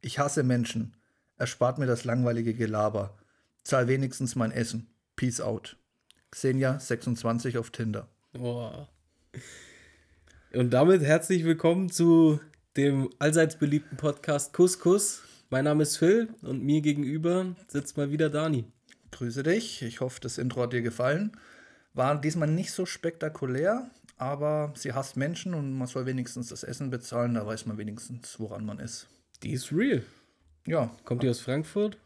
Ich 0.00 0.18
hasse 0.18 0.42
Menschen. 0.42 0.94
Erspart 1.38 1.78
mir 1.78 1.86
das 1.86 2.04
langweilige 2.04 2.54
Gelaber. 2.54 3.16
Zahl 3.64 3.88
wenigstens 3.88 4.36
mein 4.36 4.52
Essen. 4.52 4.88
Peace 5.16 5.40
out. 5.40 5.76
Xenia 6.30 6.78
26 6.78 7.58
auf 7.58 7.70
Tinder. 7.70 8.08
Boah. 8.32 8.88
Und 10.52 10.70
damit 10.70 11.02
herzlich 11.02 11.44
willkommen 11.44 11.90
zu 11.90 12.40
dem 12.76 13.08
allseits 13.18 13.56
beliebten 13.56 13.96
Podcast 13.96 14.52
Kuss 14.52 14.78
Kuss. 14.78 15.22
Mein 15.48 15.64
Name 15.64 15.82
ist 15.82 15.96
Phil 15.96 16.28
und 16.42 16.62
mir 16.62 16.82
gegenüber 16.82 17.56
sitzt 17.66 17.96
mal 17.96 18.10
wieder 18.10 18.28
Dani. 18.28 18.64
Grüße 19.12 19.42
dich. 19.42 19.82
Ich 19.82 20.00
hoffe, 20.00 20.20
das 20.20 20.38
Intro 20.38 20.62
hat 20.62 20.72
dir 20.72 20.82
gefallen. 20.82 21.32
War 21.94 22.20
diesmal 22.20 22.50
nicht 22.50 22.72
so 22.72 22.84
spektakulär, 22.84 23.90
aber 24.18 24.74
sie 24.76 24.92
hasst 24.92 25.16
Menschen 25.16 25.54
und 25.54 25.72
man 25.72 25.88
soll 25.88 26.04
wenigstens 26.04 26.48
das 26.48 26.64
Essen 26.64 26.90
bezahlen. 26.90 27.34
Da 27.34 27.46
weiß 27.46 27.64
man 27.64 27.78
wenigstens, 27.78 28.38
woran 28.38 28.66
man 28.66 28.78
ist. 28.78 29.08
Die 29.42 29.52
ist 29.52 29.72
real. 29.72 30.02
Ja. 30.66 30.90
Kommt 31.04 31.22
die 31.22 31.28
aus 31.28 31.40
Frankfurt? 31.40 31.98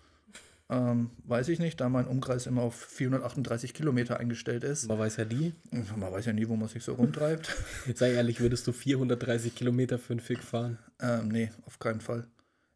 Ähm, 0.71 1.11
weiß 1.25 1.49
ich 1.49 1.59
nicht, 1.59 1.81
da 1.81 1.89
mein 1.89 2.07
Umkreis 2.07 2.47
immer 2.47 2.63
auf 2.63 2.77
438 2.77 3.75
Kilometer 3.75 4.21
eingestellt 4.21 4.63
ist. 4.63 4.87
Man 4.87 5.01
weiß 5.01 5.17
ja 5.17 5.25
die. 5.25 5.53
Man 5.73 6.13
weiß 6.13 6.27
ja 6.27 6.33
nie, 6.33 6.49
wo 6.49 6.55
man 6.55 6.69
sich 6.69 6.85
so 6.85 6.95
rumtreibt. 6.95 7.57
Jetzt 7.87 7.99
sei 8.01 8.13
ehrlich, 8.13 8.41
würdest 8.41 8.69
du 8.69 8.73
430 8.73 9.57
Kilometer 9.57 9.99
für 9.99 10.13
einen 10.13 10.21
Fick 10.21 10.45
fahren? 10.45 10.79
Ähm, 11.01 11.29
nee, 11.29 11.51
auf 11.67 11.81
keinen 11.81 12.01
Fall. 12.01 12.29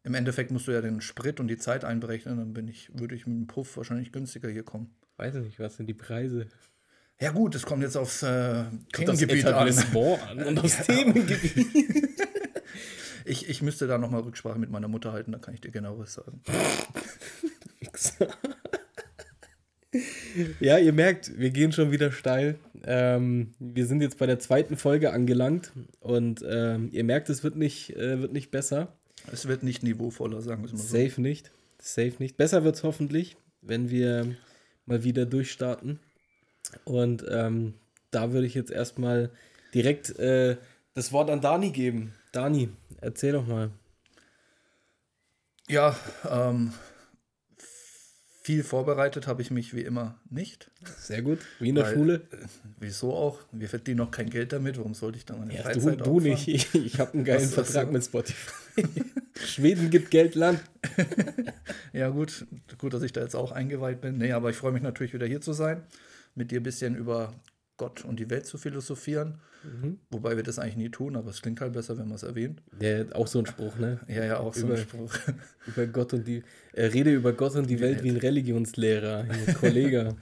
Im 0.03 0.13
Endeffekt 0.13 0.51
musst 0.51 0.67
du 0.67 0.71
ja 0.71 0.81
den 0.81 0.99
Sprit 0.99 1.39
und 1.39 1.47
die 1.47 1.57
Zeit 1.57 1.85
einberechnen, 1.85 2.37
dann 2.37 2.53
bin 2.53 2.67
ich, 2.67 2.91
würde 2.93 3.15
ich 3.15 3.25
mit 3.25 3.37
dem 3.37 3.47
Puff 3.47 3.77
wahrscheinlich 3.77 4.11
günstiger 4.11 4.49
hier 4.49 4.63
kommen. 4.63 4.93
Weiß 5.17 5.35
ich 5.35 5.45
nicht, 5.45 5.59
was 5.59 5.77
sind 5.77 5.87
die 5.87 5.93
Preise? 5.93 6.47
Ja 7.19 7.31
gut, 7.31 7.55
es 7.55 7.65
kommt 7.65 7.81
jetzt 7.81 7.95
aufs 7.95 8.23
äh, 8.23 8.65
Themengebiet 8.91 9.45
an. 9.45 9.69
An 9.69 10.43
und 10.43 10.59
aufs 10.59 10.77
Themengebiet. 10.85 12.19
Ich, 13.25 13.49
ich 13.49 13.61
müsste 13.61 13.87
da 13.87 13.97
nochmal 13.97 14.21
Rücksprache 14.21 14.59
mit 14.59 14.69
meiner 14.69 14.87
Mutter 14.87 15.11
halten, 15.11 15.31
da 15.31 15.39
kann 15.39 15.53
ich 15.53 15.61
dir 15.61 15.71
genaueres 15.71 16.13
sagen. 16.13 16.41
ja, 20.59 20.77
ihr 20.77 20.93
merkt, 20.93 21.37
wir 21.37 21.49
gehen 21.49 21.71
schon 21.71 21.91
wieder 21.91 22.11
steil. 22.11 22.59
Ähm, 22.83 23.55
wir 23.59 23.85
sind 23.85 24.01
jetzt 24.01 24.17
bei 24.17 24.25
der 24.25 24.39
zweiten 24.39 24.77
Folge 24.77 25.11
angelangt 25.11 25.71
und 25.99 26.43
ähm, 26.47 26.89
ihr 26.91 27.03
merkt, 27.03 27.29
es 27.29 27.43
wird 27.43 27.55
nicht, 27.55 27.95
äh, 27.95 28.21
wird 28.21 28.33
nicht 28.33 28.51
besser. 28.51 28.93
Es 29.31 29.47
wird 29.47 29.63
nicht 29.63 29.81
niveauvoller, 29.81 30.41
sagen 30.41 30.61
wir 30.61 30.67
es 30.67 30.73
mal 30.73 30.79
so. 30.79 30.97
Safe 30.97 31.21
nicht. 31.21 31.51
Safe 31.79 32.13
nicht. 32.19 32.37
Besser 32.37 32.63
wird 32.63 32.75
es 32.75 32.83
hoffentlich, 32.83 33.37
wenn 33.61 33.89
wir 33.89 34.35
mal 34.85 35.03
wieder 35.03 35.25
durchstarten. 35.25 35.99
Und 36.83 37.25
ähm, 37.29 37.73
da 38.11 38.31
würde 38.31 38.47
ich 38.47 38.53
jetzt 38.53 38.71
erstmal 38.71 39.31
direkt 39.73 40.17
äh, 40.19 40.57
das 40.93 41.11
Wort 41.11 41.29
an 41.29 41.41
Dani 41.41 41.71
geben. 41.71 42.13
Dani, 42.35 42.69
erzähl 43.01 43.31
doch 43.33 43.47
mal. 43.47 43.71
Ja, 45.67 45.97
ähm, 46.29 46.73
viel 48.43 48.63
vorbereitet 48.63 49.25
habe 49.25 49.41
ich 49.41 49.49
mich 49.49 49.73
wie 49.73 49.81
immer 49.81 50.19
nicht. 50.29 50.69
Sehr 50.99 51.23
gut. 51.23 51.39
Wie 51.59 51.69
in 51.69 51.75
der 51.75 51.85
Weil, 51.85 51.93
Schule? 51.95 52.13
äh, 52.31 52.37
Wieso 52.79 53.13
auch? 53.15 53.39
Wir 53.51 53.69
verdienen 53.69 53.97
noch 53.97 54.11
kein 54.11 54.29
Geld 54.29 54.53
damit. 54.53 54.77
Warum 54.77 54.93
sollte 54.93 55.17
ich 55.17 55.25
dann 55.25 55.39
meine 55.39 55.53
Ja, 55.55 55.63
du, 55.63 55.79
Freizeit 55.79 56.01
du 56.01 56.03
opfern? 56.17 56.21
nicht. 56.21 56.47
Ich, 56.47 56.75
ich 56.75 56.99
habe 56.99 57.13
einen 57.13 57.25
geilen 57.25 57.41
Was- 57.51 57.57
was 57.57 57.67
Vertrag 57.71 57.87
so? 57.87 57.91
mit 57.93 58.03
Spotify. 58.03 58.51
Schweden 59.45 59.89
gibt 59.89 60.11
Geld 60.11 60.35
Land. 60.35 60.61
Ja, 61.93 62.09
gut, 62.09 62.45
gut, 62.77 62.93
dass 62.93 63.03
ich 63.03 63.13
da 63.13 63.21
jetzt 63.21 63.35
auch 63.35 63.53
eingeweiht 63.53 64.01
bin. 64.01 64.17
Nee, 64.17 64.33
aber 64.33 64.49
ich 64.49 64.57
freue 64.57 64.73
mich 64.73 64.83
natürlich 64.83 65.13
wieder 65.13 65.25
hier 65.25 65.39
zu 65.39 65.53
sein, 65.53 65.81
mit 66.35 66.51
dir 66.51 66.59
ein 66.59 66.63
bisschen 66.63 66.93
über 66.97 67.33
Gott 67.77 68.05
und 68.05 68.19
die 68.19 68.29
Welt 68.29 68.45
zu 68.45 68.57
philosophieren. 68.57 69.39
Mhm. 69.63 69.99
Wobei 70.09 70.35
wir 70.35 70.43
das 70.43 70.59
eigentlich 70.59 70.77
nie 70.77 70.89
tun, 70.89 71.15
aber 71.15 71.29
es 71.29 71.41
klingt 71.41 71.59
halt 71.61 71.73
besser, 71.73 71.97
wenn 71.97 72.07
man 72.07 72.15
es 72.15 72.23
erwähnt. 72.23 72.61
Ja, 72.79 73.03
auch 73.13 73.27
so 73.27 73.39
ein 73.39 73.45
Spruch, 73.45 73.77
ne? 73.77 73.99
Ja, 74.07 74.23
ja, 74.25 74.39
auch 74.39 74.53
so 74.53 74.65
Über- 74.67 74.75
ein 74.75 74.81
Spruch. 74.81 75.13
Über 75.67 75.87
Gott 75.87 76.13
und 76.13 76.27
die. 76.27 76.43
Äh, 76.73 76.85
rede 76.85 77.11
über 77.13 77.33
Gott 77.33 77.55
und 77.55 77.69
die 77.69 77.79
Welt 77.79 78.03
wie 78.03 78.09
ein 78.09 78.17
Religionslehrer, 78.17 79.25
hier, 79.25 79.53
Kollege. 79.59 80.15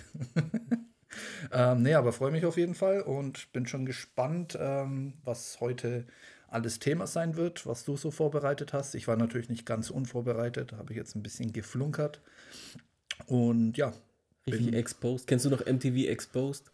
ähm, 1.51 1.81
nee, 1.83 1.93
aber 1.93 2.13
freue 2.13 2.31
mich 2.31 2.45
auf 2.45 2.57
jeden 2.57 2.75
Fall 2.75 3.01
und 3.01 3.51
bin 3.53 3.65
schon 3.67 3.85
gespannt, 3.85 4.57
ähm, 4.59 5.13
was 5.23 5.59
heute 5.59 6.05
alles 6.47 6.79
Thema 6.79 7.07
sein 7.07 7.35
wird, 7.35 7.65
was 7.65 7.83
du 7.83 7.97
so 7.97 8.11
vorbereitet 8.11 8.73
hast. 8.73 8.93
Ich 8.95 9.07
war 9.07 9.15
natürlich 9.15 9.49
nicht 9.49 9.65
ganz 9.65 9.89
unvorbereitet, 9.89 10.73
habe 10.73 10.93
ich 10.93 10.97
jetzt 10.97 11.15
ein 11.15 11.23
bisschen 11.23 11.51
geflunkert. 11.51 12.21
Und 13.25 13.77
ja, 13.77 13.93
Richtig 14.45 14.73
exposed. 14.73 15.27
Kennst 15.27 15.45
du 15.45 15.49
noch 15.49 15.65
MTV 15.65 16.09
Exposed? 16.09 16.71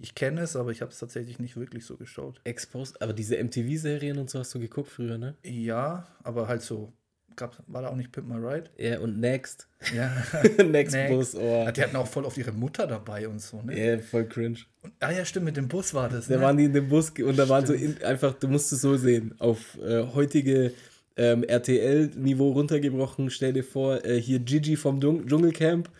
Ich 0.00 0.14
kenne 0.14 0.42
es, 0.42 0.54
aber 0.56 0.70
ich 0.70 0.80
habe 0.80 0.92
es 0.92 0.98
tatsächlich 0.98 1.38
nicht 1.38 1.56
wirklich 1.56 1.84
so 1.84 1.96
geschaut. 1.96 2.40
Exposed? 2.44 3.00
Aber 3.02 3.12
diese 3.12 3.36
MTV-Serien 3.42 4.18
und 4.18 4.30
so 4.30 4.38
hast 4.38 4.54
du 4.54 4.60
geguckt 4.60 4.90
früher, 4.90 5.18
ne? 5.18 5.36
Ja, 5.44 6.06
aber 6.22 6.46
halt 6.48 6.62
so, 6.62 6.92
gab, 7.34 7.56
war 7.66 7.82
da 7.82 7.88
auch 7.88 7.96
nicht 7.96 8.12
Pimp 8.12 8.28
My 8.28 8.36
Ride? 8.36 8.70
Ja, 8.78 9.00
und 9.00 9.18
Next. 9.18 9.68
Ja. 9.94 10.10
Next, 10.64 10.94
Next. 10.94 11.08
Bus, 11.08 11.34
oh. 11.34 11.68
Die 11.74 11.82
hatten 11.82 11.96
auch 11.96 12.06
voll 12.06 12.24
auf 12.24 12.36
ihre 12.38 12.52
Mutter 12.52 12.86
dabei 12.86 13.26
und 13.28 13.40
so, 13.40 13.60
ne? 13.62 13.78
Ja, 13.78 13.98
voll 13.98 14.26
cringe. 14.26 14.58
Und, 14.82 14.92
ah 15.00 15.10
ja, 15.10 15.24
stimmt, 15.24 15.46
mit 15.46 15.56
dem 15.56 15.66
Bus 15.68 15.92
war 15.94 16.08
das. 16.08 16.28
Da 16.28 16.36
Ne? 16.36 16.42
waren 16.42 16.56
die 16.56 16.64
in 16.64 16.72
dem 16.72 16.88
Bus 16.88 17.10
und 17.10 17.36
da 17.36 17.48
waren 17.48 17.66
so 17.66 17.72
in, 17.72 18.00
einfach, 18.04 18.34
du 18.34 18.46
musst 18.48 18.72
es 18.72 18.80
so 18.80 18.96
sehen, 18.96 19.34
auf 19.40 19.76
äh, 19.82 20.04
heutige 20.14 20.72
ähm, 21.16 21.42
RTL-Niveau 21.42 22.52
runtergebrochen. 22.52 23.30
Stell 23.30 23.52
dir 23.52 23.64
vor, 23.64 24.04
äh, 24.04 24.20
hier 24.20 24.38
Gigi 24.38 24.76
vom 24.76 25.00
Dschung 25.00 25.26
Dschungelcamp. 25.26 25.90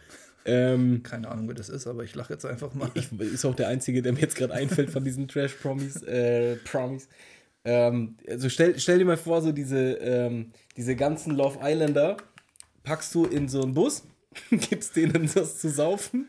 Ähm, 0.45 1.03
Keine 1.03 1.29
Ahnung, 1.29 1.49
wer 1.49 1.55
das 1.55 1.69
ist, 1.69 1.87
aber 1.87 2.05
ich 2.05 2.15
lache 2.15 2.33
jetzt 2.33 2.47
einfach 2.47 2.75
mal. 2.75 2.91
ich, 2.95 3.13
ist 3.21 3.45
auch 3.45 3.55
der 3.55 3.69
einzige, 3.69 4.03
der 4.03 4.13
mir 4.13 4.21
jetzt 4.21 4.37
gerade 4.37 4.55
einfällt 4.55 4.91
von 4.91 5.05
diesen 5.05 5.29
Trash-Promis. 5.29 6.03
Äh, 6.03 6.57
Promis. 6.57 7.09
Ähm, 7.65 8.17
also 8.27 8.49
stell, 8.49 8.79
stell 8.79 8.99
dir 8.99 9.05
mal 9.05 9.17
vor, 9.17 9.43
so 9.43 9.53
diese, 9.53 9.95
ähm, 9.95 10.53
diese 10.77 10.97
ganzen 10.97 11.35
Love 11.35 11.59
Islander 11.63 12.17
packst 12.83 13.15
du 13.15 13.25
in 13.27 13.49
so 13.49 13.63
einen 13.63 13.75
Bus, 13.75 14.05
gibst 14.51 14.97
denen 14.97 15.29
das 15.35 15.59
zu 15.59 15.69
saufen 15.69 16.29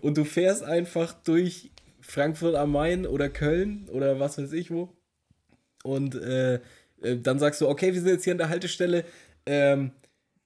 und 0.00 0.18
du 0.18 0.24
fährst 0.24 0.62
einfach 0.62 1.14
durch 1.24 1.70
Frankfurt 2.00 2.54
am 2.54 2.72
Main 2.72 3.06
oder 3.06 3.30
Köln 3.30 3.88
oder 3.90 4.20
was 4.20 4.36
weiß 4.36 4.52
ich 4.52 4.70
wo. 4.70 4.90
Und 5.82 6.14
äh, 6.16 6.60
äh, 7.02 7.18
dann 7.18 7.38
sagst 7.38 7.60
du, 7.60 7.68
okay, 7.68 7.94
wir 7.94 8.00
sind 8.00 8.10
jetzt 8.10 8.24
hier 8.24 8.32
an 8.32 8.38
der 8.38 8.48
Haltestelle. 8.48 9.04
Ähm, 9.46 9.92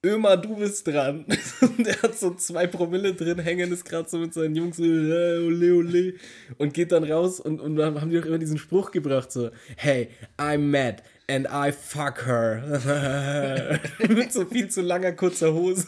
Ömer, 0.05 0.37
du 0.37 0.55
bist 0.55 0.87
dran. 0.87 1.25
Und 1.61 1.85
der 1.85 2.01
hat 2.01 2.17
so 2.17 2.33
zwei 2.35 2.67
Promille 2.67 3.13
drin, 3.13 3.39
hängen 3.39 3.71
ist 3.71 3.83
gerade 3.83 4.09
so 4.09 4.17
mit 4.17 4.33
seinen 4.33 4.55
Jungs 4.55 4.77
so, 4.77 4.83
äh, 4.83 5.45
ole, 5.45 5.75
ole, 5.75 6.13
und 6.57 6.73
geht 6.73 6.93
dann 6.93 7.03
raus 7.03 7.41
und, 7.41 7.59
und 7.59 7.75
dann 7.75 7.99
haben 7.99 8.09
die 8.09 8.19
auch 8.19 8.25
immer 8.25 8.37
diesen 8.37 8.57
Spruch 8.57 8.91
gebracht, 8.91 9.29
so, 9.31 9.49
hey, 9.75 10.07
I'm 10.37 10.59
mad 10.59 11.03
and 11.27 11.47
I 11.51 11.73
fuck 11.73 12.25
her. 12.25 13.79
mit 14.07 14.31
so 14.31 14.45
viel 14.45 14.69
zu 14.69 14.81
langer, 14.81 15.11
kurzer 15.11 15.53
Hose. 15.53 15.85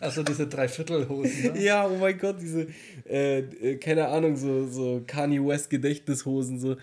Also 0.00 0.22
diese 0.24 0.48
Dreiviertelhosen. 0.48 1.52
Ne? 1.54 1.62
Ja, 1.62 1.86
oh 1.86 1.96
mein 1.96 2.18
Gott, 2.18 2.36
diese, 2.40 2.66
äh, 3.08 3.38
äh, 3.38 3.76
keine 3.76 4.08
Ahnung, 4.08 4.36
so, 4.36 4.66
so 4.66 5.02
Kanye 5.06 5.46
West 5.46 5.70
Gedächtnishosen, 5.70 6.58
so. 6.58 6.76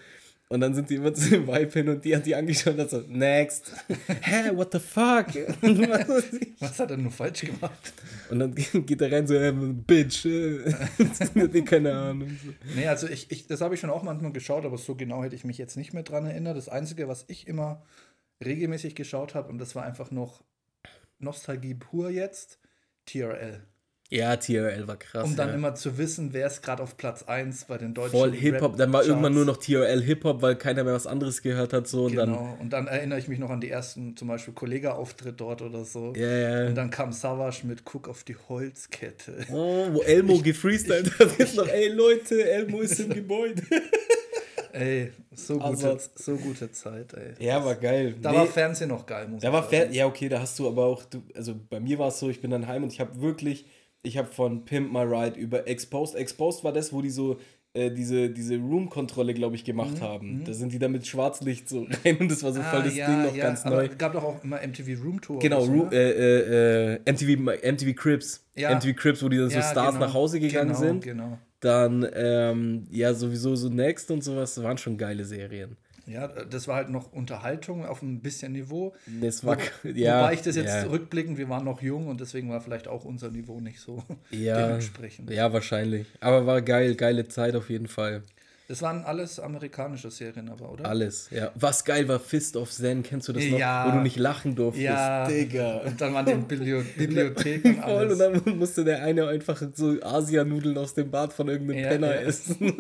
Und 0.54 0.60
dann 0.60 0.76
sind 0.76 0.88
die 0.92 0.96
immer 0.96 1.12
zu 1.12 1.32
dem 1.32 1.48
Vibe 1.48 1.72
hin 1.72 1.90
und 1.90 2.06
die 2.06 2.16
hat 2.16 2.28
die 2.28 2.36
angeschaut 2.36 2.76
und 2.76 2.82
hat 2.82 2.92
so, 2.92 3.04
next. 3.08 3.72
Hä, 4.22 4.52
what 4.54 4.72
the 4.72 4.78
fuck? 4.78 5.34
Was 6.60 6.80
hat 6.80 6.92
er 6.92 6.98
nur 6.98 7.12
falsch 7.12 7.42
gemacht? 7.42 7.92
und 8.30 8.38
dann 8.38 8.54
geht 8.86 9.02
er 9.02 9.12
rein 9.12 9.26
so, 9.26 9.34
ähm, 9.34 9.84
Bitch. 9.84 10.28
keine 11.66 11.96
Ahnung. 11.96 12.38
Nee, 12.76 12.86
also 12.86 13.08
ich, 13.08 13.32
ich 13.32 13.48
das 13.48 13.62
habe 13.62 13.74
ich 13.74 13.82
schon 13.82 13.90
auch 13.90 14.04
manchmal 14.04 14.32
geschaut, 14.32 14.64
aber 14.64 14.78
so 14.78 14.94
genau 14.94 15.24
hätte 15.24 15.36
ich 15.36 15.44
mich 15.44 15.58
jetzt 15.58 15.76
nicht 15.76 15.92
mehr 15.92 16.04
dran 16.04 16.28
erinnert. 16.28 16.56
Das 16.56 16.70
Einzige, 16.70 17.08
was 17.08 17.26
ich 17.30 17.48
immer 17.48 17.82
regelmäßig 18.46 18.94
geschaut 18.94 19.34
habe, 19.34 19.50
und 19.50 19.58
das 19.58 19.74
war 19.74 19.84
einfach 19.84 20.12
noch 20.12 20.44
Nostalgie 21.18 21.74
pur 21.74 22.12
jetzt, 22.12 22.60
TRL. 23.08 23.66
Ja, 24.16 24.36
TRL 24.36 24.88
war 24.88 24.98
krass. 24.98 25.24
Um 25.24 25.36
dann 25.36 25.50
ja. 25.50 25.56
immer 25.56 25.74
zu 25.74 25.98
wissen, 25.98 26.34
wer 26.34 26.46
ist 26.48 26.62
gerade 26.62 26.84
auf 26.84 26.98
Platz 26.98 27.24
1 27.24 27.66
bei 27.66 27.78
den 27.80 27.94
deutschen 27.96 28.12
Voll 28.12 28.32
Hip-Hop, 28.32 28.78
dann 28.78 28.94
war 28.94 29.04
irgendwann 29.04 29.34
nur 29.34 29.46
noch 29.46 29.58
TRL 29.58 30.02
Hip-Hop, 30.04 30.42
weil 30.42 30.56
keiner 30.56 30.84
mehr 30.84 30.94
was 30.94 31.08
anderes 31.08 31.42
gehört 31.42 31.74
hat. 31.74 31.88
So, 31.88 32.06
und 32.06 32.12
Genau. 32.12 32.56
Und 32.62 32.72
dann 32.74 32.86
erinnere 32.88 33.18
ich 33.18 33.28
mich 33.28 33.40
noch 33.40 33.50
an 33.50 33.60
die 33.60 33.70
ersten, 33.70 34.16
zum 34.16 34.28
Beispiel 34.28 34.54
Kollega-Auftritt 34.54 35.40
dort 35.42 35.62
oder 35.64 35.84
so. 35.84 36.12
dann. 36.14 36.22
Ja, 36.22 36.38
ja. 36.62 36.68
Und 36.68 36.76
dann 36.76 36.92
kam 36.92 37.12
Savage 37.12 37.66
mit 37.66 37.86
Guck 37.86 38.08
auf 38.08 38.24
die 38.24 38.36
Holzkette. 38.50 39.34
Oh, 39.52 39.88
wo 39.92 40.02
Elmo 40.04 40.38
gefreestylt 40.44 41.18
hat. 41.20 41.40
Jetzt 41.40 41.56
noch, 41.56 41.68
ey 41.68 41.88
Leute, 41.88 42.48
Elmo 42.50 42.82
ist 42.82 43.00
im 43.00 43.10
Gebäude. 43.14 43.62
Ey, 44.76 45.12
so 45.36 45.54
gute, 45.60 45.66
Also- 45.66 45.98
so 46.16 46.36
gute 46.36 46.72
Zeit, 46.72 47.14
ey. 47.14 47.34
Ja, 47.46 47.64
war 47.64 47.76
geil. 47.76 48.16
Da 48.20 48.32
Nee. 48.32 48.38
war 48.38 48.48
Fernsehen 48.48 48.90
noch 48.90 49.06
geil, 49.06 49.28
muss 49.28 49.42
Da 49.42 49.50
ich 49.50 49.54
war 49.54 49.62
sagen. 49.62 49.70
fair, 49.72 49.92
ja 49.92 50.08
okay, 50.08 50.30
da 50.30 50.40
hast 50.42 50.58
du 50.58 50.68
aber 50.68 50.86
auch, 50.86 51.04
du, 51.06 51.22
also 51.36 51.54
bei 51.70 51.80
mir 51.80 52.00
war 52.00 52.08
es 52.08 52.20
so, 52.20 52.28
ich 52.30 52.42
bin 52.42 52.50
dann 52.50 52.66
heim 52.68 52.82
und 52.84 52.92
ich 52.92 53.00
habe 53.00 53.22
wirklich, 53.22 53.68
ich 54.04 54.18
habe 54.18 54.28
von 54.32 54.66
Pimp 54.66 54.92
My 54.92 55.02
Ride 55.02 55.40
über 55.40 55.68
Exposed, 55.68 56.16
Exposed 56.16 56.64
war 56.64 56.74
das, 56.74 56.94
wo 56.94 57.02
die 57.02 57.10
so 57.10 57.40
äh, 57.74 57.90
diese, 57.90 58.30
diese 58.30 58.58
Room-Kontrolle, 58.58 59.34
glaube 59.34 59.56
ich, 59.56 59.64
gemacht 59.64 60.00
haben. 60.00 60.44
Da 60.46 60.54
sind 60.54 60.74
die 60.74 60.78
dann 60.78 60.92
mit 60.92 61.08
Schwarzlicht 61.08 61.68
so 61.68 61.88
rein 62.06 62.18
und 62.18 62.30
das 62.30 62.44
war 62.44 62.54
so 62.54 62.62
voll 62.62 62.82
Mhm, 62.82 62.86
Ah, 62.86 62.86
das 62.86 62.96
ja, 62.96 63.08
Ding 63.08 63.24
noch 63.24 63.36
ja, 63.36 63.44
ganz 63.46 63.66
neu. 63.66 63.86
Es 63.86 63.98
gab 63.98 64.14
doch 64.14 64.24
auch 64.24 64.44
immer 64.44 64.58
MTV 64.58 65.02
Room 65.04 65.22
Tour. 65.22 65.40
Genau, 65.40 65.62
so, 65.62 65.72
ne? 65.72 65.90
äh, 65.92 66.12
äh, 66.12 66.94
äh, 66.96 67.12
MTV, 67.12 67.40
MTV 67.72 67.96
Cribs. 67.96 68.46
Ja. 68.56 68.76
MTV 68.76 68.96
Cribs, 68.96 69.24
wo 69.24 69.30
die 69.30 69.38
dann 69.38 69.50
so 69.50 69.60
Stars 69.62 69.96
genau, 69.96 70.06
nach 70.06 70.14
Hause 70.14 70.40
gegangen 70.40 70.68
genau, 70.68 70.80
sind. 70.80 71.04
Genau. 71.04 71.40
Dann, 71.62 72.06
ähm, 72.14 72.88
ja, 72.92 73.14
sowieso 73.14 73.56
so 73.56 73.70
Next 73.70 74.12
und 74.12 74.24
sowas, 74.24 74.54
das 74.54 74.64
waren 74.64 74.78
schon 74.78 74.98
geile 74.98 75.24
Serien. 75.24 75.78
Ja, 76.06 76.28
das 76.28 76.68
war 76.68 76.76
halt 76.76 76.90
noch 76.90 77.14
Unterhaltung 77.14 77.86
auf 77.86 78.02
ein 78.02 78.20
bisschen 78.20 78.52
Niveau. 78.52 78.94
Das 79.22 79.46
war, 79.46 79.58
ja, 79.84 80.20
wobei 80.22 80.34
ich 80.34 80.42
das 80.42 80.56
jetzt 80.58 80.74
ja, 80.74 80.84
rückblickend, 80.84 81.38
wir 81.38 81.48
waren 81.48 81.64
noch 81.64 81.82
jung 81.82 82.08
und 82.08 82.20
deswegen 82.20 82.50
war 82.50 82.60
vielleicht 82.60 82.90
auch 82.90 83.06
unser 83.06 83.30
Niveau 83.32 83.62
nicht 83.62 83.80
so 83.80 84.04
ja, 84.30 84.68
dementsprechend. 84.68 85.30
ja, 85.30 85.54
wahrscheinlich. 85.54 86.08
Aber 86.20 86.46
war 86.46 86.62
geil, 86.62 86.96
geile 86.96 87.28
Zeit 87.30 87.56
auf 87.56 87.70
jeden 87.70 87.88
Fall. 87.88 88.24
Das 88.70 88.82
waren 88.82 89.04
alles 89.04 89.40
amerikanische 89.40 90.10
Serien 90.10 90.50
aber, 90.50 90.72
oder? 90.72 90.86
Alles, 90.86 91.30
ja. 91.32 91.52
Was 91.56 91.84
geil 91.84 92.08
war 92.08 92.20
Fist 92.20 92.56
of 92.56 92.72
Zen, 92.72 93.04
kennst 93.04 93.28
du 93.28 93.34
das 93.34 93.44
noch? 93.46 93.60
Ja. 93.60 93.86
Wo 93.88 93.92
du 93.98 94.02
nicht 94.04 94.18
lachen 94.18 94.56
durftest. 94.56 94.86
Ja, 94.86 95.28
Digga. 95.28 95.80
und 95.86 96.00
dann 96.00 96.14
waren 96.14 96.26
die 96.26 96.34
Biblio 96.36 96.82
Bibliotheken 96.98 97.82
Voll, 97.82 98.08
und 98.12 98.18
dann 98.20 98.58
musste 98.58 98.84
der 98.86 99.04
eine 99.04 99.28
einfach 99.28 99.62
so 99.74 99.96
Asianudeln 100.02 100.78
aus 100.78 100.94
dem 100.94 101.12
Bad 101.12 101.34
von 101.34 101.50
irgendeinem 101.50 101.84
Ja, 101.84 101.90
Penner 101.90 102.16
ja. 102.16 102.22
essen. 102.22 102.74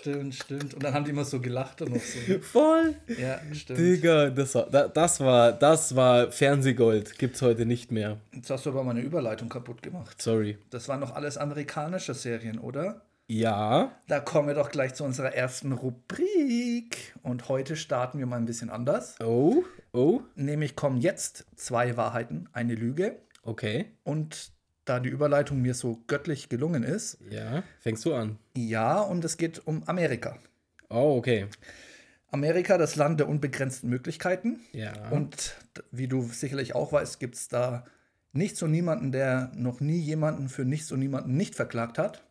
Stimmt, 0.00 0.34
stimmt. 0.34 0.74
Und 0.74 0.82
dann 0.82 0.94
haben 0.94 1.04
die 1.04 1.10
immer 1.10 1.24
so 1.24 1.40
gelacht 1.40 1.82
und 1.82 1.90
noch 1.94 2.00
so. 2.00 2.38
Voll. 2.40 2.94
Ja, 3.20 3.38
stimmt. 3.52 3.78
Digga, 3.78 4.30
das 4.30 4.54
war, 4.54 4.66
da- 4.70 4.88
das 4.88 5.20
war, 5.20 5.52
das 5.52 5.94
war 5.94 6.32
Fernsehgold. 6.32 7.18
Gibt's 7.18 7.42
heute 7.42 7.66
nicht 7.66 7.92
mehr. 7.92 8.16
Jetzt 8.34 8.48
hast 8.50 8.64
du 8.66 8.70
aber 8.70 8.82
meine 8.84 9.00
Überleitung 9.00 9.48
kaputt 9.48 9.82
gemacht. 9.82 10.20
Sorry. 10.22 10.56
Das 10.70 10.88
waren 10.88 11.00
noch 11.00 11.14
alles 11.14 11.36
amerikanische 11.36 12.14
Serien, 12.14 12.58
oder? 12.58 13.02
Ja. 13.30 13.92
Da 14.06 14.20
kommen 14.20 14.48
wir 14.48 14.54
doch 14.54 14.70
gleich 14.70 14.94
zu 14.94 15.04
unserer 15.04 15.34
ersten 15.34 15.72
Rubrik. 15.72 17.14
Und 17.22 17.48
heute 17.48 17.76
starten 17.76 18.18
wir 18.18 18.26
mal 18.26 18.36
ein 18.36 18.46
bisschen 18.46 18.70
anders. 18.70 19.16
Oh, 19.20 19.64
oh, 19.92 20.22
Nämlich 20.34 20.76
kommen 20.76 20.96
jetzt 20.98 21.44
zwei 21.56 21.96
Wahrheiten, 21.96 22.48
eine 22.52 22.74
Lüge. 22.74 23.18
okay. 23.42 23.86
Und 24.02 24.52
da 24.86 24.98
die 25.00 25.10
Überleitung 25.10 25.60
mir 25.60 25.74
so 25.74 26.02
göttlich 26.06 26.48
gelungen 26.48 26.82
ist, 26.82 27.18
Ja, 27.28 27.62
fängst 27.80 28.06
du 28.06 28.14
an. 28.14 28.38
ja, 28.56 28.98
und 29.00 29.22
es 29.22 29.36
geht 29.36 29.66
um 29.66 29.82
Amerika. 29.86 30.38
Oh, 30.88 31.16
okay. 31.18 31.46
Amerika, 32.30 32.78
das 32.78 32.96
Land 32.96 33.20
der 33.20 33.28
unbegrenzten 33.28 33.90
Möglichkeiten. 33.90 34.60
Ja. 34.72 35.10
Und 35.10 35.56
wie 35.90 36.08
du 36.08 36.22
sicherlich 36.22 36.74
auch 36.74 36.92
weißt, 36.92 37.20
gibt 37.20 37.34
es 37.34 37.48
da 37.48 37.84
nichts 38.32 38.62
und 38.62 38.70
niemanden, 38.70 39.12
der 39.12 39.52
noch 39.54 39.80
nie 39.80 39.98
jemanden 39.98 40.48
für 40.48 40.64
nichts 40.64 40.90
und 40.90 41.00
niemanden 41.00 41.36
nicht 41.36 41.54
verklagt 41.54 41.98
hat. 41.98 42.24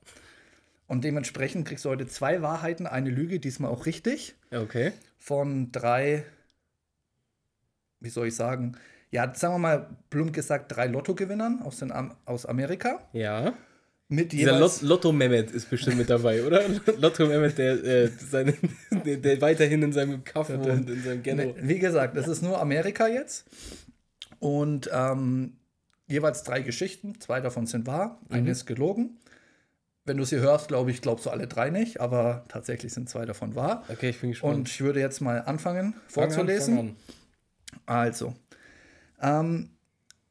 Und 0.88 1.04
dementsprechend 1.04 1.68
kriegst 1.68 1.84
du 1.86 1.90
heute 1.90 2.08
zwei 2.08 2.42
Wahrheiten, 2.42 2.88
eine 2.88 3.10
Lüge, 3.10 3.40
diesmal 3.40 3.70
auch 3.72 3.86
richtig, 3.86 4.36
okay. 4.52 4.94
von 5.18 5.72
drei, 5.72 6.24
wie 8.00 8.10
soll 8.10 8.28
ich 8.28 8.36
sagen, 8.36 8.78
ja, 9.12 9.34
sagen 9.34 9.54
wir 9.56 9.60
mal 9.60 9.90
plump 10.10 10.34
gesagt, 10.34 10.76
drei 10.76 10.88
Lottogewinnern 10.88 11.62
aus, 11.62 11.78
den, 11.80 11.92
Am- 11.92 12.16
aus 12.26 12.46
Amerika. 12.46 13.02
Ja. 13.14 13.54
Mit 14.10 14.32
Dieser 14.32 14.58
Lot 14.58 14.82
Lotto 14.84 15.12
Mehmet 15.12 15.52
ist 15.52 15.70
bestimmt 15.70 15.98
mit 15.98 16.10
dabei, 16.10 16.46
oder? 16.46 16.62
Lotto 16.98 17.26
Mehmet, 17.26 17.58
der, 17.58 17.84
äh, 17.84 18.08
seine, 18.08 18.54
der, 19.06 19.18
der 19.18 19.42
weiterhin 19.42 19.82
in 19.84 19.92
seinem 19.92 20.24
Kaff 20.24 20.50
wohnt, 20.50 20.90
in 20.90 21.04
seinem 21.04 21.24
Ghetto. 21.24 21.56
Wie 21.62 21.80
gesagt, 21.80 22.16
das 22.16 22.28
ist 22.30 22.42
nur 22.42 22.62
Amerika 22.62 23.08
jetzt. 23.08 23.46
Und 24.40 24.90
ähm, 24.94 25.58
jeweils 26.08 26.44
drei 26.44 26.62
Geschichten. 26.62 27.20
Zwei 27.20 27.42
davon 27.42 27.66
sind 27.66 27.86
wahr, 27.88 28.22
eine 28.30 28.44
Mhm. 28.44 28.48
ist 28.48 28.66
gelogen. 28.66 29.18
Wenn 30.08 30.18
du 30.18 30.24
sie 30.24 30.38
hörst, 30.40 30.70
glaube 30.70 30.90
ich, 30.90 31.02
glaubst 31.02 31.26
du 31.26 31.30
alle 31.30 31.48
drei 31.48 31.70
nicht, 31.70 32.00
aber 32.00 32.46
tatsächlich 32.48 32.94
sind 32.94 33.10
zwei 33.10 33.26
davon 33.26 33.56
wahr. 33.56 33.84
Okay, 33.90 34.10
ich 34.10 34.22
bin 34.22 34.32
gespannt. 34.32 34.56
Und 34.56 34.70
ich 34.70 34.82
würde 34.82 35.00
jetzt 35.02 35.20
mal 35.20 35.42
anfangen 35.42 35.94
Fang 36.08 36.24
an, 36.24 36.32
vorzulesen. 36.32 36.76
fang 36.76 36.88
an. 36.88 36.96
Also, 37.86 38.36
ähm, 39.22 39.70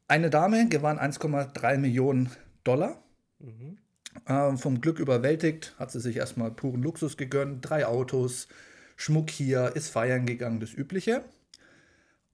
eine 0.08 0.30
Dame 0.30 0.68
gewann 0.68 0.98
1,3 0.98 1.78
Millionen 1.78 2.30
Dollar. 2.64 3.02
Mhm. 3.38 3.78
Ähm, 4.26 4.56
vom 4.56 4.80
Glück 4.80 4.98
überwältigt, 4.98 5.74
hat 5.78 5.90
sie 5.90 6.00
sich 6.00 6.16
erstmal 6.16 6.50
puren 6.50 6.82
Luxus 6.82 7.18
gegönnt. 7.18 7.68
Drei 7.68 7.86
Autos, 7.86 8.48
Schmuck 8.96 9.30
hier, 9.30 9.72
ist 9.74 9.90
feiern 9.90 10.24
gegangen, 10.24 10.58
das 10.58 10.72
Übliche. 10.72 11.22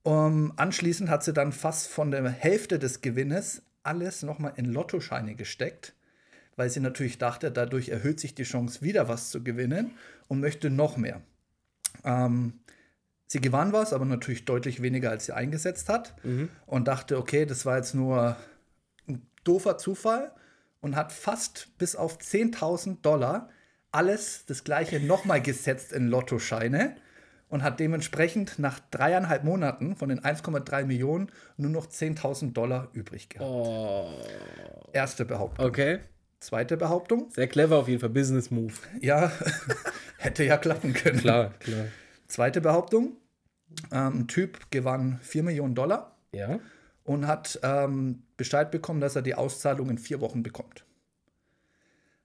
Ähm, 0.04 0.52
anschließend 0.56 1.10
hat 1.10 1.24
sie 1.24 1.32
dann 1.32 1.52
fast 1.52 1.88
von 1.88 2.10
der 2.12 2.28
Hälfte 2.28 2.78
des 2.78 3.00
Gewinnes 3.00 3.62
alles 3.82 4.22
nochmal 4.22 4.52
in 4.56 4.66
Lottoscheine 4.66 5.34
gesteckt, 5.34 5.94
weil 6.56 6.70
sie 6.70 6.80
natürlich 6.80 7.18
dachte, 7.18 7.50
dadurch 7.50 7.88
erhöht 7.88 8.20
sich 8.20 8.34
die 8.34 8.42
Chance, 8.44 8.82
wieder 8.82 9.08
was 9.08 9.30
zu 9.30 9.42
gewinnen 9.42 9.92
und 10.28 10.40
möchte 10.40 10.70
noch 10.70 10.96
mehr. 10.96 11.22
Ähm, 12.04 12.60
sie 13.26 13.40
gewann 13.40 13.72
was, 13.72 13.92
aber 13.92 14.04
natürlich 14.04 14.44
deutlich 14.44 14.82
weniger, 14.82 15.10
als 15.10 15.26
sie 15.26 15.34
eingesetzt 15.34 15.88
hat 15.88 16.14
Mhm. 16.24 16.48
und 16.66 16.88
dachte, 16.88 17.18
okay, 17.18 17.46
das 17.46 17.64
war 17.64 17.76
jetzt 17.76 17.94
nur 17.94 18.36
ein 19.08 19.26
doofer 19.44 19.78
Zufall 19.78 20.32
und 20.80 20.96
hat 20.96 21.12
fast 21.12 21.76
bis 21.78 21.96
auf 21.96 22.18
10.000 22.18 23.00
Dollar 23.02 23.48
alles 23.90 24.44
das 24.46 24.64
gleiche 24.64 25.00
nochmal 25.00 25.40
gesetzt 25.42 25.92
in 25.92 26.08
Lottoscheine 26.08 26.96
und 27.48 27.62
hat 27.62 27.78
dementsprechend 27.80 28.58
nach 28.58 28.80
dreieinhalb 28.90 29.44
Monaten 29.44 29.94
von 29.96 30.08
den 30.08 30.20
1,3 30.20 30.86
Millionen 30.86 31.30
nur 31.58 31.70
noch 31.70 31.86
10.000 31.86 32.54
Dollar 32.54 32.88
übrig 32.94 33.28
gehabt. 33.28 33.50
Oh. 33.50 34.10
Erste 34.94 35.26
Behauptung. 35.26 35.66
Okay. 35.66 35.98
Zweite 36.42 36.76
Behauptung, 36.76 37.30
Sehr 37.30 37.46
clever 37.46 37.76
auf 37.78 37.86
jeden 37.88 38.00
Fall. 38.00 38.10
Business 38.10 38.50
Move. 38.50 38.72
ja, 39.00 39.30
hätte 40.18 40.42
ja 40.44 40.56
klappen 40.56 40.92
können. 40.92 41.20
Klar, 41.20 41.54
klar. 41.60 41.84
Zweite 42.26 42.60
Behauptung, 42.60 43.16
ähm, 43.92 44.20
ein 44.22 44.26
Typ 44.28 44.70
gewann 44.70 45.20
4 45.22 45.44
Millionen 45.44 45.76
Dollar 45.76 46.16
Ja. 46.32 46.58
und 47.04 47.28
hat 47.28 47.60
ähm, 47.62 48.24
Bescheid 48.36 48.72
bekommen, 48.72 49.00
dass 49.00 49.14
er 49.14 49.22
die 49.22 49.36
Auszahlung 49.36 49.88
in 49.88 49.98
vier 49.98 50.20
Wochen 50.20 50.42
bekommt. 50.42 50.84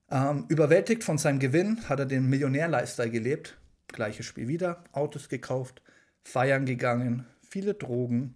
Ähm, 0.10 0.46
überwältigt 0.48 1.04
von 1.04 1.18
seinem 1.18 1.38
Gewinn 1.40 1.88
hat 1.88 2.00
er 2.00 2.06
den 2.08 2.28
Millionär-Lifestyle 2.28 3.12
gelebt. 3.12 3.58
Gleiches 3.88 4.26
Spiel 4.26 4.48
wieder, 4.48 4.84
Autos 4.94 5.30
gekauft, 5.30 5.82
feiern 6.24 6.66
gegangen, 6.66 7.26
viele 7.48 7.74
Drogen, 7.76 8.34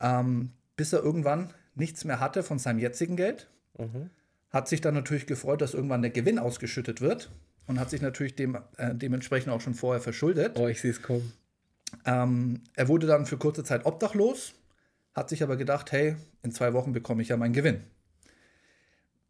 ähm, 0.00 0.50
bis 0.76 0.92
er 0.92 1.02
irgendwann 1.02 1.52
nichts 1.76 2.04
mehr 2.04 2.18
hatte 2.18 2.42
von 2.42 2.58
seinem 2.58 2.78
jetzigen 2.80 3.16
Geld. 3.16 3.48
Mhm. 3.78 4.10
Hat 4.56 4.68
sich 4.68 4.80
dann 4.80 4.94
natürlich 4.94 5.26
gefreut, 5.26 5.60
dass 5.60 5.74
irgendwann 5.74 6.00
der 6.00 6.10
Gewinn 6.10 6.38
ausgeschüttet 6.38 7.02
wird 7.02 7.30
und 7.66 7.78
hat 7.78 7.90
sich 7.90 8.00
natürlich 8.00 8.36
dem, 8.36 8.56
äh, 8.78 8.94
dementsprechend 8.94 9.52
auch 9.52 9.60
schon 9.60 9.74
vorher 9.74 10.00
verschuldet. 10.00 10.58
Oh, 10.58 10.66
ich 10.66 10.80
sehe 10.80 10.92
es 10.92 11.02
kommen. 11.02 11.30
Ähm, 12.06 12.62
er 12.74 12.88
wurde 12.88 13.06
dann 13.06 13.26
für 13.26 13.36
kurze 13.36 13.64
Zeit 13.64 13.84
obdachlos, 13.84 14.54
hat 15.12 15.28
sich 15.28 15.42
aber 15.42 15.58
gedacht, 15.58 15.92
hey, 15.92 16.16
in 16.42 16.52
zwei 16.52 16.72
Wochen 16.72 16.94
bekomme 16.94 17.20
ich 17.20 17.28
ja 17.28 17.36
meinen 17.36 17.52
Gewinn. 17.52 17.82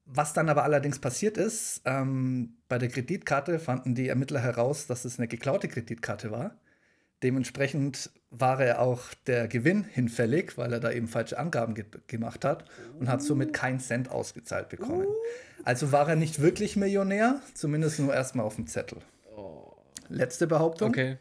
Was 0.05 0.33
dann 0.33 0.49
aber 0.49 0.63
allerdings 0.63 1.01
passiert 1.01 1.39
ist, 1.39 1.83
ähm, 1.87 2.59
bei 2.69 2.79
der 2.79 2.89
Kreditkarte 2.89 3.59
fanden 3.59 3.97
die 3.97 4.07
Ermittler 4.07 4.39
heraus, 4.39 4.87
dass 4.87 5.05
es 5.05 5.19
eine 5.19 5.27
geklaute 5.27 5.67
Kreditkarte 5.67 6.31
war. 6.31 6.57
Dementsprechend 7.23 8.11
war 8.31 8.61
er 8.61 8.81
auch 8.83 9.03
der 9.27 9.49
Gewinn 9.49 9.85
hinfällig, 9.85 10.59
weil 10.59 10.73
er 10.73 10.81
da 10.81 10.91
eben 10.93 11.09
falsche 11.09 11.39
Angaben 11.39 11.75
ge 11.75 11.85
gemacht 12.07 12.45
hat 12.45 12.65
und 12.99 13.09
hat 13.09 13.23
somit 13.23 13.53
keinen 13.53 13.81
Cent 13.81 14.11
ausgezahlt 14.11 14.69
bekommen. 14.69 15.07
Also 15.65 15.93
war 15.93 16.09
er 16.09 16.17
nicht 16.17 16.41
wirklich 16.41 16.77
Millionär, 16.77 17.41
zumindest 17.55 17.99
nur 17.99 18.13
erstmal 18.13 18.45
auf 18.45 18.57
dem 18.57 18.67
Zettel. 18.67 18.99
Letzte 20.09 20.47
Behauptung. 20.47 20.91
Okay. 20.91 21.17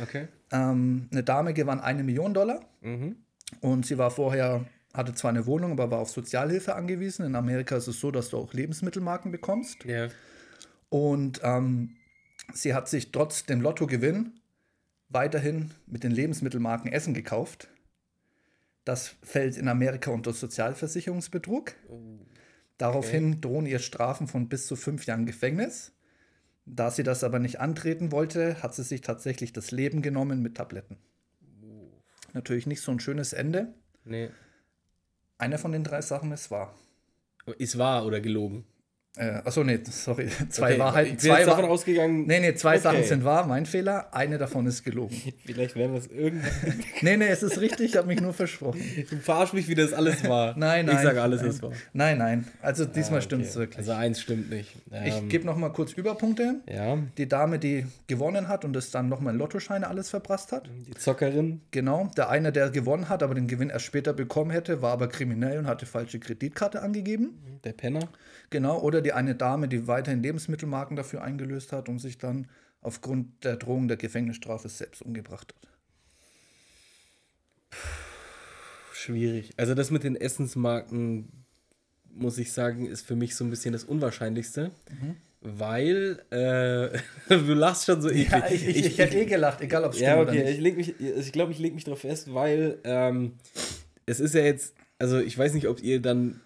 Okay. 0.00 0.28
Ähm, 0.52 1.08
eine 1.12 1.22
Dame 1.22 1.52
gewann 1.52 1.80
eine 1.80 2.02
Million 2.02 2.32
Dollar 2.34 2.60
Mhm. 2.80 3.16
und 3.60 3.84
sie 3.84 3.98
war 3.98 4.10
vorher, 4.10 4.64
hatte 4.94 5.14
zwar 5.14 5.30
eine 5.30 5.46
Wohnung, 5.46 5.72
aber 5.72 5.90
war 5.90 5.98
auf 5.98 6.10
Sozialhilfe 6.10 6.74
angewiesen. 6.74 7.26
In 7.26 7.34
Amerika 7.34 7.76
ist 7.76 7.88
es 7.88 8.00
so, 8.00 8.10
dass 8.10 8.30
du 8.30 8.38
auch 8.38 8.54
Lebensmittelmarken 8.54 9.30
bekommst. 9.30 9.84
Ja. 9.84 10.08
Und 10.88 11.40
ähm, 11.42 11.96
sie 12.54 12.74
hat 12.74 12.88
sich 12.88 13.12
trotz 13.12 13.44
dem 13.44 13.60
Lottogewinn 13.60 14.39
weiterhin 15.10 15.72
mit 15.86 16.04
den 16.04 16.12
Lebensmittelmarken 16.12 16.90
Essen 16.90 17.14
gekauft. 17.14 17.68
Das 18.84 19.16
fällt 19.22 19.56
in 19.56 19.68
Amerika 19.68 20.10
unter 20.10 20.32
Sozialversicherungsbetrug. 20.32 21.74
Daraufhin 22.78 23.40
drohen 23.42 23.66
ihr 23.66 23.78
Strafen 23.78 24.26
von 24.26 24.48
bis 24.48 24.66
zu 24.66 24.74
fünf 24.74 25.04
Jahren 25.04 25.26
Gefängnis. 25.26 25.92
Da 26.64 26.90
sie 26.90 27.02
das 27.02 27.24
aber 27.24 27.38
nicht 27.38 27.60
antreten 27.60 28.12
wollte, 28.12 28.62
hat 28.62 28.74
sie 28.74 28.84
sich 28.84 29.00
tatsächlich 29.02 29.52
das 29.52 29.70
Leben 29.70 30.02
genommen 30.02 30.40
mit 30.40 30.56
Tabletten. 30.56 30.96
Natürlich 32.32 32.66
nicht 32.66 32.80
so 32.80 32.92
ein 32.92 33.00
schönes 33.00 33.32
Ende. 33.32 33.74
Nee. 34.04 34.30
Eine 35.36 35.58
von 35.58 35.72
den 35.72 35.84
drei 35.84 36.00
Sachen 36.00 36.32
ist 36.32 36.50
wahr. 36.50 36.74
Ist 37.58 37.76
wahr 37.76 38.06
oder 38.06 38.20
gelogen? 38.20 38.64
Äh, 39.16 39.40
achso, 39.44 39.64
nee, 39.64 39.80
sorry. 39.90 40.28
Zwei 40.50 40.70
Okay, 40.70 40.78
Wahrheiten. 40.78 41.06
Ich 41.16 41.22
bin 41.22 41.30
Zwei 41.32 41.44
davon 41.44 41.64
Wahr 41.64 41.70
ausgegegen. 41.72 42.26
nee, 42.26 42.38
nee, 42.38 42.54
zwei 42.54 42.74
Okay. 42.74 42.78
Sachen 42.82 43.04
sind 43.04 43.24
wahr. 43.24 43.44
Mein 43.44 43.66
Fehler. 43.66 44.14
Eine 44.14 44.38
davon 44.38 44.66
ist 44.66 44.84
gelogen. 44.84 45.16
Vielleicht 45.44 45.74
werden 45.74 45.92
wir 45.94 45.98
es 45.98 46.06
irgendwann. 46.06 46.48
Nee, 47.02 47.16
nee, 47.16 47.26
es 47.26 47.42
ist 47.42 47.60
richtig. 47.60 47.90
Ich 47.90 47.96
habe 47.96 48.06
mich 48.06 48.20
nur 48.20 48.32
versprochen. 48.32 48.80
Du 49.10 49.16
verarsch 49.16 49.52
mich, 49.52 49.66
wie 49.68 49.74
das 49.74 49.92
alles 49.92 50.22
war. 50.28 50.56
Nein, 50.56 50.86
nein. 50.86 50.96
Ich 50.96 51.02
sage, 51.02 51.20
alles 51.22 51.40
nein. 51.40 51.50
ist 51.50 51.62
wahr. 51.62 51.72
Nein, 51.92 52.18
nein. 52.18 52.46
Also 52.62 52.84
diesmal 52.84 53.18
Ah, 53.18 53.22
stimmt 53.22 53.42
okay. 53.42 53.50
es 53.50 53.56
wirklich. 53.56 53.78
Also 53.78 53.92
eins 53.92 54.20
stimmt 54.20 54.48
nicht. 54.50 54.76
ich 55.04 55.14
Ähm, 55.16 55.28
gebe 55.28 55.44
noch 55.44 55.56
mal 55.56 55.70
kurz 55.70 55.92
Überpunkte. 55.94 56.60
Ja, 56.68 56.98
Die 57.18 57.26
Dame, 57.28 57.58
die 57.58 57.86
gewonnen 58.06 58.46
hat 58.48 58.64
und 58.64 58.76
es 58.76 58.90
dann 58.92 59.08
noch 59.08 59.20
mal 59.20 59.30
in 59.32 59.38
Lottoscheine 59.38 59.88
alles 59.88 60.08
verprasst 60.10 60.52
hat. 60.52 60.68
die 60.86 60.94
Zockerin. 60.94 61.62
Genau. 61.72 62.10
Der 62.16 62.28
eine, 62.30 62.52
der 62.52 62.70
gewonnen 62.70 63.08
hat, 63.08 63.22
aber 63.24 63.34
den 63.34 63.48
Gewinn 63.48 63.70
erst 63.70 63.86
später 63.86 64.12
bekommen 64.12 64.50
hätte, 64.52 64.82
war 64.82 64.92
aber 64.92 65.08
kriminell 65.08 65.58
und 65.58 65.66
hatte 65.66 65.84
falsche 65.86 66.20
Kreditkarte 66.20 66.80
angegeben. 66.82 67.30
Der 67.64 67.72
Penner. 67.72 68.08
Genau. 68.50 68.80
Oder 68.80 69.00
die 69.00 69.12
eine 69.12 69.34
Dame, 69.34 69.68
die 69.68 69.86
weiterhin 69.86 70.22
Lebensmittelmarken 70.22 70.96
dafür 70.96 71.22
eingelöst 71.22 71.72
hat 71.72 71.88
und 71.88 72.00
sich 72.00 72.18
dann 72.18 72.48
aufgrund 72.82 73.44
der 73.44 73.56
Drohung 73.56 73.88
der 73.88 73.96
Gefängnisstrafe 73.96 74.68
selbst 74.68 75.02
umgebracht 75.02 75.54
hat. 75.54 75.70
Schwierig. 78.92 79.52
Also 79.56 79.74
das 79.74 79.90
mit 79.90 80.02
den 80.02 80.16
Essensmarken, 80.16 81.28
muss 82.12 82.38
ich 82.38 82.52
sagen, 82.52 82.86
ist 82.86 83.06
für 83.06 83.16
mich 83.16 83.36
so 83.36 83.44
ein 83.44 83.50
bisschen 83.50 83.72
das 83.72 83.84
Unwahrscheinlichste. 83.84 84.72
Mhm. 84.90 85.16
Weil, 85.42 86.22
äh, 86.30 86.98
du 87.28 87.54
lachst 87.54 87.86
schon 87.86 88.02
so 88.02 88.10
eklig. 88.10 88.30
Ja, 88.30 88.46
ich, 88.50 88.68
ich, 88.68 88.76
ich, 88.76 88.86
ich 88.86 88.98
hätte 88.98 89.18
eh 89.18 89.24
gelacht, 89.24 89.62
egal 89.62 89.84
ob 89.84 89.94
es 89.94 90.00
ja, 90.00 90.20
okay, 90.20 90.22
oder 90.22 90.32
nicht. 90.32 90.60
Ich, 90.60 90.76
mich, 90.76 91.00
ich 91.00 91.32
glaube, 91.32 91.52
ich 91.52 91.58
lege 91.58 91.74
mich 91.74 91.84
darauf 91.84 92.00
fest, 92.00 92.34
weil 92.34 92.78
ähm, 92.84 93.34
es 94.04 94.20
ist 94.20 94.34
ja 94.34 94.42
jetzt, 94.42 94.74
also 94.98 95.18
ich 95.18 95.38
weiß 95.38 95.54
nicht, 95.54 95.66
ob 95.68 95.82
ihr 95.82 96.02
dann 96.02 96.40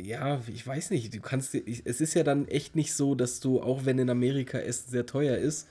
ja, 0.00 0.40
ich 0.46 0.66
weiß 0.66 0.90
nicht, 0.90 1.14
du 1.14 1.20
kannst, 1.20 1.54
es 1.54 2.00
ist 2.00 2.14
ja 2.14 2.22
dann 2.22 2.46
echt 2.46 2.76
nicht 2.76 2.94
so, 2.94 3.14
dass 3.14 3.40
du, 3.40 3.60
auch 3.60 3.84
wenn 3.84 3.98
in 3.98 4.10
Amerika 4.10 4.58
Essen 4.58 4.90
sehr 4.90 5.06
teuer 5.06 5.36
ist, 5.36 5.68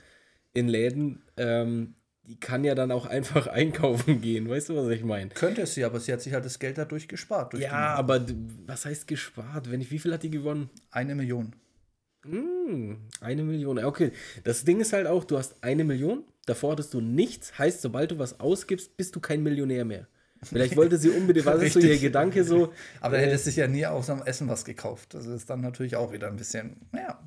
in 0.54 0.68
Läden, 0.68 1.24
ähm, 1.38 1.96
die 2.24 2.40
kann 2.40 2.64
ja 2.64 2.76
dann 2.76 2.92
auch 2.92 3.06
einfach 3.06 3.48
einkaufen 3.48 4.22
gehen. 4.22 4.50
Weißt 4.50 4.70
du, 4.70 4.76
was 4.76 4.88
ich 4.90 5.04
meine? 5.04 5.30
Könnte 5.30 5.66
sie, 5.66 5.84
aber 5.84 6.00
sie 6.00 6.12
hat 6.14 6.22
sich 6.22 6.34
halt 6.34 6.46
das 6.46 6.60
Geld 6.60 6.78
dadurch 6.78 7.08
gespart. 7.08 7.54
Durch 7.54 7.64
ja, 7.64 7.96
aber 7.96 8.26
was 8.66 8.86
heißt 8.86 9.08
gespart? 9.08 9.72
Wenn 9.72 9.82
ich, 9.82 9.92
wie 9.92 10.00
viel 10.00 10.14
hat 10.14 10.24
die 10.24 10.30
gewonnen? 10.30 10.70
Eine 10.92 11.16
Million. 11.16 11.56
Mm, 12.26 12.94
eine 13.20 13.44
Million. 13.44 13.84
Okay, 13.84 14.12
das 14.44 14.64
Ding 14.64 14.80
ist 14.80 14.94
halt 14.94 15.08
auch, 15.08 15.26
du 15.26 15.38
hast 15.38 15.56
eine 15.62 15.84
Million, 15.84 16.24
davor 16.46 16.74
hattest 16.74 16.94
du 16.94 17.02
nichts, 17.02 17.58
heißt, 17.58 17.82
sobald 17.82 18.12
du 18.12 18.20
was 18.20 18.40
ausgibst, 18.40 18.96
bist 18.96 19.16
du 19.16 19.20
kein 19.20 19.44
Millionär 19.44 19.84
mehr. 19.84 20.08
Vielleicht 20.44 20.76
wollte 20.76 20.98
sie 20.98 21.10
unbedingt, 21.10 21.46
was 21.46 21.62
ist 21.62 21.74
so 21.74 21.80
ihr 21.80 21.98
Gedanke 21.98 22.44
so? 22.44 22.74
Aber 23.02 23.18
äh, 23.18 23.26
hätte 23.26 23.38
sich 23.38 23.56
ja 23.56 23.68
nie 23.68 23.86
aus 23.86 24.08
dem 24.08 24.22
Essen 24.24 24.48
was 24.48 24.66
gekauft. 24.66 25.14
Das 25.14 25.26
ist 25.26 25.50
dann 25.50 25.62
natürlich 25.62 25.96
auch 25.96 26.12
wieder 26.12 26.28
ein 26.28 26.36
bisschen, 26.36 26.78
ja 26.94 27.20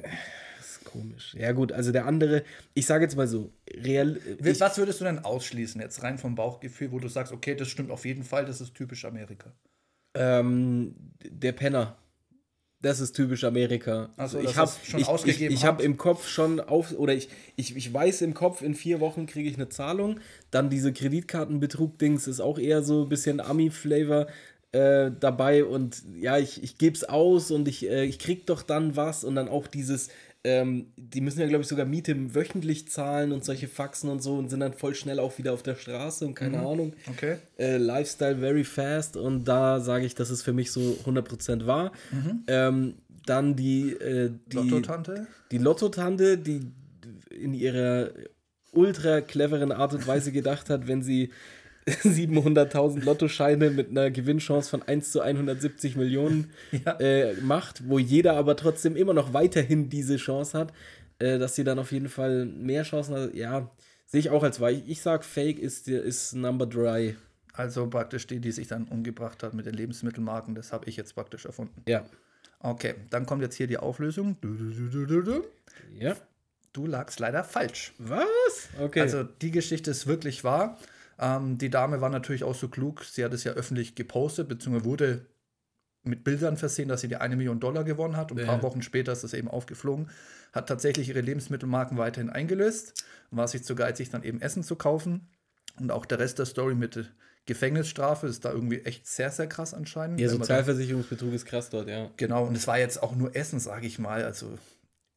komisch. 0.97 1.35
Ja, 1.39 1.53
gut, 1.53 1.73
also 1.73 1.93
der 1.93 2.07
andere, 2.07 2.43
ich 2.75 2.87
sage 2.87 3.05
jetzt 3.05 3.17
mal 3.17 3.27
so, 3.27 3.53
real. 3.71 4.19
Ich, 4.43 4.61
Was 4.61 4.79
würdest 4.79 5.01
du 5.01 5.05
denn 5.05 5.19
ausschließen, 5.19 5.81
jetzt 5.81 6.03
rein 6.03 6.19
vom 6.19 6.35
Bauchgefühl, 6.35 6.93
wo 6.93 6.99
du 6.99 7.09
sagst, 7.09 7.33
okay, 7.33 7.55
das 7.55 7.69
stimmt 7.69 7.91
auf 7.91 8.05
jeden 8.05 8.25
Fall, 8.25 8.45
das 8.45 8.61
ist 8.61 8.75
typisch 8.75 9.05
Amerika? 9.05 9.53
Ähm, 10.15 10.95
der 11.23 11.53
Penner. 11.53 11.97
Das 12.83 13.01
ist 13.01 13.13
typisch 13.13 13.45
Amerika. 13.45 14.11
Also, 14.17 14.39
ich 14.39 14.57
habe 14.57 14.71
ich, 14.85 15.27
ich, 15.27 15.43
ich 15.43 15.65
habe 15.65 15.83
im 15.83 15.97
Kopf 15.97 16.29
schon 16.29 16.61
auf 16.61 16.93
oder 16.93 17.15
ich, 17.15 17.31
ich, 17.57 17.75
ich 17.75 17.93
weiß 17.93 18.21
im 18.23 18.35
Kopf, 18.35 18.61
in 18.61 18.75
vier 18.75 19.01
Wochen 19.01 19.27
kriege 19.27 19.49
ich 19.49 19.57
eine 19.57 19.69
Zahlung. 19.69 20.21
Dann 20.51 20.69
diese 20.69 20.93
Kreditkartenbetrug-Dings 20.93 22.27
ist 22.27 22.41
auch 22.41 22.59
eher 22.59 22.83
so 22.83 23.03
ein 23.05 23.09
bisschen 23.09 23.41
Ami-Flavor 23.41 24.27
äh, 24.73 25.11
dabei 25.19 25.65
und 25.65 26.03
ja, 26.21 26.39
ich, 26.39 26.63
ich 26.63 26.77
gebe 26.77 26.97
es 26.97 27.05
aus 27.05 27.51
und 27.51 27.67
ich, 27.67 27.89
äh, 27.89 28.05
ich 28.05 28.19
krieg 28.19 28.47
doch 28.47 28.63
dann 28.63 28.95
was 28.95 29.25
und 29.25 29.35
dann 29.35 29.49
auch 29.49 29.69
dieses, 29.69 30.09
ähm, 30.47 30.87
die 30.97 31.21
müssen 31.21 31.41
ja, 31.41 31.49
glaube 31.49 31.63
ich, 31.63 31.69
sogar 31.69 31.87
Miete 31.87 32.15
wöchentlich 32.33 32.89
zahlen 32.89 33.33
und 33.33 33.45
solche 33.45 33.67
Faxen 33.67 34.09
und 34.09 34.23
so 34.23 34.37
und 34.37 34.49
sind 34.49 34.61
dann 34.61 34.75
voll 34.75 34.95
schnell 34.95 35.19
auch 35.19 35.37
wieder 35.39 35.53
auf 35.53 35.65
der 35.65 35.75
Straße 35.75 36.25
und 36.25 36.35
keine 36.37 36.59
mhm. 36.59 36.67
Ahnung. 36.67 36.93
Okay. 37.11 37.39
Äh, 37.59 37.79
Lifestyle 37.79 38.37
very 38.37 38.63
fast 38.63 39.17
und 39.17 39.45
da 39.45 39.81
sage 39.81 40.07
ich, 40.07 40.15
das 40.15 40.31
ist 40.31 40.43
für 40.43 40.53
mich 40.53 40.71
so 40.71 40.97
100% 41.05 41.67
wahr. 41.67 41.91
Mhm. 42.13 42.45
Ähm, 42.47 42.95
dann 43.27 43.57
die, 43.57 43.91
äh, 43.95 44.31
die 44.47 44.57
Lotto-Tante? 44.57 45.27
Die 45.51 45.59
Lotto-Tante, 45.59 46.39
die 46.39 46.61
in 47.29 47.53
ihrer 47.53 48.11
ultra 48.71 49.23
cleveren 49.23 49.73
Art 49.73 49.95
und 49.95 50.07
Weise 50.07 50.31
gedacht 50.31 50.71
hat, 50.71 50.87
wenn 50.87 51.03
sie 51.03 51.31
700.000 51.87 53.05
Lottoscheine 53.05 53.71
mit 53.71 53.91
einer 53.91 54.11
Gewinnchance 54.11 54.69
von 54.69 54.83
1 54.83 55.13
zu 55.13 55.21
170 55.21 55.97
Millionen 55.97 56.51
ja. 56.73 56.99
äh, 56.99 57.35
macht, 57.35 57.89
wo 57.89 57.99
jeder 57.99 58.37
aber 58.37 58.57
trotzdem 58.57 58.97
immer 58.97 59.15
noch 59.15 59.33
weiterhin 59.33 59.89
diese 59.89 60.17
Chance 60.17 60.59
hat, 60.59 60.73
äh, 61.19 61.39
dass 61.39 61.55
sie 61.55 61.65
dann 61.65 61.79
auf 61.79 61.93
jeden 61.93 62.09
Fall 62.09 62.47
mehr 62.47 62.83
Chancen 62.83 63.15
hat. 63.15 63.35
Ja, 63.35 63.71
sehe 64.07 64.21
ich 64.21 64.31
auch 64.31 64.43
als 64.43 64.61
wahr. 64.61 64.73
Ich, 64.73 64.83
ich 64.89 65.01
sag, 65.01 65.25
Fake 65.25 65.59
ist, 65.59 65.87
ist 65.89 66.35
Number 66.35 66.67
Dry. 66.67 67.17
Also 67.53 67.87
praktisch 67.89 68.27
die, 68.27 68.41
die 68.41 68.53
sich 68.53 68.67
dann 68.67 68.85
umgebracht 68.89 69.43
hat 69.43 69.55
mit 69.55 69.67
den 69.67 69.75
Lebensmittelmarken, 69.75 70.55
das 70.55 70.73
habe 70.73 70.89
ich 70.89 70.97
jetzt 70.97 71.15
praktisch 71.15 71.47
erfunden. 71.47 71.83
Ja. 71.89 72.05
Okay, 72.61 72.95
dann 73.11 73.27
kommt 73.27 73.43
jetzt 73.43 73.55
hier 73.55 73.67
die 73.67 73.79
Auflösung. 73.79 74.37
Du, 74.41 74.55
du, 74.55 75.23
du, 75.23 75.45
ja. 75.99 76.17
Du 76.73 76.87
lagst 76.87 77.21
leider 77.21 77.45
falsch. 77.45 77.95
Was? 77.99 78.69
Okay. 78.81 79.01
Also 79.01 79.23
die 79.23 79.51
Geschichte 79.51 79.91
ist 79.91 80.07
wirklich 80.07 80.45
wahr. 80.45 80.79
Ähm, 81.19 81.59
die 81.59 81.71
Dame 81.71 82.01
war 82.01 82.11
natürlich 82.11 82.45
auch 82.45 82.55
so 82.55 82.69
klug, 82.69 83.05
sie 83.05 83.25
hat 83.25 83.33
es 83.33 83.45
ja 83.45 83.53
öffentlich 83.53 83.95
gepostet, 83.95 84.49
beziehungsweise 84.49 84.85
wurde 84.85 85.27
mit 86.07 86.25
Bildern 86.25 86.57
versehen, 86.57 86.89
dass 86.89 87.01
sie 87.01 87.09
die 87.09 87.17
eine 87.17 87.37
Million 87.37 87.61
Dollar 87.61 87.85
gewonnen 87.85 88.17
hat. 88.17 88.31
Und 88.31 88.41
ein 88.41 88.47
paar 88.47 88.63
Wochen 88.63 88.83
später 88.83 89.13
ist 89.13 89.25
das 89.25 89.35
eben 89.35 89.49
aufgeflogen. 89.49 90.09
Hat 90.53 90.69
tatsächlich 90.69 91.09
ihre 91.09 91.21
Lebensmittelmarken 91.21 91.99
weiterhin 91.99 92.31
eingelöst 92.31 93.05
und 93.31 93.39
war 93.39 93.49
sich 93.49 93.65
zu 93.65 93.75
geizig, 93.75 94.11
dann 94.11 94.23
eben 94.23 94.41
Essen 94.41 94.63
zu 94.63 94.77
kaufen. 94.77 95.29
Und 95.79 95.91
auch 95.91 96.07
der 96.07 96.21
Rest 96.21 96.39
der 96.39 96.47
Story 96.47 96.75
mit 96.75 97.13
Gefängnisstrafe 97.47 98.27
ist 98.27 98.45
da 98.45 98.53
irgendwie 98.53 98.81
echt 98.81 99.07
sehr, 99.07 99.31
sehr 99.31 99.49
krass 99.49 99.75
anscheinend. 99.75 100.21
Ja, 100.21 100.29
Sozialversicherungsbetrug 100.29 101.33
ist 101.33 101.45
krass 101.45 101.71
dort, 101.71 101.89
ja. 101.89 102.11
Genau, 102.17 102.47
und 102.47 102.57
es 102.57 102.67
war 102.67 102.79
jetzt 102.79 103.03
auch 103.03 103.15
nur 103.15 103.35
Essen, 103.37 103.61
sage 103.61 103.87
ich 103.87 103.99
mal. 103.99 104.25
Also 104.25 104.59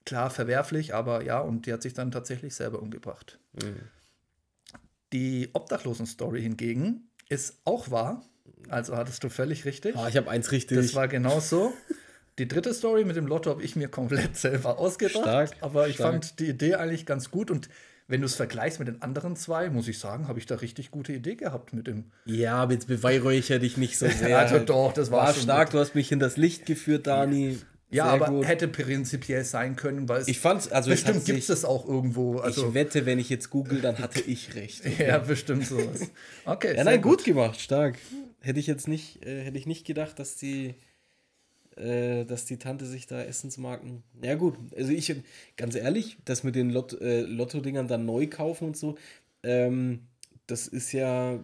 klar 0.06 0.29
verwerflich, 0.29 0.94
aber 0.94 1.24
ja, 1.24 1.39
und 1.39 1.65
die 1.65 1.74
hat 1.74 1.82
sich 1.82 1.94
dann 1.94 2.12
tatsächlich 2.12 2.56
selber 2.56 2.82
umgebracht. 2.82 3.39
Mhm. 3.53 3.77
Die 5.13 5.50
Obdachlosen-Story 5.54 6.42
hingegen 6.42 7.10
ist 7.30 7.60
auch 7.66 7.92
wahr. 7.92 8.24
Also 8.68 8.96
hattest 8.96 9.24
du 9.24 9.30
völlig 9.30 9.66
richtig. 9.66 9.96
Ah, 9.96 10.08
ich 10.10 10.18
habe 10.18 10.30
eins 10.30 10.51
richtig. 10.51 10.78
Das 10.78 10.96
war 10.96 11.08
genau 11.08 11.39
so. 11.39 11.74
Die 12.38 12.48
dritte 12.48 12.74
Story 12.74 13.04
mit 13.04 13.16
dem 13.16 13.28
Lotto 13.28 13.50
habe 13.50 13.63
ich 13.63 13.75
mir 13.75 13.88
komplett 13.89 14.38
selber 14.38 14.80
ausgedacht. 14.80 15.24
Stark, 15.24 15.51
aber 15.62 15.88
ich 15.88 15.96
stark. 15.96 16.13
fand 16.13 16.39
die 16.39 16.48
Idee 16.48 16.75
eigentlich 16.75 17.06
ganz 17.06 17.32
gut 17.32 17.51
und 17.51 17.70
wenn 18.08 18.22
du 18.22 18.25
es 18.25 18.34
vergleichst 18.34 18.80
mit 18.80 18.88
den 18.88 19.04
anderen 19.04 19.36
zwei, 19.36 19.70
muss 19.70 19.88
ich 19.88 20.00
sagen, 20.00 20.28
habe 20.28 20.39
ich 20.39 20.48
da 20.48 20.56
richtig 20.56 20.89
gute 20.89 21.13
Idee 21.13 21.36
gehabt 21.36 21.74
mit 21.74 21.86
dem. 21.86 22.06
Ja, 22.25 22.56
aber 22.56 22.74
jetzt 22.74 22.88
beweihräucher 22.88 23.60
dich 23.60 23.78
nicht 23.78 24.00
so 24.00 24.08
sehr. 24.10 24.39
also 24.39 24.58
doch, 24.58 24.94
das 24.94 25.12
war, 25.12 25.28
war 25.28 25.34
stark. 25.34 25.68
Gut. 25.68 25.75
Du 25.75 25.80
hast 25.80 25.94
mich 25.94 26.12
in 26.12 26.20
das 26.20 26.36
Licht 26.36 26.66
geführt, 26.66 27.06
Dani. 27.06 27.60
Ja, 27.91 28.03
Sehr 28.03 28.13
aber 28.13 28.27
gut. 28.27 28.48
hätte 28.48 28.67
prinzipiell 28.67 29.43
sein 29.43 29.75
können, 29.75 30.08
weil 30.08 30.22
es 30.22 30.27
ich 30.27 30.39
fand's, 30.39 30.72
also 30.72 30.91
bestimmt 30.91 31.25
gibt 31.25 31.39
es 31.39 31.48
das 31.48 31.65
auch 31.65 31.88
irgendwo. 31.88 32.38
Also 32.38 32.67
ich 32.67 32.74
wette, 32.75 33.08
wenn 33.08 33.17
ich 33.17 33.29
jetzt 33.29 33.50
google, 33.50 33.81
dann 33.81 33.98
hatte 33.98 34.22
ich 34.22 34.53
recht. 34.55 34.86
Okay. 34.89 35.08
ja, 35.08 35.17
bestimmt 35.17 35.65
sowas. 35.65 36.12
Okay. 36.46 36.75
ja, 36.75 36.84
nein, 36.84 37.01
gut. 37.01 37.19
gut. 37.19 37.25
gemacht, 37.25 37.60
stark. 37.60 37.98
Hätte 38.41 38.60
ich 38.60 38.67
jetzt 38.67 38.88
nicht, 38.88 39.25
äh, 39.25 39.43
hätte 39.43 39.58
ich 39.58 39.65
nicht 39.65 39.86
gedacht, 39.86 40.19
dass 40.19 40.36
die, 40.36 40.75
äh, 41.77 42.25
dass 42.25 42.46
die 42.46 42.58
Tante 42.58 42.86
sich 42.86 43.08
da 43.08 43.24
Essensmarken. 43.24 44.03
Ja 44.24 44.36
gut, 44.36 44.55
also 44.75 44.91
ich 44.91 45.15
ganz 45.58 45.75
ehrlich, 45.75 46.17
das 46.25 46.43
mit 46.43 46.55
den 46.55 46.69
Lot, 46.69 46.93
äh, 47.01 47.22
Lotto-Dingern 47.22 47.88
dann 47.88 48.05
neu 48.05 48.27
kaufen 48.27 48.67
und 48.67 48.77
so, 48.77 48.98
ähm, 49.43 50.08
das 50.46 50.67
ist 50.67 50.91
ja 50.91 51.39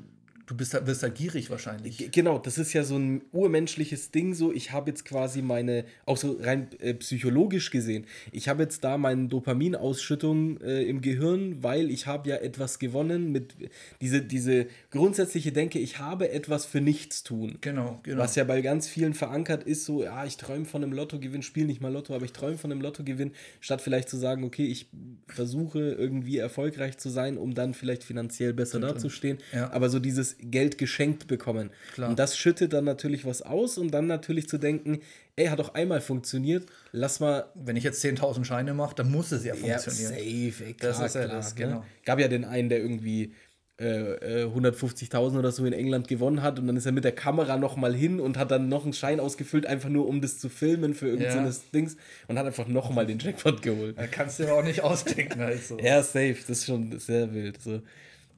Du 0.48 0.56
bist 0.56 0.74
halt, 0.74 0.86
wirst 0.86 1.02
halt 1.02 1.16
gierig 1.16 1.50
wahrscheinlich. 1.50 2.12
Genau, 2.12 2.38
das 2.38 2.58
ist 2.58 2.74
ja 2.74 2.84
so 2.84 2.98
ein 2.98 3.22
urmenschliches 3.32 4.12
Ding. 4.12 4.36
So, 4.36 4.54
ich 4.54 4.72
habe 4.72 4.92
jetzt 4.92 5.04
quasi 5.04 5.42
meine, 5.42 5.86
auch 6.06 6.18
so 6.18 6.38
rein 6.40 6.68
äh, 6.80 6.94
psychologisch 6.94 7.72
gesehen, 7.72 8.06
ich 8.32 8.48
habe 8.48 8.64
jetzt 8.64 8.84
da 8.84 8.98
meine 8.98 9.28
Dopaminausschüttung 9.28 10.62
äh, 10.62 10.84
im 10.84 11.02
Gehirn, 11.02 11.64
weil 11.64 11.90
ich 11.90 12.06
habe 12.06 12.30
ja 12.30 12.36
etwas 12.36 12.78
gewonnen 12.78 13.32
mit 13.32 13.56
diese, 14.02 14.22
diese 14.22 14.68
grundsätzliche 14.92 15.52
Denke, 15.52 15.80
ich 15.80 16.00
habe 16.00 16.30
etwas 16.30 16.66
für 16.66 16.82
nichts 16.82 17.24
tun. 17.24 17.58
Genau, 17.62 18.00
genau. 18.04 18.22
Was 18.22 18.36
ja 18.36 18.44
bei 18.44 18.62
ganz 18.62 18.88
vielen 18.88 19.14
verankert 19.16 19.64
ist, 19.64 19.86
so, 19.86 20.04
ja, 20.04 20.26
ich 20.26 20.38
träume 20.38 20.66
von 20.66 20.84
einem 20.84 20.94
Lottogewinn, 20.94 21.42
spiele 21.42 21.68
nicht 21.68 21.82
mal 21.82 21.92
Lotto, 21.92 22.14
aber 22.14 22.26
ich 22.26 22.34
träume 22.34 22.58
von 22.58 22.72
einem 22.72 22.82
Lottogewinn, 22.82 23.32
statt 23.62 23.82
vielleicht 23.82 24.10
zu 24.10 24.18
sagen, 24.18 24.44
okay, 24.44 24.66
ich 24.66 24.90
versuche 25.28 25.80
irgendwie 25.80 26.38
erfolgreich 26.38 26.98
zu 26.98 27.10
sein, 27.10 27.38
um 27.38 27.54
dann 27.54 27.74
vielleicht 27.74 28.04
finanziell 28.04 28.54
besser 28.54 28.80
dazustehen. 28.80 29.40
Ja. 29.52 29.72
Aber 29.72 29.90
so 29.90 30.00
dieses 30.00 30.35
Geld 30.40 30.78
geschenkt 30.78 31.28
bekommen. 31.28 31.72
Klar. 31.94 32.10
Und 32.10 32.20
das 32.20 32.38
schüttet 32.38 32.74
dann 32.74 32.86
natürlich 32.86 33.26
was 33.26 33.42
aus 33.42 33.78
und 33.78 33.92
dann 33.92 34.08
natürlich 34.08 34.48
zu 34.48 34.58
denken, 34.58 35.02
ey, 35.36 35.48
hat 35.48 35.60
doch 35.60 35.74
einmal 35.74 36.02
funktioniert, 36.02 36.66
lass 36.92 37.20
mal. 37.20 37.46
Wenn 37.56 37.76
ich 37.76 37.84
jetzt 37.84 38.04
10.000 38.04 38.46
Scheine 38.46 38.74
mache, 38.74 38.96
dann 38.96 39.12
muss 39.12 39.32
es 39.32 39.44
ja 39.44 39.54
funktionieren. 39.54 40.14
Ja, 40.14 40.52
safe, 40.52 40.66
ey, 40.66 40.74
klar, 40.74 40.92
das 40.92 41.02
ist 41.02 41.16
ja 41.16 41.24
klar, 41.26 41.36
das, 41.36 41.56
genau. 41.56 41.80
Ne? 41.80 41.84
Gab 42.06 42.20
ja 42.20 42.28
den 42.28 42.46
einen, 42.46 42.70
der 42.70 42.80
irgendwie 42.80 43.34
äh, 43.78 44.46
150.000 44.46 45.14
äh, 45.14 45.38
oder 45.38 45.52
so 45.52 45.66
in 45.66 45.74
England 45.74 46.08
gewonnen 46.08 46.42
hat 46.42 46.60
und 46.60 46.68
dann 46.68 46.78
ist 46.78 46.86
er 46.86 46.92
mit 46.92 47.04
der 47.04 47.12
Kamera 47.12 47.58
nochmal 47.58 47.94
hin 47.94 48.20
und 48.20 48.38
hat 48.38 48.52
dann 48.52 48.70
noch 48.70 48.84
einen 48.84 48.94
Schein 48.94 49.20
ausgefüllt, 49.20 49.66
einfach 49.66 49.90
nur 49.90 50.08
um 50.08 50.22
das 50.22 50.40
zu 50.40 50.50
filmen 50.50 50.94
für 50.94 51.08
irgendein 51.08 51.46
ja. 51.46 51.52
Dings 51.74 51.98
und 52.28 52.40
hat 52.40 52.46
einfach 52.46 52.68
nochmal 52.68 53.06
den 53.06 53.20
Jackpot 53.20 53.62
geholt. 53.62 53.98
Da 53.98 54.08
kannst 54.08 54.40
du 54.40 54.44
aber 54.44 54.60
auch 54.60 54.64
nicht 54.64 54.82
ausdenken. 54.84 55.42
Also. 55.42 55.78
ja, 55.80 56.02
safe, 56.02 56.38
das 56.48 56.60
ist 56.60 56.66
schon 56.66 56.98
sehr 57.00 57.34
wild. 57.34 57.62
So. 57.62 57.82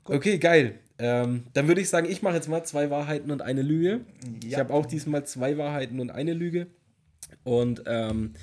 Okay, 0.05 0.39
geil. 0.39 0.79
Ähm, 0.99 1.43
dann 1.53 1.67
würde 1.67 1.81
ich 1.81 1.89
sagen, 1.89 2.09
ich 2.09 2.21
mache 2.21 2.35
jetzt 2.35 2.47
mal 2.47 2.63
zwei 2.63 2.89
Wahrheiten 2.89 3.31
und 3.31 3.41
eine 3.41 3.61
Lüge. 3.61 4.01
Ja. 4.41 4.49
Ich 4.49 4.57
habe 4.57 4.73
auch 4.73 4.85
diesmal 4.85 5.25
zwei 5.25 5.57
Wahrheiten 5.57 5.99
und 5.99 6.09
eine 6.09 6.33
Lüge. 6.33 6.67
Und 7.43 7.83
ähm, 7.85 8.33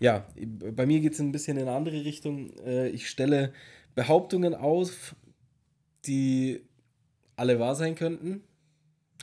ja, 0.00 0.26
bei 0.36 0.86
mir 0.86 1.00
geht 1.00 1.14
es 1.14 1.20
ein 1.20 1.32
bisschen 1.32 1.56
in 1.56 1.66
eine 1.66 1.76
andere 1.76 2.04
Richtung. 2.04 2.52
Äh, 2.64 2.88
ich 2.88 3.08
stelle 3.08 3.52
Behauptungen 3.94 4.54
auf, 4.54 5.16
die 6.06 6.62
alle 7.36 7.58
wahr 7.58 7.74
sein 7.74 7.94
könnten. 7.94 8.42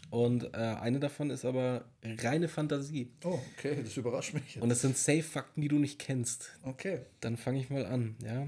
Und 0.09 0.53
äh, 0.53 0.57
eine 0.57 0.99
davon 0.99 1.29
ist 1.29 1.45
aber 1.45 1.85
reine 2.03 2.47
Fantasie. 2.47 3.11
Oh, 3.23 3.39
okay, 3.57 3.77
das 3.83 3.97
überrascht 3.97 4.33
mich. 4.33 4.55
Jetzt. 4.55 4.63
Und 4.63 4.71
es 4.71 4.81
sind 4.81 4.97
Safe-Fakten, 4.97 5.61
die 5.61 5.67
du 5.67 5.77
nicht 5.77 5.99
kennst. 5.99 6.57
Okay. 6.63 6.99
Dann 7.21 7.37
fange 7.37 7.59
ich 7.59 7.69
mal 7.69 7.85
an. 7.85 8.15
Ja? 8.23 8.47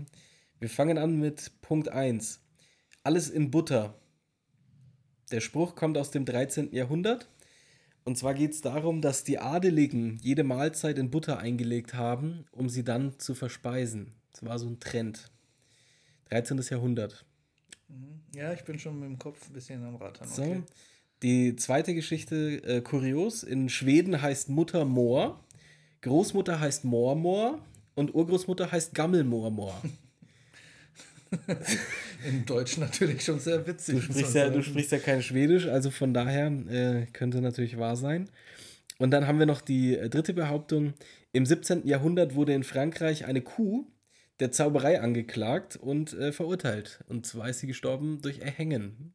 Wir 0.60 0.70
fangen 0.70 0.98
an 0.98 1.20
mit 1.20 1.52
Punkt 1.62 1.90
1. 1.90 2.42
Alles 3.04 3.30
in 3.30 3.52
Butter. 3.52 3.96
Der 5.32 5.42
Spruch 5.42 5.76
kommt 5.76 5.98
aus 5.98 6.12
dem 6.12 6.26
13. 6.26 6.74
Jahrhundert. 6.74 7.28
Und 8.06 8.18
zwar 8.18 8.34
geht 8.34 8.52
es 8.52 8.62
darum, 8.62 9.02
dass 9.02 9.26
die 9.26 9.40
Adeligen 9.40 10.18
jede 10.22 10.46
Mahlzeit 10.46 10.98
in 10.98 11.12
Butter 11.12 11.40
eingelegt 11.40 11.94
haben, 11.94 12.46
um 12.52 12.70
sie 12.70 12.86
dann 12.86 13.20
zu 13.20 13.36
verspeisen. 13.36 14.14
Das 14.32 14.46
war 14.46 14.58
so 14.60 14.68
ein 14.68 14.80
Trend. 14.80 15.30
13. 16.30 16.62
Jahrhundert. 16.70 17.26
Ja, 18.34 18.54
ich 18.54 18.64
bin 18.64 18.80
schon 18.80 19.00
mit 19.00 19.10
dem 19.10 19.20
Kopf 19.20 19.50
ein 19.50 19.54
bisschen 19.54 19.84
am 19.84 19.96
Rattern. 19.96 20.28
So. 20.28 20.42
Okay. 20.42 20.64
Die 21.24 21.56
zweite 21.56 21.94
Geschichte, 21.94 22.62
äh, 22.64 22.82
kurios. 22.82 23.44
In 23.44 23.70
Schweden 23.70 24.22
heißt 24.22 24.50
Mutter 24.50 24.86
Moor, 24.86 25.44
Großmutter 26.02 26.60
heißt 26.60 26.86
Mormor 26.86 27.60
und 27.96 28.14
Urgroßmutter 28.14 28.72
heißt 28.72 28.94
Gammelmormor. 28.94 29.82
In 32.28 32.46
Deutsch 32.46 32.78
natürlich 32.78 33.24
schon 33.24 33.40
sehr 33.40 33.66
witzig. 33.68 33.96
Du 33.96 34.02
sprichst, 34.02 34.36
ja, 34.36 34.50
du 34.50 34.62
sprichst 34.64 34.92
ja 34.92 35.00
kein 35.00 35.22
Schwedisch, 35.22 35.68
also 35.68 35.92
von 35.92 36.14
daher 36.14 36.48
äh, 36.70 37.06
könnte 37.14 37.42
natürlich 37.42 37.78
wahr 37.78 37.96
sein. 37.96 38.30
Und 39.00 39.12
dann 39.12 39.28
haben 39.28 39.40
wir 39.40 39.46
noch 39.46 39.62
die 39.62 39.96
äh, 39.96 40.10
dritte 40.10 40.34
Behauptung. 40.34 40.94
Im 41.32 41.46
17. 41.46 41.86
Jahrhundert 41.88 42.36
wurde 42.36 42.54
in 42.54 42.64
Frankreich 42.64 43.26
eine 43.26 43.42
Kuh 43.42 43.86
der 44.40 44.52
Zauberei 44.52 45.02
angeklagt 45.02 45.76
und 45.78 46.14
äh, 46.14 46.32
verurteilt. 46.32 47.04
Und 47.08 47.26
zwar 47.26 47.50
ist 47.50 47.60
sie 47.60 47.68
gestorben 47.68 48.20
durch 48.22 48.40
Erhängen. 48.40 49.14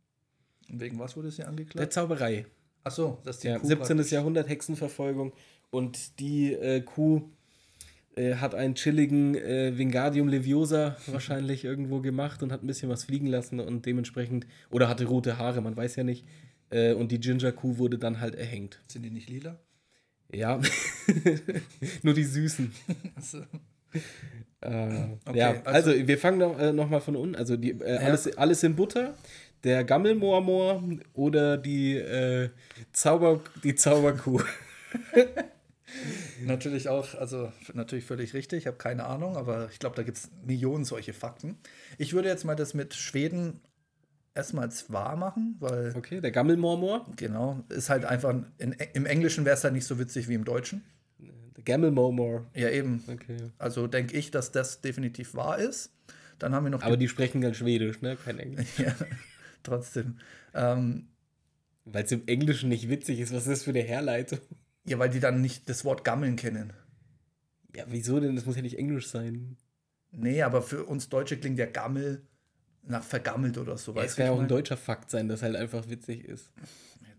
Wegen 0.69 0.99
was 0.99 1.17
wurde 1.17 1.31
sie 1.31 1.39
Der 1.39 1.49
angeklagt? 1.49 1.93
Zauberei. 1.93 2.47
Achso, 2.85 3.19
dass 3.25 3.39
die 3.41 3.49
Ja, 3.49 3.59
Kuh 3.59 3.67
17. 3.67 3.97
praktisch- 3.97 4.13
Jahrhundert 4.13 4.49
Hexenverfolgung. 4.49 5.33
Und 5.71 6.19
die 6.21 6.53
äh, 6.55 6.81
Kuh 6.83 7.31
äh, 8.17 8.35
hat 8.37 8.55
einen 8.55 8.75
chilligen 8.75 9.35
äh, 9.35 9.77
Vingadium 9.77 10.29
Leviosa 10.29 10.97
wahrscheinlich 11.07 11.65
irgendwo 11.65 12.01
gemacht 12.01 12.43
und 12.43 12.53
hat 12.53 12.63
ein 12.63 12.67
bisschen 12.67 12.89
was 12.91 13.05
fliegen 13.05 13.27
lassen 13.27 13.61
und 13.61 13.87
dementsprechend, 13.87 14.47
oder 14.71 14.89
hatte 14.89 15.05
rote 15.07 15.39
Haare, 15.39 15.61
man 15.61 15.77
weiß 15.77 15.97
ja 15.97 16.05
nicht. 16.05 16.25
Äh, 16.71 16.93
und 16.95 17.13
die 17.13 17.21
Ginger-Kuh 17.21 17.79
wurde 17.79 17.99
dann 17.99 18.21
halt 18.21 18.35
erhängt. 18.35 18.81
Sind 18.89 19.03
die 19.03 19.11
nicht 19.11 19.29
lila? 19.29 19.59
Ja, 20.33 20.59
nur 22.03 22.15
die 22.15 22.25
Süßen. 22.25 22.73
Achso. 23.17 23.39
Äh, 24.61 25.09
Okay, 25.27 25.39
ja, 25.39 25.51
also- 25.65 25.91
also, 25.91 26.07
wir 26.09 26.19
fangen 26.19 26.39
noch, 26.39 26.59
äh, 26.59 26.73
noch 26.73 26.89
mal 26.89 27.01
von 27.01 27.17
unten. 27.17 27.35
Also 27.37 27.57
die, 27.57 27.73
äh, 27.73 27.99
alles, 27.99 28.37
alles 28.39 28.63
in 28.63 28.75
Butter, 28.77 29.15
der 29.65 29.85
Gammelmoormoor 29.85 30.83
oder 31.15 31.57
die, 31.59 31.97
äh, 31.97 32.49
Zauber, 32.93 33.41
die 33.65 33.75
Zauberkuh. 33.75 34.41
Natürlich 36.45 36.89
auch, 36.89 37.15
also 37.15 37.53
natürlich 37.75 38.05
völlig 38.05 38.35
richtig, 38.35 38.61
ich 38.61 38.67
habe 38.67 38.77
keine 38.77 39.05
Ahnung, 39.05 39.37
aber 39.37 39.69
ich 39.71 39.79
glaube, 39.79 39.97
da 39.97 40.03
gibt 40.03 40.19
es 40.19 40.31
Millionen 40.45 40.85
solche 40.85 41.13
Fakten. 41.13 41.57
Ich 41.99 42.13
würde 42.13 42.29
jetzt 42.29 42.45
mal 42.45 42.55
das 42.57 42.75
mit 42.75 42.95
Schweden 42.95 43.61
erstmal 44.35 44.65
als 44.65 44.93
wahr 44.93 45.17
machen, 45.17 45.57
weil, 45.61 45.95
Okay, 45.97 46.21
der 46.21 46.31
Gammelmoormoor. 46.31 47.07
genau, 47.17 47.65
ist 47.69 47.91
halt 47.91 48.05
einfach, 48.05 48.35
in, 48.59 48.73
im 48.95 49.07
Englischen 49.07 49.45
wäre 49.45 49.57
es 49.57 49.65
halt 49.65 49.75
nicht 49.75 49.87
so 49.87 49.99
witzig 49.99 50.29
wie 50.29 50.35
im 50.35 50.45
Deutschen. 50.45 50.83
Der 51.57 51.65
Gammelmoormoor. 51.65 52.47
Ja, 52.55 52.71
eben. 52.71 53.05
Okay. 53.07 53.37
Also 53.59 53.87
denke 53.87 54.17
ich, 54.17 54.31
dass 54.31 54.53
das 54.53 54.81
definitiv 54.81 55.35
wahr 55.35 55.59
ist. 55.59 55.93
Dann 56.39 56.55
haben 56.55 56.65
wir 56.65 56.71
noch 56.71 56.83
Aber 56.83 56.97
die 56.97 57.09
sprechen 57.09 57.41
dann 57.41 57.55
Schwedisch, 57.55 58.01
ne? 58.01 58.17
Kein 58.17 58.39
Englisch. 58.39 58.67
ja, 58.79 58.95
trotzdem. 59.63 60.19
Ähm, 60.55 61.09
Weil 61.85 62.05
es 62.05 62.13
im 62.13 62.27
Englischen 62.27 62.69
nicht 62.69 62.89
witzig 62.89 63.21
ist. 63.21 63.33
Was 63.33 63.43
ist 63.43 63.49
das 63.49 63.63
für 63.65 63.71
eine 63.71 63.83
Herleitung? 63.83 64.41
Ja, 64.85 64.99
weil 64.99 65.11
die 65.11 65.21
dann 65.21 65.41
nicht 65.41 65.69
das 65.69 65.85
Wort 65.85 66.05
Gammeln 66.05 66.37
kennen. 66.37 66.73
Ja, 67.75 67.85
wieso 67.89 68.21
denn? 68.21 68.37
Das 68.37 68.47
muss 68.47 68.57
ja 68.57 68.63
nicht 68.63 68.79
Englisch 68.79 69.09
sein. 69.09 69.57
Nee, 70.11 70.43
aber 70.43 70.63
für 70.63 70.85
uns 70.85 71.09
Deutsche 71.09 71.39
klingt 71.39 71.59
ja 71.59 71.67
Gammel 71.67 72.23
nach 72.83 73.03
vergammelt 73.03 73.59
oder 73.59 73.79
so. 73.79 73.95
Ja, 73.95 74.03
es 74.03 74.17
kann 74.17 74.27
ja 74.27 74.33
auch 74.33 74.41
ein 74.41 74.49
deutscher 74.49 74.77
Fakt 74.77 75.11
sein, 75.11 75.29
das 75.29 75.43
halt 75.43 75.57
einfach 75.57 75.89
witzig 75.89 76.25
ist. 76.25 76.51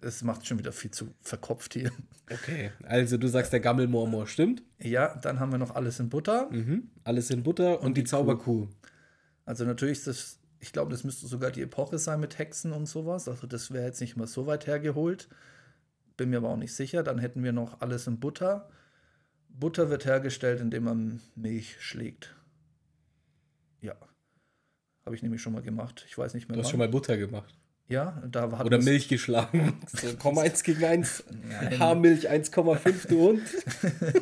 Das 0.02 0.22
macht 0.22 0.46
schon 0.46 0.60
wieder 0.60 0.74
viel 0.74 0.92
zu 0.92 1.14
verkopft 1.22 1.74
hier. 1.74 1.92
Okay. 2.30 2.72
Also 2.84 3.18
du 3.18 3.28
sagst, 3.28 3.54
der 3.54 3.62
Gammelmoormoor 3.62 4.28
stimmt. 4.28 4.62
Ja, 4.80 5.16
dann 5.16 5.40
haben 5.40 5.52
wir 5.52 5.58
noch 5.58 5.76
alles 5.76 6.00
in 6.00 6.10
Butter. 6.10 6.50
Mhm. 6.52 6.90
Alles 7.06 7.30
in 7.30 7.44
Butter 7.44 7.82
und, 7.82 7.98
die, 7.98 8.04
die 8.04 8.10
Zauberkuh. 8.10 8.68
Also 9.46 9.64
natürlich 9.64 10.00
ist 10.00 10.08
das, 10.08 10.40
ich 10.60 10.74
glaube, 10.74 10.92
das 10.92 11.06
müsste 11.06 11.28
sogar 11.28 11.52
die 11.52 11.62
Epoche 11.62 11.98
sein 11.98 12.20
mit 12.20 12.38
Hexen 12.38 12.74
und 12.74 12.86
sowas. 12.86 13.30
Also 13.30 13.48
das 13.48 13.72
wäre 13.72 13.86
jetzt 13.86 14.02
nicht 14.02 14.18
mal 14.18 14.28
so 14.28 14.46
weit 14.46 14.68
hergeholt. 14.68 15.30
Bin 16.18 16.30
mir 16.30 16.38
aber 16.38 16.50
auch 16.50 16.58
nicht 16.58 16.74
sicher. 16.74 17.04
Dann 17.04 17.20
hätten 17.20 17.44
wir 17.44 17.52
noch 17.52 17.82
alles 17.82 18.08
in 18.08 18.20
Butter. 18.20 18.70
Butter 19.50 19.90
wird 19.90 20.06
hergestellt, 20.06 20.60
indem 20.60 20.86
man 20.86 21.22
Milch 21.36 21.78
schlägt. 21.80 22.36
Ja. 23.82 23.96
Habe 25.06 25.16
ich 25.16 25.22
nämlich 25.22 25.42
schon 25.42 25.54
mal 25.54 25.62
gemacht. 25.62 26.06
Ich 26.08 26.18
weiß 26.18 26.34
nicht 26.34 26.48
mehr. 26.48 26.56
Du 26.56 26.62
hast 26.62 26.68
wann. 26.68 26.72
schon 26.72 26.80
mal 26.80 26.90
Butter 26.90 27.18
gemacht. 27.18 27.54
Ja, 27.90 28.24
da 28.32 28.50
hat 28.58 28.66
Oder 28.66 28.82
Milch 28.82 29.08
geschlagen. 29.08 29.80
So, 29.88 30.08
komm 30.18 30.38
eins 30.38 30.64
gegen 30.64 30.84
eins. 30.84 31.24
Nein. 31.30 31.80
Haarmilch 31.80 32.30
1,5, 32.30 33.08
du 33.08 33.20
Hund. 33.20 33.42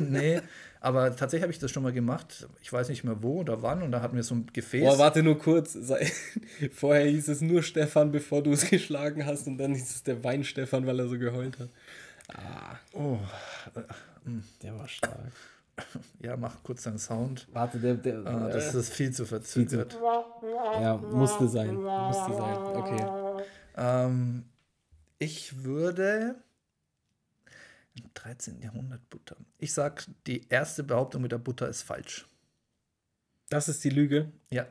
nee, 0.00 0.40
aber 0.80 1.14
tatsächlich 1.14 1.42
habe 1.42 1.52
ich 1.52 1.60
das 1.60 1.70
schon 1.70 1.84
mal 1.84 1.92
gemacht. 1.92 2.48
Ich 2.60 2.72
weiß 2.72 2.88
nicht 2.88 3.04
mehr 3.04 3.22
wo 3.22 3.40
oder 3.40 3.62
wann. 3.62 3.82
Und 3.82 3.92
da 3.92 4.02
hatten 4.02 4.16
wir 4.16 4.24
so 4.24 4.34
ein 4.34 4.46
Gefäß. 4.52 4.82
Boah, 4.82 4.98
warte 4.98 5.22
nur 5.22 5.38
kurz. 5.38 5.78
Vorher 6.72 7.06
hieß 7.06 7.28
es 7.28 7.40
nur 7.40 7.62
Stefan, 7.62 8.10
bevor 8.10 8.42
du 8.42 8.52
es 8.52 8.68
geschlagen 8.68 9.24
hast. 9.24 9.46
Und 9.46 9.58
dann 9.58 9.74
hieß 9.74 9.90
es 9.90 10.02
der 10.02 10.24
Wein-Stefan, 10.24 10.84
weil 10.84 10.98
er 10.98 11.06
so 11.06 11.18
geheult 11.18 11.60
hat. 11.60 11.70
Ah, 12.36 12.76
oh, 12.94 13.18
der 14.62 14.78
war 14.78 14.88
stark. 14.88 15.32
ja, 16.20 16.36
mach 16.36 16.62
kurz 16.62 16.82
deinen 16.84 16.98
Sound. 16.98 17.46
Warte, 17.52 17.78
der, 17.78 17.94
der 17.94 18.26
Ah, 18.26 18.48
das 18.48 18.74
ist 18.74 18.92
viel 18.92 19.12
zu 19.12 19.24
verzögert. 19.26 19.98
ja, 20.80 20.96
musste 20.96 21.48
sein. 21.48 21.74
Musste 21.74 22.32
sein. 22.34 22.56
Okay. 22.56 23.44
Ähm, 23.76 24.44
ich 25.18 25.64
würde 25.64 26.36
im 27.94 28.04
13. 28.14 28.60
Jahrhundert 28.60 29.08
Butter. 29.10 29.36
Ich 29.58 29.72
sag, 29.72 30.06
die 30.26 30.48
erste 30.48 30.82
Behauptung 30.82 31.22
mit 31.22 31.32
der 31.32 31.38
Butter 31.38 31.68
ist 31.68 31.82
falsch. 31.82 32.26
Das 33.48 33.68
ist 33.68 33.84
die 33.84 33.90
Lüge. 33.90 34.32
Ja. 34.50 34.66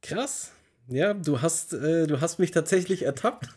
Krass. 0.00 0.52
Ja, 0.88 1.14
du 1.14 1.40
hast, 1.42 1.74
äh, 1.74 2.06
du 2.06 2.20
hast 2.20 2.38
mich 2.38 2.50
tatsächlich 2.50 3.02
ertappt. 3.02 3.48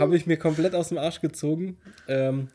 Habe 0.00 0.16
ich 0.16 0.26
mir 0.26 0.36
komplett 0.36 0.74
aus 0.74 0.88
dem 0.88 0.98
Arsch 0.98 1.20
gezogen. 1.20 1.78
Ähm, 2.08 2.48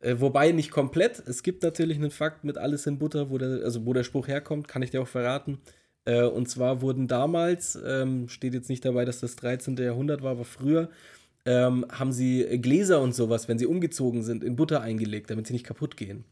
äh, 0.00 0.16
wobei 0.18 0.52
nicht 0.52 0.70
komplett. 0.70 1.22
Es 1.26 1.42
gibt 1.42 1.62
natürlich 1.62 1.96
einen 1.96 2.10
Fakt 2.10 2.44
mit 2.44 2.58
alles 2.58 2.86
in 2.86 2.98
Butter, 2.98 3.30
wo 3.30 3.38
der, 3.38 3.64
also 3.64 3.86
wo 3.86 3.92
der 3.92 4.04
Spruch 4.04 4.28
herkommt, 4.28 4.68
kann 4.68 4.82
ich 4.82 4.90
dir 4.90 5.00
auch 5.00 5.08
verraten. 5.08 5.58
Äh, 6.04 6.24
und 6.24 6.48
zwar 6.48 6.82
wurden 6.82 7.08
damals, 7.08 7.78
ähm, 7.84 8.28
steht 8.28 8.54
jetzt 8.54 8.68
nicht 8.68 8.84
dabei, 8.84 9.04
dass 9.04 9.20
das 9.20 9.36
13. 9.36 9.76
Jahrhundert 9.76 10.22
war, 10.22 10.32
aber 10.32 10.44
früher, 10.44 10.90
ähm, 11.46 11.86
haben 11.90 12.12
sie 12.12 12.42
Gläser 12.60 13.00
und 13.00 13.14
sowas, 13.14 13.48
wenn 13.48 13.58
sie 13.58 13.66
umgezogen 13.66 14.22
sind, 14.22 14.44
in 14.44 14.56
Butter 14.56 14.80
eingelegt, 14.80 15.30
damit 15.30 15.46
sie 15.46 15.52
nicht 15.52 15.64
kaputt 15.66 15.96
gehen. 15.96 16.24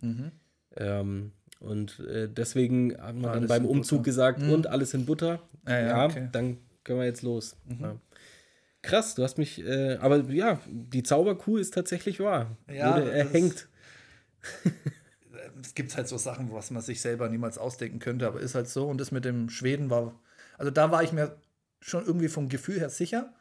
Ähm, 0.76 1.32
und 1.60 2.00
äh, 2.00 2.28
deswegen 2.28 2.96
hat 2.98 3.14
man 3.14 3.32
dann 3.32 3.46
beim 3.46 3.64
Umzug 3.64 3.98
Butter. 4.00 4.04
gesagt, 4.04 4.42
und 4.42 4.66
alles 4.66 4.94
in 4.94 5.06
Butter. 5.06 5.40
Ja, 5.66 5.80
ja, 5.80 6.04
okay. 6.06 6.28
dann 6.32 6.58
können 6.84 6.98
wir 6.98 7.06
jetzt 7.06 7.22
los. 7.22 7.56
Ja. 7.80 7.96
Krass, 8.82 9.14
du 9.14 9.22
hast 9.22 9.38
mich, 9.38 9.64
äh, 9.64 9.96
aber 10.00 10.18
ja, 10.30 10.58
die 10.68 11.02
Zauberkuh 11.04 11.56
ist 11.56 11.72
tatsächlich 11.74 12.18
wahr. 12.20 12.56
Ja, 12.68 12.90
Wurde 12.96 13.06
das- 13.06 13.14
erhängt. 13.14 13.68
Es 15.62 15.74
gibt 15.74 15.96
halt 15.96 16.08
so 16.08 16.18
Sachen, 16.18 16.52
was 16.52 16.70
man 16.70 16.82
sich 16.82 17.00
selber 17.00 17.28
niemals 17.28 17.58
ausdenken 17.58 18.00
könnte, 18.00 18.26
aber 18.26 18.40
ist 18.40 18.54
halt 18.54 18.68
so. 18.68 18.88
Und 18.88 19.00
das 19.00 19.12
mit 19.12 19.24
dem 19.24 19.48
Schweden 19.48 19.90
war, 19.90 20.18
also 20.58 20.70
da 20.70 20.90
war 20.90 21.02
ich 21.02 21.12
mir 21.12 21.36
schon 21.80 22.04
irgendwie 22.04 22.28
vom 22.28 22.48
Gefühl 22.48 22.78
her 22.80 22.90
sicher, 22.90 23.32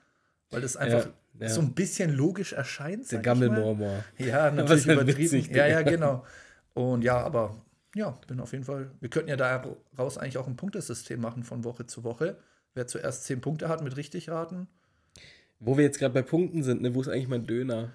weil 0.52 0.62
das 0.62 0.78
einfach 0.78 1.08
Ja, 1.40 1.48
ja. 1.48 1.50
so 1.50 1.62
ein 1.62 1.74
bisschen 1.74 2.12
logisch 2.14 2.54
erscheint. 2.54 3.12
Der 3.12 3.20
Gammelmormor. 3.20 4.04
Ja, 4.18 4.52
natürlich 4.52 4.86
übertrieben. 4.86 5.18
witzig, 5.18 5.48
ja, 5.56 5.66
ja, 5.68 5.82
genau. 5.82 6.24
Und 6.74 7.04
ja, 7.04 7.18
aber 7.18 7.56
ja, 7.96 8.12
bin 8.28 8.40
auf 8.40 8.52
jeden 8.54 8.64
Fall. 8.64 8.92
Wir 9.00 9.10
könnten 9.10 9.30
ja 9.30 9.36
daraus 9.38 10.18
eigentlich 10.18 10.38
auch 10.38 10.48
ein 10.48 10.56
Punktesystem 10.56 11.20
machen 11.20 11.44
von 11.44 11.64
Woche 11.64 11.88
zu 11.88 12.04
Woche. 12.04 12.38
Wer 12.74 12.88
zuerst 12.88 13.26
zehn 13.26 13.42
Punkte 13.42 13.68
hat 13.70 13.84
mit 13.84 13.98
richtig 13.98 14.30
raten. 14.30 14.68
Wo 15.64 15.78
wir 15.78 15.84
jetzt 15.86 16.00
gerade 16.00 16.14
bei 16.14 16.22
Punkten 16.24 16.64
sind, 16.64 16.82
ne, 16.82 16.94
wo 16.96 17.02
ist 17.02 17.08
eigentlich 17.08 17.28
mein 17.30 17.46
Döner? 17.46 17.92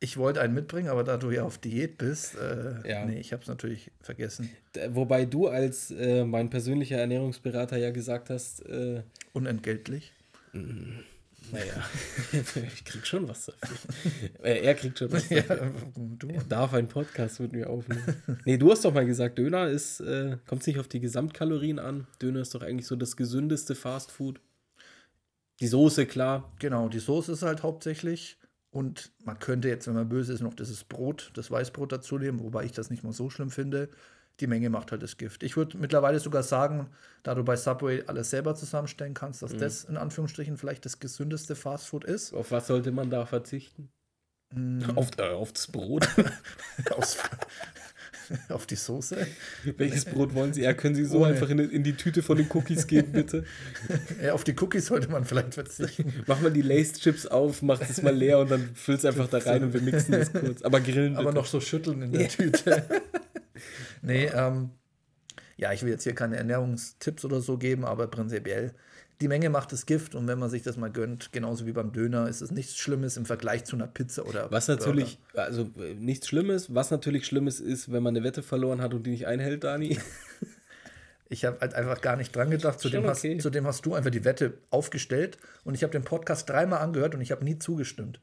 Ich 0.00 0.16
wollte 0.16 0.40
einen 0.40 0.54
mitbringen, 0.54 0.88
aber 0.88 1.02
da 1.04 1.16
du 1.16 1.30
ja 1.30 1.42
auf 1.42 1.58
Diät 1.58 1.98
bist, 1.98 2.36
äh, 2.36 2.88
Ja. 2.88 3.04
nee, 3.04 3.18
ich 3.18 3.32
habe 3.32 3.42
es 3.42 3.48
natürlich 3.48 3.90
vergessen. 4.00 4.48
Wobei 4.90 5.24
du 5.24 5.48
als 5.48 5.90
äh, 5.90 6.24
mein 6.24 6.50
persönlicher 6.50 6.96
Ernährungsberater 6.98 7.76
ja 7.78 7.90
gesagt 7.90 8.30
hast, 8.30 8.60
äh, 8.66 9.02
Unentgeltlich. 9.32 10.12
naja, 10.52 11.84
ich 12.74 12.84
krieg 12.84 13.06
schon 13.06 13.28
was 13.28 13.46
dafür. 13.46 13.76
äh, 14.44 14.60
er 14.64 14.74
kriegt 14.74 14.98
schon 14.98 15.10
was 15.10 15.28
Ja, 15.30 15.42
dafür. 15.42 15.72
du. 15.96 16.28
Er 16.28 16.44
darf 16.44 16.72
einen 16.74 16.88
Podcast 16.88 17.40
mit 17.40 17.52
mir 17.52 17.68
aufnehmen. 17.68 18.02
Nee, 18.44 18.56
du 18.58 18.70
hast 18.70 18.84
doch 18.84 18.94
mal 18.94 19.04
gesagt, 19.06 19.38
Döner 19.38 19.68
ist, 19.68 20.00
äh, 20.00 20.36
kommt 20.46 20.66
nicht 20.66 20.78
auf 20.78 20.88
die 20.88 21.00
Gesamtkalorien 21.00 21.78
an. 21.80 22.06
Döner 22.22 22.40
ist 22.40 22.54
doch 22.54 22.62
eigentlich 22.62 22.86
so 22.86 22.96
das 22.96 23.16
gesündeste 23.16 23.74
Fastfood. 23.74 24.40
Die 25.60 25.66
Soße, 25.66 26.06
klar. 26.06 26.52
Genau, 26.58 26.88
die 26.88 26.98
Soße 26.98 27.32
ist 27.32 27.42
halt 27.42 27.62
hauptsächlich. 27.62 28.38
Und 28.70 29.12
man 29.24 29.38
könnte 29.38 29.68
jetzt, 29.68 29.86
wenn 29.86 29.94
man 29.94 30.08
böse 30.08 30.32
ist, 30.34 30.42
noch 30.42 30.54
dieses 30.54 30.84
Brot, 30.84 31.30
das 31.34 31.50
Weißbrot 31.50 31.92
dazu 31.92 32.18
nehmen, 32.18 32.40
wobei 32.40 32.64
ich 32.64 32.72
das 32.72 32.90
nicht 32.90 33.04
mal 33.04 33.12
so 33.12 33.30
schlimm 33.30 33.50
finde. 33.50 33.88
Die 34.40 34.46
Menge 34.46 34.68
macht 34.68 34.92
halt 34.92 35.02
das 35.02 35.16
Gift. 35.16 35.42
Ich 35.42 35.56
würde 35.56 35.78
mittlerweile 35.78 36.20
sogar 36.20 36.42
sagen, 36.42 36.90
da 37.22 37.34
du 37.34 37.42
bei 37.42 37.56
Subway 37.56 38.04
alles 38.06 38.28
selber 38.28 38.54
zusammenstellen 38.54 39.14
kannst, 39.14 39.40
dass 39.40 39.56
das 39.56 39.84
in 39.84 39.96
Anführungsstrichen 39.96 40.58
vielleicht 40.58 40.84
das 40.84 40.98
gesündeste 40.98 41.56
Fastfood 41.56 42.04
ist. 42.04 42.34
Auf 42.34 42.50
was 42.50 42.66
sollte 42.66 42.92
man 42.92 43.08
da 43.08 43.24
verzichten? 43.24 43.88
Auf, 44.94 45.10
äh, 45.16 45.30
auf 45.30 45.54
das 45.54 45.68
Brot. 45.68 46.06
Aus, 46.90 47.16
auf 48.48 48.66
die 48.66 48.76
Soße. 48.76 49.26
Welches 49.76 50.04
Brot 50.04 50.34
wollen 50.34 50.52
Sie? 50.52 50.62
Ja, 50.62 50.74
können 50.74 50.94
Sie 50.94 51.04
so 51.04 51.18
Ohne. 51.18 51.28
einfach 51.28 51.48
in, 51.50 51.58
in 51.58 51.82
die 51.82 51.94
Tüte 51.94 52.22
von 52.22 52.36
den 52.36 52.46
Cookies 52.52 52.86
geben, 52.86 53.12
bitte? 53.12 53.44
Ja, 54.22 54.32
auf 54.32 54.44
die 54.44 54.54
Cookies 54.58 54.86
sollte 54.86 55.08
man 55.08 55.24
vielleicht 55.24 55.54
verzichten. 55.54 56.12
Mach 56.26 56.40
mal 56.40 56.50
die 56.50 56.62
Lace-Chips 56.62 57.26
auf, 57.26 57.62
mach 57.62 57.78
das 57.78 58.02
mal 58.02 58.14
leer 58.14 58.38
und 58.38 58.50
dann 58.50 58.70
füll's 58.74 59.04
einfach 59.06 59.28
da 59.28 59.38
rein 59.38 59.62
und 59.62 59.74
wir 59.74 59.80
mixen 59.80 60.12
das 60.12 60.32
kurz. 60.32 60.62
Aber 60.62 60.80
grillen 60.80 61.14
bitte. 61.14 61.20
Aber 61.20 61.32
noch 61.32 61.46
so 61.46 61.60
schütteln 61.60 62.02
in 62.02 62.12
der 62.12 62.28
Tüte. 62.28 62.84
nee, 64.02 64.26
ähm, 64.26 64.70
ja, 65.56 65.72
ich 65.72 65.82
will 65.82 65.90
jetzt 65.90 66.04
hier 66.04 66.14
keine 66.14 66.36
Ernährungstipps 66.36 67.24
oder 67.24 67.40
so 67.40 67.58
geben, 67.58 67.84
aber 67.84 68.06
prinzipiell, 68.06 68.74
die 69.20 69.28
Menge 69.28 69.48
macht 69.50 69.72
das 69.72 69.86
Gift 69.86 70.14
und 70.14 70.26
wenn 70.28 70.38
man 70.38 70.50
sich 70.50 70.62
das 70.62 70.76
mal 70.76 70.90
gönnt, 70.90 71.32
genauso 71.32 71.66
wie 71.66 71.72
beim 71.72 71.92
Döner, 71.92 72.28
ist 72.28 72.42
es 72.42 72.50
nichts 72.50 72.76
Schlimmes 72.76 73.16
im 73.16 73.24
Vergleich 73.26 73.64
zu 73.64 73.76
einer 73.76 73.86
Pizza 73.86 74.26
oder 74.26 74.50
Was 74.50 74.68
natürlich, 74.68 75.18
also 75.34 75.70
äh, 75.78 75.94
nichts 75.94 76.28
Schlimmes, 76.28 76.74
was 76.74 76.90
natürlich 76.90 77.26
Schlimmes 77.26 77.60
ist, 77.60 77.90
wenn 77.92 78.02
man 78.02 78.14
eine 78.16 78.24
Wette 78.24 78.42
verloren 78.42 78.80
hat 78.82 78.92
und 78.94 79.04
die 79.06 79.10
nicht 79.10 79.26
einhält, 79.26 79.64
Dani. 79.64 79.98
Ich 81.28 81.44
habe 81.44 81.58
halt 81.60 81.74
einfach 81.74 82.00
gar 82.02 82.14
nicht 82.16 82.34
dran 82.36 82.50
gedacht. 82.50 82.78
Zudem, 82.78 83.02
Schon 83.02 83.10
hast, 83.10 83.24
okay. 83.24 83.38
zudem 83.38 83.66
hast 83.66 83.84
du 83.84 83.94
einfach 83.94 84.10
die 84.10 84.24
Wette 84.24 84.58
aufgestellt 84.70 85.38
und 85.64 85.74
ich 85.74 85.82
habe 85.82 85.90
den 85.90 86.04
Podcast 86.04 86.48
dreimal 86.48 86.78
angehört 86.80 87.16
und 87.16 87.20
ich 87.20 87.32
habe 87.32 87.44
nie 87.44 87.58
zugestimmt. 87.58 88.20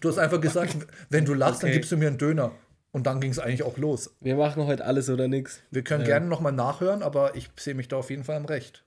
Du 0.00 0.08
hast 0.08 0.18
einfach 0.18 0.40
gesagt, 0.40 0.76
wenn 1.10 1.24
du 1.24 1.34
lachst, 1.34 1.62
dann 1.62 1.68
Okay. 1.68 1.76
gibst 1.78 1.92
du 1.92 1.96
mir 1.96 2.08
einen 2.08 2.18
Döner. 2.18 2.50
Und 2.90 3.06
dann 3.06 3.20
ging 3.20 3.30
es 3.30 3.38
eigentlich 3.38 3.62
auch 3.62 3.76
los. 3.76 4.16
Wir 4.20 4.34
machen 4.34 4.64
heute 4.66 4.84
alles 4.84 5.08
oder 5.10 5.28
nichts. 5.28 5.60
Wir 5.70 5.82
können 5.84 6.04
gerne 6.04 6.26
nochmal 6.26 6.52
nachhören, 6.52 7.02
aber 7.04 7.36
ich 7.36 7.50
sehe 7.56 7.74
mich 7.74 7.86
da 7.86 7.96
auf 7.98 8.10
jeden 8.10 8.24
Fall 8.24 8.36
am 8.36 8.46
Recht. 8.46 8.82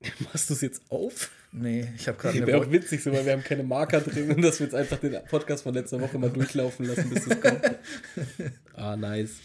Machst 0.20 0.50
du 0.50 0.54
es 0.54 0.60
jetzt 0.60 0.82
auf? 0.88 1.30
Nee, 1.52 1.88
ich 1.96 2.08
habe 2.08 2.18
gerade 2.18 2.46
Wäre 2.46 2.58
auch 2.58 2.70
witzig, 2.70 3.02
so, 3.02 3.12
weil 3.12 3.24
wir 3.24 3.32
haben 3.32 3.44
keine 3.44 3.62
Marker 3.62 4.00
drin 4.00 4.32
und 4.32 4.42
dass 4.42 4.58
wir 4.58 4.66
jetzt 4.66 4.74
einfach 4.74 4.98
den 4.98 5.16
Podcast 5.30 5.62
von 5.62 5.72
letzter 5.72 6.00
Woche 6.00 6.18
mal 6.18 6.30
durchlaufen 6.30 6.86
lassen, 6.86 7.08
bis 7.10 7.26
es 7.26 7.40
kommt. 7.40 7.60
Ah, 8.74 8.96
nice. 8.96 9.36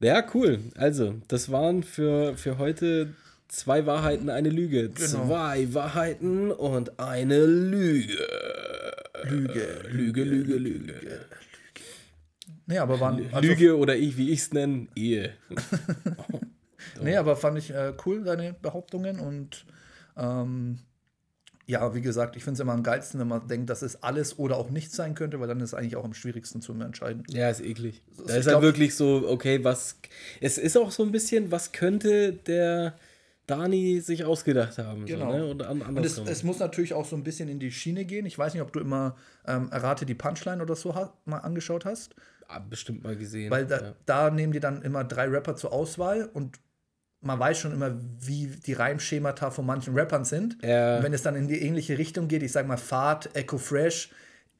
Ja, 0.00 0.24
cool. 0.32 0.58
Also, 0.74 1.16
das 1.28 1.52
waren 1.52 1.82
für, 1.82 2.34
für 2.36 2.56
heute 2.56 3.14
zwei 3.48 3.84
Wahrheiten, 3.84 4.30
eine 4.30 4.48
Lüge. 4.48 4.88
Genau. 4.88 5.26
Zwei 5.26 5.72
Wahrheiten 5.74 6.50
und 6.50 6.98
eine 6.98 7.44
Lüge. 7.44 8.18
Lüge. 9.24 9.84
Lüge, 9.90 10.24
Lüge, 10.24 10.54
Lüge. 10.54 10.94
Nee, 12.66 12.78
aber 12.78 12.98
waren. 13.00 13.26
Also, 13.32 13.48
Lüge 13.48 13.76
oder 13.76 13.96
ich, 13.96 14.16
wie 14.16 14.30
ich 14.30 14.40
es 14.40 14.52
nenne, 14.52 14.88
Ehe. 14.94 15.34
Nee, 17.02 17.16
aber 17.16 17.36
fand 17.36 17.58
ich 17.58 17.70
äh, 17.70 17.92
cool, 18.04 18.24
deine 18.24 18.54
Behauptungen. 18.54 19.20
Und 19.20 19.64
ähm, 20.16 20.78
ja, 21.66 21.94
wie 21.94 22.02
gesagt, 22.02 22.36
ich 22.36 22.44
finde 22.44 22.54
es 22.54 22.60
immer 22.60 22.72
am 22.72 22.82
geilsten, 22.82 23.18
wenn 23.20 23.28
man 23.28 23.48
denkt, 23.48 23.70
dass 23.70 23.82
es 23.82 24.02
alles 24.02 24.38
oder 24.38 24.56
auch 24.56 24.70
nichts 24.70 24.96
sein 24.96 25.14
könnte, 25.14 25.40
weil 25.40 25.48
dann 25.48 25.60
ist 25.60 25.70
es 25.70 25.74
eigentlich 25.74 25.96
auch 25.96 26.04
am 26.04 26.14
schwierigsten 26.14 26.60
zu 26.60 26.72
entscheiden. 26.74 27.24
Ja, 27.30 27.48
ist 27.48 27.60
eklig. 27.60 28.02
Da 28.16 28.22
ich 28.24 28.28
ist 28.28 28.34
halt 28.34 28.44
glaub- 28.46 28.62
wirklich 28.62 28.94
so, 28.94 29.24
okay, 29.28 29.64
was. 29.64 29.96
Es 30.40 30.58
ist 30.58 30.76
auch 30.76 30.90
so 30.90 31.02
ein 31.02 31.12
bisschen, 31.12 31.50
was 31.50 31.72
könnte 31.72 32.32
der 32.32 32.94
Dani 33.46 34.00
sich 34.00 34.24
ausgedacht 34.24 34.78
haben? 34.78 35.06
Genau. 35.06 35.32
So, 35.32 35.54
ne? 35.54 35.66
An, 35.66 35.82
Und 35.82 36.04
es, 36.04 36.18
es 36.18 36.42
muss 36.44 36.58
natürlich 36.58 36.94
auch 36.94 37.06
so 37.06 37.16
ein 37.16 37.24
bisschen 37.24 37.48
in 37.48 37.58
die 37.58 37.70
Schiene 37.70 38.04
gehen. 38.04 38.26
Ich 38.26 38.38
weiß 38.38 38.54
nicht, 38.54 38.62
ob 38.62 38.72
du 38.72 38.80
immer 38.80 39.16
ähm, 39.46 39.68
Errate 39.70 40.06
die 40.06 40.14
Punchline 40.14 40.62
oder 40.62 40.76
so 40.76 40.94
mal 41.24 41.38
angeschaut 41.38 41.84
hast. 41.84 42.14
Ah, 42.48 42.58
bestimmt 42.58 43.04
mal 43.04 43.16
gesehen. 43.16 43.50
Weil 43.50 43.66
da, 43.66 43.80
ja. 43.80 43.94
da 44.06 44.30
nehmen 44.30 44.52
die 44.52 44.60
dann 44.60 44.82
immer 44.82 45.04
drei 45.04 45.26
Rapper 45.28 45.56
zur 45.56 45.72
Auswahl 45.72 46.28
und 46.32 46.58
man 47.24 47.38
weiß 47.38 47.58
schon 47.58 47.72
immer, 47.72 47.98
wie 48.20 48.46
die 48.46 48.72
Reimschemata 48.74 49.50
von 49.50 49.66
manchen 49.66 49.94
Rappern 49.94 50.24
sind. 50.24 50.54
Und 50.62 50.68
wenn 50.68 51.12
es 51.14 51.22
dann 51.22 51.34
in 51.36 51.48
die 51.48 51.60
ähnliche 51.60 51.98
Richtung 51.98 52.28
geht, 52.28 52.42
ich 52.42 52.52
sag 52.52 52.66
mal 52.66 52.76
Fahrt, 52.76 53.34
Echo 53.34 53.58
Fresh, 53.58 54.10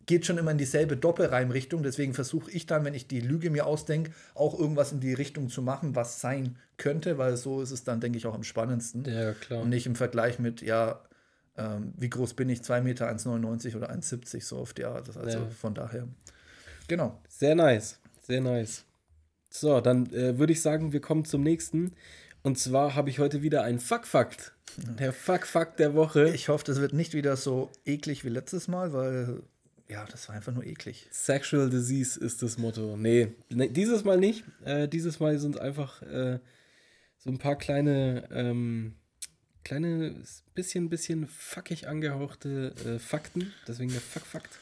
geht 0.07 0.27
schon 0.27 0.38
immer 0.38 0.50
in 0.50 0.59
dieselbe 0.59 0.96
Doppelreimrichtung. 0.96 1.83
Deswegen 1.83 2.14
versuche 2.14 2.50
ich 2.50 2.66
dann, 2.66 2.85
wenn 2.85 2.94
ich 2.94 3.07
die 3.07 3.20
Lüge 3.20 3.50
mir 3.50 3.66
ausdenke, 3.66 4.12
auch 4.35 4.59
irgendwas 4.59 4.92
in 4.92 5.00
die 5.00 5.14
Richtung 5.14 5.48
zu 5.48 5.62
machen, 5.62 5.94
was 5.96 6.20
sein 6.20 6.57
könnte, 6.77 7.18
weil 7.18 7.37
so 7.37 7.62
ist 7.62 7.70
es 7.70 7.85
dann, 7.85 8.00
denke 8.00 8.18
ich, 8.18 8.27
auch 8.27 8.35
am 8.35 8.42
spannendsten. 8.44 9.05
Ja, 9.05 9.33
klar. 9.33 9.62
Und 9.62 9.70
nicht 9.70 9.87
im 9.87 9.94
Vergleich 9.94 10.38
mit, 10.38 10.61
ja, 10.61 11.00
ähm, 11.57 11.94
wie 11.96 12.11
groß 12.11 12.35
bin 12.35 12.48
ich? 12.48 12.62
2 12.62 12.81
Meter, 12.81 13.09
1,99 13.09 13.77
oder 13.77 13.90
1,70, 13.90 14.44
so 14.44 14.59
auf 14.59 14.74
die 14.74 14.85
Art. 14.85 15.16
Also 15.16 15.38
Ja. 15.38 15.46
von 15.59 15.74
daher. 15.74 16.09
Genau. 16.88 17.20
Sehr 17.29 17.55
nice. 17.55 17.98
Sehr 18.22 18.40
nice. 18.40 18.85
So, 19.50 19.81
dann 19.81 20.12
äh, 20.12 20.37
würde 20.38 20.53
ich 20.53 20.61
sagen, 20.61 20.92
wir 20.92 21.00
kommen 21.00 21.24
zum 21.24 21.42
nächsten. 21.42 21.92
Und 22.45 22.59
zwar 22.59 22.95
habe 22.95 23.09
ich 23.09 23.19
heute 23.19 23.41
wieder 23.41 23.65
einen 23.65 23.81
Fuck-Fakt. 23.81 24.53
Der 24.77 25.15
Fuck-Fakt 25.15 25.81
der 25.81 25.95
Woche. 25.95 26.29
Ich 26.35 26.51
hoffe, 26.51 26.63
das 26.67 26.79
wird 26.79 26.93
nicht 26.93 27.15
wieder 27.15 27.39
so 27.39 27.71
eklig 27.87 28.23
wie 28.23 28.29
letztes 28.29 28.69
Mal, 28.69 28.93
weil 28.93 29.43
ja, 29.89 30.05
das 30.05 30.29
war 30.29 30.37
einfach 30.37 30.53
nur 30.53 30.65
eklig. 30.65 31.09
Sexual 31.11 31.71
Disease 31.71 32.21
ist 32.21 32.43
das 32.43 32.59
Motto. 32.59 32.99
Nee, 32.99 33.33
nee 33.49 33.71
dieses 33.71 34.05
Mal 34.05 34.19
nicht. 34.19 34.45
Äh, 34.63 34.89
dieses 34.89 35.21
Mal 35.21 35.39
sind 35.39 35.59
einfach 35.59 36.03
äh, 36.03 36.39
so 37.17 37.31
ein 37.31 37.39
paar 37.39 37.57
kleine, 37.57 38.29
ähm, 38.31 38.97
kleine, 39.63 40.15
bisschen, 40.55 40.91
bisschen 40.91 41.27
fuckig 41.27 41.89
angehauchte 41.89 42.75
äh, 42.85 42.99
Fakten. 42.99 43.55
Deswegen 43.67 43.91
der 43.91 44.03
Fuck-Fakt. 44.03 44.59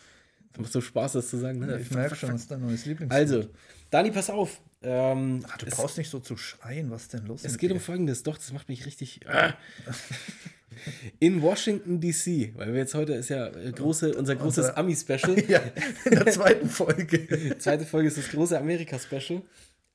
Macht 0.57 0.71
so 0.71 0.81
Spaß, 0.81 1.15
das 1.15 1.31
zu 1.31 1.39
sagen. 1.39 1.59
Ne? 1.59 1.81
Ich 1.81 1.91
merke 1.91 2.15
schon, 2.15 2.31
das 2.31 2.43
ist 2.43 2.51
dein 2.53 2.61
neues 2.61 2.87
Lieblings. 2.87 3.13
Also, 3.13 3.49
Dani, 3.91 4.13
pass 4.13 4.31
auf. 4.31 4.61
Ähm, 4.83 5.45
Ah, 5.49 5.57
du 5.59 5.67
es, 5.67 5.75
brauchst 5.77 5.99
nicht 5.99 6.11
so 6.11 6.19
zu 6.21 6.37
schreien, 6.37 6.91
was 6.91 7.03
ist 7.03 7.13
denn 7.15 7.27
los? 7.27 7.45
es 7.45 7.53
mit 7.53 7.61
geht 7.61 7.71
um 7.73 7.79
dir? 7.79 7.85
Folgendes. 7.85 8.23
Doch, 8.23 8.37
das 8.37 8.53
macht 8.53 8.69
mich 8.69 8.85
richtig. 8.87 9.21
Ah. 9.29 9.55
In 11.21 11.43
Washington, 11.43 12.01
D.C., 12.01 12.53
weil 12.57 12.73
wir 12.73 12.81
jetzt 12.81 12.95
heute 12.95 13.13
ist 13.15 13.29
ja 13.29 13.47
äh, 13.49 13.71
große, 13.73 14.15
unser 14.17 14.35
großes 14.37 14.69
Unser- 14.71 14.79
Ami-Special. 14.79 15.39
Ja, 15.49 15.61
in 16.07 16.13
der 16.13 16.27
zweiten 16.27 16.69
Folge. 16.69 17.57
Zweite 17.59 17.85
Folge 17.85 18.09
ist 18.09 18.17
das 18.19 18.29
große 18.31 18.59
Amerika-Special. 18.59 19.43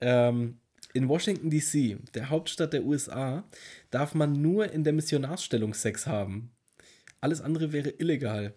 Ähm, 0.01 0.59
in 0.93 1.09
Washington, 1.09 1.49
D.C., 1.49 1.97
der 2.13 2.29
Hauptstadt 2.29 2.73
der 2.73 2.83
USA, 2.85 3.43
darf 3.89 4.13
man 4.13 4.33
nur 4.41 4.71
in 4.71 4.83
der 4.83 4.93
Missionarsstellung 4.93 5.73
Sex 5.73 6.05
haben. 6.07 6.51
Alles 7.21 7.41
andere 7.41 7.73
wäre 7.73 7.89
illegal. 7.89 8.53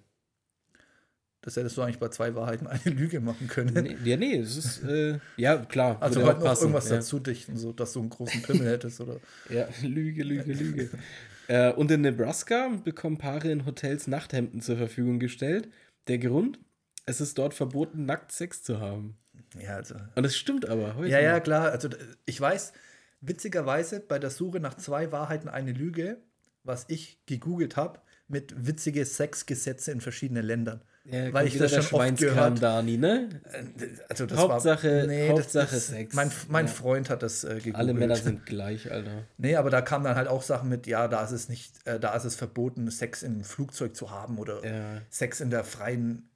Das 1.42 1.56
hättest 1.56 1.76
du 1.76 1.82
eigentlich 1.82 1.98
bei 1.98 2.08
zwei 2.08 2.34
Wahrheiten 2.34 2.66
eine 2.66 2.82
Lüge 2.84 3.20
machen 3.20 3.48
können. 3.48 3.84
Nee, 3.84 3.96
ja, 4.04 4.16
nee, 4.16 4.36
es 4.36 4.56
ist, 4.56 4.84
äh, 4.84 5.18
ja, 5.36 5.56
klar. 5.56 5.96
Also 6.00 6.20
halt 6.20 6.36
auch 6.36 6.38
noch 6.38 6.44
passen, 6.44 6.62
irgendwas 6.64 6.90
ja. 6.90 6.96
dazu 6.96 7.18
dichten, 7.18 7.56
so 7.56 7.72
dass 7.72 7.94
du 7.94 8.00
einen 8.00 8.10
großen 8.10 8.42
Pimmel 8.42 8.68
hättest 8.68 9.00
oder. 9.00 9.16
Ja, 9.48 9.68
Lüge, 9.82 10.22
Lüge, 10.22 10.52
Lüge. 10.52 10.90
äh, 11.48 11.72
und 11.72 11.90
in 11.90 12.02
Nebraska 12.02 12.70
bekommen 12.84 13.16
Paare 13.16 13.50
in 13.50 13.64
Hotels 13.64 14.06
Nachthemden 14.06 14.60
zur 14.60 14.76
Verfügung 14.76 15.18
gestellt. 15.18 15.68
Der 16.08 16.18
Grund? 16.18 16.58
Es 17.06 17.20
ist 17.20 17.38
dort 17.38 17.54
verboten, 17.54 18.04
nackt 18.04 18.32
Sex 18.32 18.62
zu 18.62 18.80
haben. 18.80 19.16
Ja, 19.58 19.76
also. 19.76 19.94
Und 20.14 20.22
das 20.22 20.36
stimmt 20.36 20.68
aber 20.68 20.94
heute. 20.96 21.10
Ja, 21.10 21.20
ja, 21.20 21.40
klar. 21.40 21.72
Also 21.72 21.88
ich 22.26 22.40
weiß, 22.40 22.72
witzigerweise 23.20 24.00
bei 24.00 24.18
der 24.18 24.30
Suche 24.30 24.60
nach 24.60 24.76
zwei 24.76 25.10
Wahrheiten 25.10 25.48
eine 25.48 25.72
Lüge, 25.72 26.18
was 26.64 26.84
ich 26.88 27.18
gegoogelt 27.26 27.76
habe, 27.76 28.00
mit 28.28 28.66
witzige 28.66 29.04
Sexgesetze 29.04 29.90
in 29.90 30.00
verschiedenen 30.00 30.44
Ländern. 30.44 30.82
Ja, 31.04 31.32
weil 31.32 31.46
ich 31.46 31.56
das 31.56 31.72
der 31.72 31.82
schon 31.82 31.98
oft 32.00 32.16
gehört. 32.18 32.62
Dani, 32.62 32.96
ne? 32.98 33.28
Also 34.08 34.26
das 34.26 34.38
Hauptsache- 34.38 35.08
war, 35.08 35.28
Hauptsache 35.30 35.64
das 35.64 35.72
ist, 35.72 35.88
Sex. 35.88 36.14
Mein, 36.14 36.30
mein 36.48 36.66
Ja. 36.66 36.72
Freund 36.72 37.08
hat 37.08 37.22
das 37.22 37.42
äh, 37.42 37.54
gegoogelt. 37.54 37.76
Alle 37.76 37.94
Männer 37.94 38.16
sind 38.16 38.44
gleich, 38.44 38.92
Alter. 38.92 39.24
Nee, 39.38 39.56
aber 39.56 39.70
da 39.70 39.80
kamen 39.80 40.04
dann 40.04 40.14
halt 40.16 40.28
auch 40.28 40.42
Sachen 40.42 40.68
mit, 40.68 40.86
ja, 40.86 41.08
da 41.08 41.24
ist 41.24 41.30
es 41.32 41.48
nicht, 41.48 41.74
äh, 41.86 41.98
da 41.98 42.14
ist 42.14 42.24
es 42.24 42.36
verboten, 42.36 42.90
Sex 42.90 43.22
im 43.22 43.42
Flugzeug 43.44 43.96
zu 43.96 44.10
haben 44.10 44.38
oder 44.38 44.64
Ja. 44.64 45.00
Sex 45.08 45.40
in 45.40 45.48
der 45.50 45.64
freien 45.64 46.28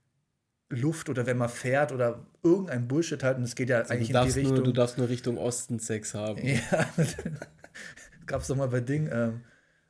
Luft 0.71 1.11
oder 1.11 1.27
wenn 1.27 1.37
man 1.37 1.51
fährt 1.51 1.93
oder 1.93 2.27
irgendein 2.43 2.89
Bullshit 2.89 3.23
halt. 3.23 3.37
Und 3.37 3.45
es 3.45 3.55
geht 3.55 3.69
ja 3.69 3.81
eigentlich 3.83 3.91
Du 3.91 4.01
in 4.01 4.07
die 4.07 4.13
darfst, 4.15 4.37
nur, 4.37 4.45
Richtung. 4.47 4.65
du 4.65 4.73
darfst 4.73 4.99
nur 4.99 5.09
Richtung 5.11 5.37
Osten 5.39 5.79
Sex 5.79 6.15
haben. 6.15 6.41
Ja, 6.43 6.59
gab 8.27 8.41
es 8.41 8.47
doch 8.49 8.57
mal 8.57 8.69
bei 8.69 8.81
Ding, 8.81 9.09
ähm, 9.13 9.43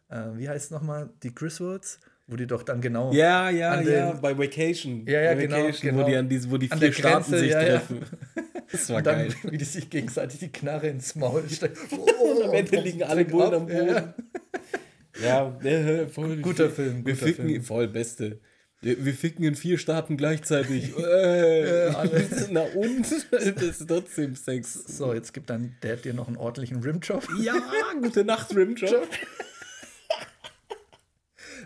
äh, 0.08 0.36
wie 0.36 0.48
heißt 0.48 0.66
es 0.66 0.70
nochmal, 0.72 1.10
die 1.22 1.32
Griswolds, 1.34 2.00
wo 2.26 2.36
die 2.36 2.46
doch 2.46 2.62
dann 2.62 2.80
genau 2.80 3.12
Ja, 3.12 3.50
ja, 3.50 3.72
An 3.72 3.86
ja, 3.86 4.12
den- 4.12 4.20
bei 4.20 4.36
Vacation. 4.38 5.04
Ja, 5.06 5.20
ja, 5.20 5.34
genau, 5.34 5.56
Vacation, 5.58 5.90
genau. 5.90 6.02
Wo 6.04 6.08
die, 6.08 6.16
an 6.16 6.28
diese, 6.28 6.50
wo 6.50 6.56
die 6.56 6.70
An 6.70 6.78
vier 6.78 6.88
der 6.88 6.94
Staaten 6.94 7.30
Grenze, 7.30 7.38
sich 7.38 7.50
ja, 7.50 7.60
ja. 7.62 7.68
treffen. 7.78 8.00
Das 8.72 8.88
war 8.90 8.96
und 8.96 9.06
dann, 9.06 9.18
geil. 9.28 9.34
wie 9.50 9.58
die 9.58 9.64
sich 9.64 9.88
gegenseitig 9.90 10.40
die 10.40 10.48
Knarre 10.50 10.88
ins 10.88 11.14
Maul 11.14 11.44
stecken. 11.48 11.78
Und 11.98 12.42
am 12.44 12.52
Ende 12.54 12.80
liegen 12.80 13.02
alle 13.04 13.24
Bullen 13.24 13.54
am 13.54 13.66
Boden. 13.66 14.14
Ja. 15.22 15.56
Ja, 15.62 16.06
voll. 16.08 16.38
Guter 16.38 16.70
Film, 16.70 17.04
Wir 17.06 17.12
guter 17.14 17.26
ficken, 17.26 17.46
Film. 17.46 17.62
voll, 17.62 17.86
beste. 17.88 18.40
Wir, 18.80 19.14
ficken 19.14 19.44
in 19.44 19.54
vier 19.54 19.78
Staaten 19.78 20.16
gleichzeitig. 20.16 20.96
äh. 20.98 21.90
Na 22.50 22.62
und? 22.74 23.06
Das 23.30 23.46
ist 23.62 23.86
trotzdem 23.86 24.34
Sex. 24.34 24.74
So, 24.74 25.14
jetzt 25.14 25.32
gibt 25.32 25.50
dein 25.50 25.76
Dad 25.80 26.04
dir 26.04 26.12
noch 26.14 26.26
einen 26.26 26.36
ordentlichen 26.36 26.82
Rimjob. 26.82 27.26
Ja, 27.40 27.54
gute 28.02 28.24
Nacht, 28.24 28.54
Rimjob. 28.56 29.06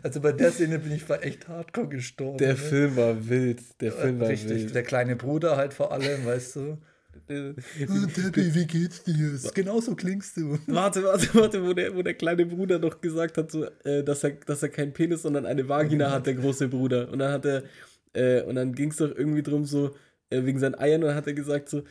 Also 0.02 0.20
bei 0.20 0.32
der 0.32 0.52
Szene 0.52 0.78
bin 0.78 0.92
ich 0.92 1.08
echt 1.08 1.48
hardcore 1.48 1.88
gestorben. 1.88 2.38
Der 2.38 2.50
ne? 2.50 2.56
Film 2.56 2.96
war 2.96 3.28
wild. 3.28 3.61
Der 3.80 3.92
Film 3.92 4.20
war 4.20 4.28
Richtig, 4.28 4.50
wild. 4.50 4.74
der 4.74 4.82
kleine 4.82 5.16
Bruder 5.16 5.56
halt 5.56 5.74
vor 5.74 5.92
allem, 5.92 6.24
weißt 6.24 6.56
du. 6.56 6.78
Debbie, 7.28 8.54
wie 8.54 8.66
geht's 8.66 9.02
dir? 9.02 9.38
Genau 9.54 9.80
so 9.80 9.94
klingst 9.94 10.37
du. 10.37 10.58
Warte, 10.66 11.02
warte, 11.04 11.34
warte, 11.34 11.66
wo 11.66 11.72
der, 11.72 11.94
wo 11.94 12.02
der 12.02 12.14
kleine 12.14 12.46
Bruder 12.46 12.78
noch 12.78 13.00
gesagt 13.00 13.37
hat, 13.37 13.50
so, 13.50 13.66
äh, 13.84 14.02
dass, 14.02 14.24
er, 14.24 14.30
dass 14.46 14.62
er 14.62 14.68
keinen 14.70 14.92
Penis, 14.92 15.22
sondern 15.22 15.44
eine 15.44 15.68
Vagina 15.68 16.11
hat, 16.11 16.26
der 16.26 16.34
große 16.34 16.68
Bruder. 16.68 17.11
Und 17.11 17.18
dann 17.18 17.32
hat 17.32 17.44
er, 17.44 17.64
äh, 18.14 18.42
und 18.42 18.54
dann 18.54 18.74
ging 18.74 18.90
es 18.90 18.96
doch 18.96 19.14
irgendwie 19.14 19.42
drum 19.42 19.64
so, 19.64 19.94
äh, 20.30 20.44
wegen 20.44 20.58
seinen 20.58 20.76
Eiern, 20.76 21.02
und 21.02 21.08
dann 21.08 21.16
hat 21.16 21.26
er 21.26 21.34
gesagt 21.34 21.68
so, 21.68 21.82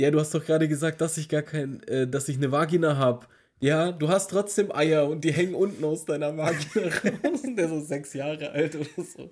ja, 0.00 0.10
du 0.10 0.18
hast 0.18 0.34
doch 0.34 0.44
gerade 0.44 0.66
gesagt, 0.66 1.00
dass 1.00 1.18
ich 1.18 1.28
gar 1.28 1.42
kein, 1.42 1.82
äh, 1.84 2.08
dass 2.08 2.28
ich 2.28 2.36
eine 2.36 2.50
Vagina 2.50 2.96
habe. 2.96 3.26
Ja, 3.60 3.92
du 3.92 4.08
hast 4.08 4.30
trotzdem 4.30 4.72
Eier 4.72 5.06
und 5.08 5.22
die 5.22 5.32
hängen 5.32 5.54
unten 5.54 5.84
aus 5.84 6.06
deiner 6.06 6.36
Vagina 6.36 6.86
raus. 7.24 7.40
Und 7.44 7.56
der 7.56 7.66
ist 7.66 7.70
so 7.70 7.80
sechs 7.80 8.14
Jahre 8.14 8.50
alt 8.52 8.74
oder 8.74 8.86
so. 9.04 9.30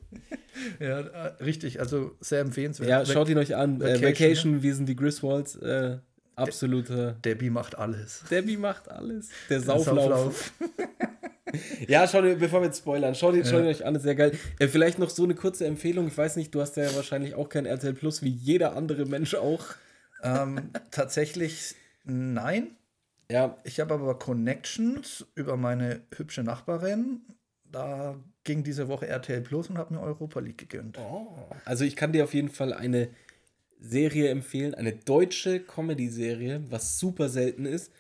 Ja, 0.79 1.01
äh, 1.01 1.43
richtig, 1.43 1.81
also 1.81 2.13
sehr 2.21 2.41
empfehlenswert. 2.41 2.91
Ja, 2.91 3.07
schaut 3.07 3.29
ihn 3.31 3.39
euch 3.39 3.57
an. 3.57 3.81
Vacation, 3.81 4.03
äh, 4.03 4.07
Vacation 4.07 4.63
wir 4.63 4.75
sind 4.75 4.87
die 4.87 4.97
Griswolds. 4.97 5.57
Äh, 5.57 5.99
absoluter. 6.37 7.13
Debbie 7.25 7.49
macht 7.51 7.79
alles. 7.79 8.23
Debbie 8.31 8.59
macht 8.59 8.91
alles. 8.91 9.29
Der 9.49 9.61
Der 9.61 9.61
Sauflauf. 9.61 10.53
Ja, 11.87 12.07
schau 12.07 12.21
dir, 12.21 12.37
bevor 12.37 12.61
wir 12.61 12.67
jetzt 12.67 12.81
spoilern, 12.81 13.15
schaut 13.15 13.35
ihr, 13.35 13.43
schaut 13.43 13.63
ihr 13.63 13.71
euch 13.71 13.87
an, 13.87 13.95
ist 13.95 14.03
sehr 14.03 14.15
geil. 14.15 14.33
Äh, 14.59 14.69
vielleicht 14.69 14.99
noch 14.99 15.09
so 15.09 15.25
eine 15.25 15.35
kurze 15.35 15.65
Empfehlung. 15.65 16.07
Ich 16.09 16.19
weiß 16.19 16.37
nicht, 16.37 16.55
du 16.55 16.61
hast 16.61 16.77
ja 16.77 16.95
wahrscheinlich 16.95 17.35
auch 17.35 17.49
kein 17.49 17.65
RTL 17.65 17.95
Plus, 17.95 18.23
wie 18.23 18.29
jeder 18.29 18.77
andere 18.77 19.07
Mensch 19.07 19.35
auch. 19.35 19.65
ähm, 20.23 20.71
tatsächlich 20.91 21.75
nein. 22.05 22.77
Ja, 23.31 23.59
Ich 23.65 23.79
habe 23.81 23.95
aber 23.95 24.19
Connections 24.19 25.27
über 25.35 25.57
meine 25.57 26.03
hübsche 26.17 26.43
Nachbarin. 26.43 27.21
Da 27.71 28.17
ging 28.45 28.65
diese 28.65 28.89
Woche 28.89 29.07
RTL 29.07 29.43
Plus 29.43 29.69
und 29.69 29.77
habe 29.77 29.95
mir 29.95 30.01
Europa 30.01 30.41
League 30.41 30.59
gegönnt. 30.59 30.99
also 31.67 31.85
ich 31.85 31.97
kann 31.97 32.13
dir 32.13 32.25
auf 32.25 32.33
jeden 32.33 32.49
Fall 32.49 32.73
eine 32.73 33.11
Serie 33.79 34.31
empfehlen, 34.31 34.75
eine 34.75 34.93
deutsche 34.93 35.61
Comedy-Serie, 35.61 36.63
was 36.71 36.99
super 36.99 37.29
selten 37.29 37.67
ist, 37.67 37.93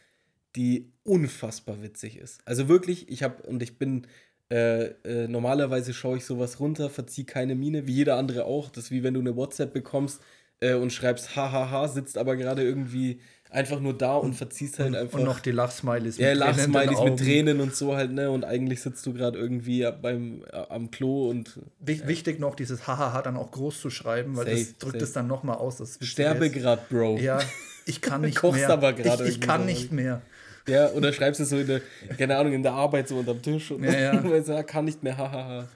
die 0.56 0.90
unfassbar 1.04 1.82
witzig 1.82 2.16
ist. 2.16 2.40
Also 2.46 2.68
wirklich, 2.68 3.10
ich 3.10 3.22
habe, 3.22 3.42
und 3.42 3.62
ich 3.62 3.78
bin, 3.78 4.06
äh, 4.50 4.86
äh, 5.04 5.28
normalerweise 5.28 5.92
schaue 5.92 6.16
ich 6.16 6.24
sowas 6.24 6.58
runter, 6.58 6.88
verziehe 6.88 7.26
keine 7.26 7.54
Miene, 7.54 7.86
wie 7.86 7.92
jeder 7.92 8.16
andere 8.16 8.46
auch. 8.46 8.70
Das 8.70 8.84
ist 8.84 8.90
wie 8.90 9.02
wenn 9.02 9.14
du 9.14 9.20
eine 9.20 9.36
WhatsApp 9.36 9.74
bekommst 9.74 10.22
äh, 10.60 10.74
und 10.74 10.92
schreibst 10.92 11.36
hahaha, 11.36 11.88
sitzt 11.88 12.16
aber 12.16 12.36
gerade 12.36 12.62
irgendwie 12.62 13.20
einfach 13.50 13.80
nur 13.80 13.96
da 13.96 14.16
und 14.16 14.34
verziehst 14.34 14.78
halt 14.78 14.94
einfach. 14.94 15.18
Und 15.18 15.24
noch 15.24 15.40
die 15.40 15.50
Lachsmileys 15.52 16.18
ja, 16.18 16.28
in 16.32 16.34
den 16.34 16.38
Lachsmilies 16.40 17.00
mit. 17.00 17.18
Tränen 17.18 17.60
und 17.60 17.74
so 17.74 17.96
halt, 17.96 18.12
ne? 18.12 18.30
Und 18.30 18.44
eigentlich 18.44 18.80
sitzt 18.80 19.04
du 19.06 19.12
gerade 19.12 19.38
irgendwie 19.38 19.88
beim, 20.02 20.44
äh, 20.52 20.56
am 20.68 20.90
Klo 20.90 21.28
und 21.30 21.58
Wich- 21.80 22.06
Wichtig 22.06 22.38
noch, 22.40 22.54
dieses 22.54 22.86
Hahaha 22.86 23.22
dann 23.22 23.36
auch 23.36 23.50
groß 23.50 23.80
zu 23.80 23.90
schreiben, 23.90 24.36
weil 24.36 24.46
Safe, 24.46 24.56
das 24.58 24.78
drückt 24.78 24.92
safe. 24.94 25.04
es 25.04 25.12
dann 25.12 25.26
nochmal 25.26 25.56
aus. 25.56 25.76
Das 25.78 25.98
sterbe 26.00 26.50
grad, 26.50 26.88
Bro. 26.88 27.18
Ja, 27.18 27.40
ich 27.86 28.00
kann 28.00 28.20
nicht 28.22 28.36
Kochst 28.38 28.60
mehr. 28.60 28.70
aber 28.70 28.92
gerade 28.92 29.24
ich, 29.24 29.36
ich 29.36 29.40
kann 29.40 29.66
nicht 29.66 29.92
mehr. 29.92 30.22
Ja, 30.66 30.90
oder 30.90 31.12
schreibst 31.14 31.40
es 31.40 31.48
so 31.48 31.56
in 31.58 31.66
der, 31.66 31.80
keine 32.18 32.36
Ahnung, 32.36 32.52
in 32.52 32.62
der 32.62 32.72
Arbeit 32.74 33.08
so 33.08 33.16
unterm 33.16 33.40
Tisch 33.40 33.70
und 33.70 33.84
Ja, 33.84 34.12
ja. 34.14 34.42
so, 34.44 34.52
ja, 34.52 34.62
kann 34.62 34.84
nicht 34.84 35.02
mehr, 35.02 35.16
hahaha. 35.16 35.66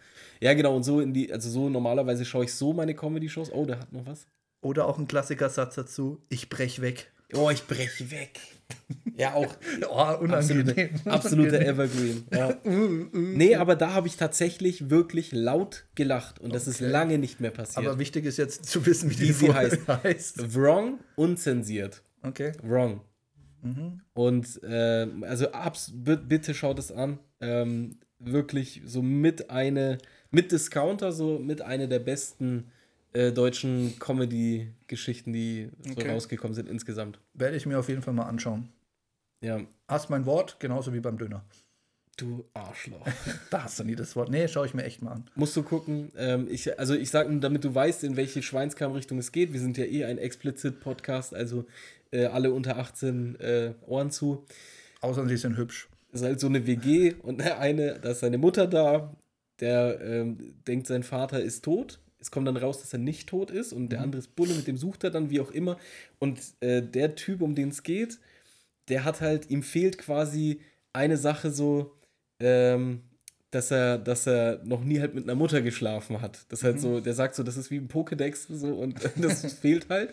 Ja, 0.40 0.52
genau, 0.54 0.74
und 0.74 0.82
so 0.82 1.00
in 1.00 1.14
die, 1.14 1.32
also 1.32 1.48
so 1.48 1.70
normalerweise 1.70 2.24
schaue 2.24 2.44
ich 2.44 2.52
so 2.52 2.72
meine 2.72 2.94
Comedy-Shows. 2.94 3.52
Oh, 3.52 3.64
der 3.64 3.78
hat 3.78 3.92
noch 3.92 4.04
was. 4.04 4.26
Oder 4.60 4.86
auch 4.86 4.98
ein 4.98 5.06
Klassikersatz 5.06 5.76
dazu: 5.76 6.20
Ich 6.28 6.48
brech 6.50 6.80
weg. 6.82 7.11
Oh, 7.34 7.50
ich 7.50 7.66
breche 7.66 8.10
weg. 8.10 8.40
Ja, 9.16 9.34
auch 9.34 9.54
Oh, 9.90 9.94
absolute, 9.98 10.72
unangenehm. 10.72 11.00
absolute 11.04 11.64
Evergreen. 11.66 12.24
Ja. 12.32 12.56
Nee, 13.12 13.56
aber 13.56 13.76
da 13.76 13.92
habe 13.92 14.06
ich 14.06 14.16
tatsächlich 14.16 14.90
wirklich 14.90 15.32
laut 15.32 15.86
gelacht 15.94 16.38
und 16.38 16.54
das 16.54 16.66
ist 16.66 16.80
lange 16.80 17.18
nicht 17.18 17.40
mehr 17.40 17.50
passiert. 17.50 17.86
Aber 17.86 17.98
wichtig 17.98 18.24
ist 18.24 18.38
jetzt 18.38 18.66
zu 18.66 18.84
wissen, 18.86 19.10
wie, 19.10 19.20
Wie 19.20 19.26
die 19.26 19.32
sie 19.32 19.52
heißt. 19.52 19.86
heißt. 19.88 20.54
Wrong, 20.54 21.00
unzensiert. 21.16 22.02
Okay. 22.22 22.52
Wrong. 22.62 23.00
Und 24.14 24.62
äh, 24.64 25.06
also 25.22 25.46
bitte 25.92 26.54
schaut 26.54 26.78
es 26.78 26.90
an. 26.90 27.18
Ähm, 27.40 28.00
wirklich 28.18 28.82
so 28.86 29.02
mit 29.02 29.50
eine, 29.50 29.98
mit 30.30 30.50
Discounter, 30.52 31.12
so 31.12 31.38
mit 31.38 31.62
eine 31.62 31.88
der 31.88 32.00
besten 32.00 32.70
äh, 33.12 33.32
deutschen 33.32 33.98
Comedy-Geschichten, 33.98 35.32
die 35.32 35.70
so 35.82 35.92
Okay. 35.92 36.10
rausgekommen 36.10 36.54
sind 36.54 36.68
insgesamt. 36.68 37.20
Werde 37.34 37.56
ich 37.56 37.66
mir 37.66 37.78
auf 37.78 37.88
jeden 37.88 38.02
Fall 38.02 38.14
mal 38.14 38.24
anschauen. 38.24 38.68
Ja, 39.42 39.60
Hast 39.88 40.08
mein 40.10 40.24
Wort, 40.26 40.58
genauso 40.60 40.92
wie 40.94 41.00
beim 41.00 41.18
Döner. 41.18 41.44
du 42.16 42.44
Arschloch. 42.54 43.06
Da 43.50 43.64
hast 43.64 43.78
du 43.80 43.84
nie 43.84 43.94
das 43.96 44.14
Wort. 44.16 44.30
Nee, 44.30 44.46
schaue 44.48 44.66
ich 44.66 44.74
mir 44.74 44.84
echt 44.84 45.02
mal 45.02 45.12
an. 45.12 45.24
Musst 45.34 45.56
du 45.56 45.62
gucken. 45.62 46.12
Ähm, 46.16 46.46
ich, 46.50 46.78
also 46.78 46.94
ich 46.94 47.10
sage 47.10 47.30
nur, 47.30 47.40
damit 47.40 47.64
du 47.64 47.74
weißt, 47.74 48.04
in 48.04 48.16
welche 48.16 48.42
Schweinskram-Richtung 48.42 49.18
es 49.18 49.32
geht. 49.32 49.52
Wir 49.52 49.60
sind 49.60 49.76
ja 49.76 49.84
eh 49.84 50.04
ein 50.04 50.18
Explicit-Podcast, 50.18 51.34
also 51.34 51.64
äh, 52.12 52.26
alle 52.26 52.52
unter 52.52 52.78
18 52.78 53.40
äh, 53.40 53.74
Ohren 53.86 54.10
zu. 54.10 54.44
Außer 55.00 55.26
sie 55.28 55.36
sind 55.36 55.56
hübsch. 55.56 55.88
Es 56.12 56.20
ist 56.20 56.26
halt 56.26 56.40
so 56.40 56.46
eine 56.46 56.66
WG 56.66 57.14
und 57.22 57.38
der 57.40 57.58
eine, 57.66 57.98
da 58.00 58.10
ist 58.12 58.20
seine 58.20 58.38
Mutter 58.38 58.66
da, 58.66 59.14
der 59.60 60.00
ähm, 60.00 60.54
denkt, 60.66 60.86
sein 60.86 61.02
Vater 61.02 61.42
ist 61.42 61.64
tot. 61.64 61.98
Es 62.22 62.30
kommt 62.30 62.46
dann 62.46 62.56
raus, 62.56 62.80
dass 62.80 62.92
er 62.92 63.00
nicht 63.00 63.28
tot 63.28 63.50
ist 63.50 63.72
und 63.72 63.90
der 63.90 64.00
andere 64.00 64.20
ist 64.20 64.36
Bulle, 64.36 64.54
mit 64.54 64.68
dem 64.68 64.76
sucht 64.76 65.02
er 65.04 65.10
dann, 65.10 65.28
wie 65.28 65.40
auch 65.40 65.50
immer. 65.50 65.76
Und 66.20 66.40
äh, 66.60 66.80
der 66.80 67.16
Typ, 67.16 67.42
um 67.42 67.54
den 67.54 67.70
es 67.70 67.82
geht, 67.82 68.20
der 68.88 69.04
hat 69.04 69.20
halt, 69.20 69.50
ihm 69.50 69.62
fehlt 69.62 69.98
quasi 69.98 70.60
eine 70.92 71.16
Sache 71.16 71.50
so, 71.50 71.96
ähm, 72.40 73.02
dass 73.50 73.70
er, 73.70 73.98
dass 73.98 74.26
er 74.26 74.60
noch 74.64 74.84
nie 74.84 75.00
halt 75.00 75.14
mit 75.14 75.24
einer 75.24 75.34
Mutter 75.34 75.62
geschlafen 75.62 76.20
hat. 76.20 76.46
Das 76.48 76.60
ist 76.60 76.64
halt 76.64 76.80
so, 76.80 77.00
der 77.00 77.14
sagt 77.14 77.34
so, 77.34 77.42
das 77.42 77.56
ist 77.56 77.70
wie 77.70 77.78
ein 77.78 77.88
Pokédex 77.88 78.46
so 78.48 78.68
und 78.74 78.96
das 79.16 79.52
fehlt 79.54 79.88
halt. 79.88 80.10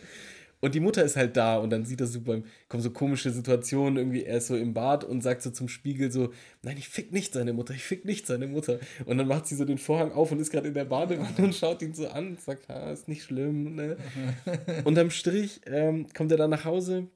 Und 0.61 0.75
die 0.75 0.79
Mutter 0.79 1.03
ist 1.03 1.15
halt 1.15 1.37
da 1.37 1.57
und 1.57 1.69
dann 1.69 1.85
sieht 1.85 2.01
er 2.01 2.07
so 2.07 2.21
beim, 2.21 2.43
kommen 2.67 2.83
so 2.83 2.91
komische 2.91 3.31
Situationen, 3.31 3.97
irgendwie 3.97 4.23
er 4.23 4.37
ist 4.37 4.47
so 4.47 4.55
im 4.55 4.73
Bad 4.73 5.03
und 5.03 5.21
sagt 5.21 5.41
so 5.41 5.51
zum 5.51 5.69
Spiegel 5.69 6.11
so, 6.11 6.31
nein, 6.63 6.77
ich 6.77 6.89
fick 6.89 7.11
nicht 7.11 7.33
seine 7.33 7.53
Mutter, 7.53 7.73
ich 7.73 7.83
fick 7.83 8.05
nicht 8.05 8.27
seine 8.27 8.47
Mutter. 8.47 8.79
Und 9.05 9.17
dann 9.17 9.27
macht 9.27 9.47
sie 9.47 9.55
so 9.55 9.65
den 9.65 9.77
Vorhang 9.77 10.11
auf 10.11 10.31
und 10.31 10.39
ist 10.39 10.51
gerade 10.51 10.67
in 10.67 10.73
der 10.73 10.85
Badewanne 10.85 11.35
und 11.37 11.55
schaut 11.55 11.81
ihn 11.81 11.93
so 11.93 12.07
an 12.07 12.29
und 12.29 12.41
sagt, 12.41 12.69
ah, 12.69 12.91
ist 12.91 13.07
nicht 13.07 13.23
schlimm, 13.23 13.75
ne? 13.75 13.97
Unterm 14.83 15.11
Strich 15.11 15.61
ähm, 15.65 16.07
kommt 16.13 16.31
er 16.31 16.37
dann 16.37 16.49
nach 16.49 16.65
Hause 16.65 17.07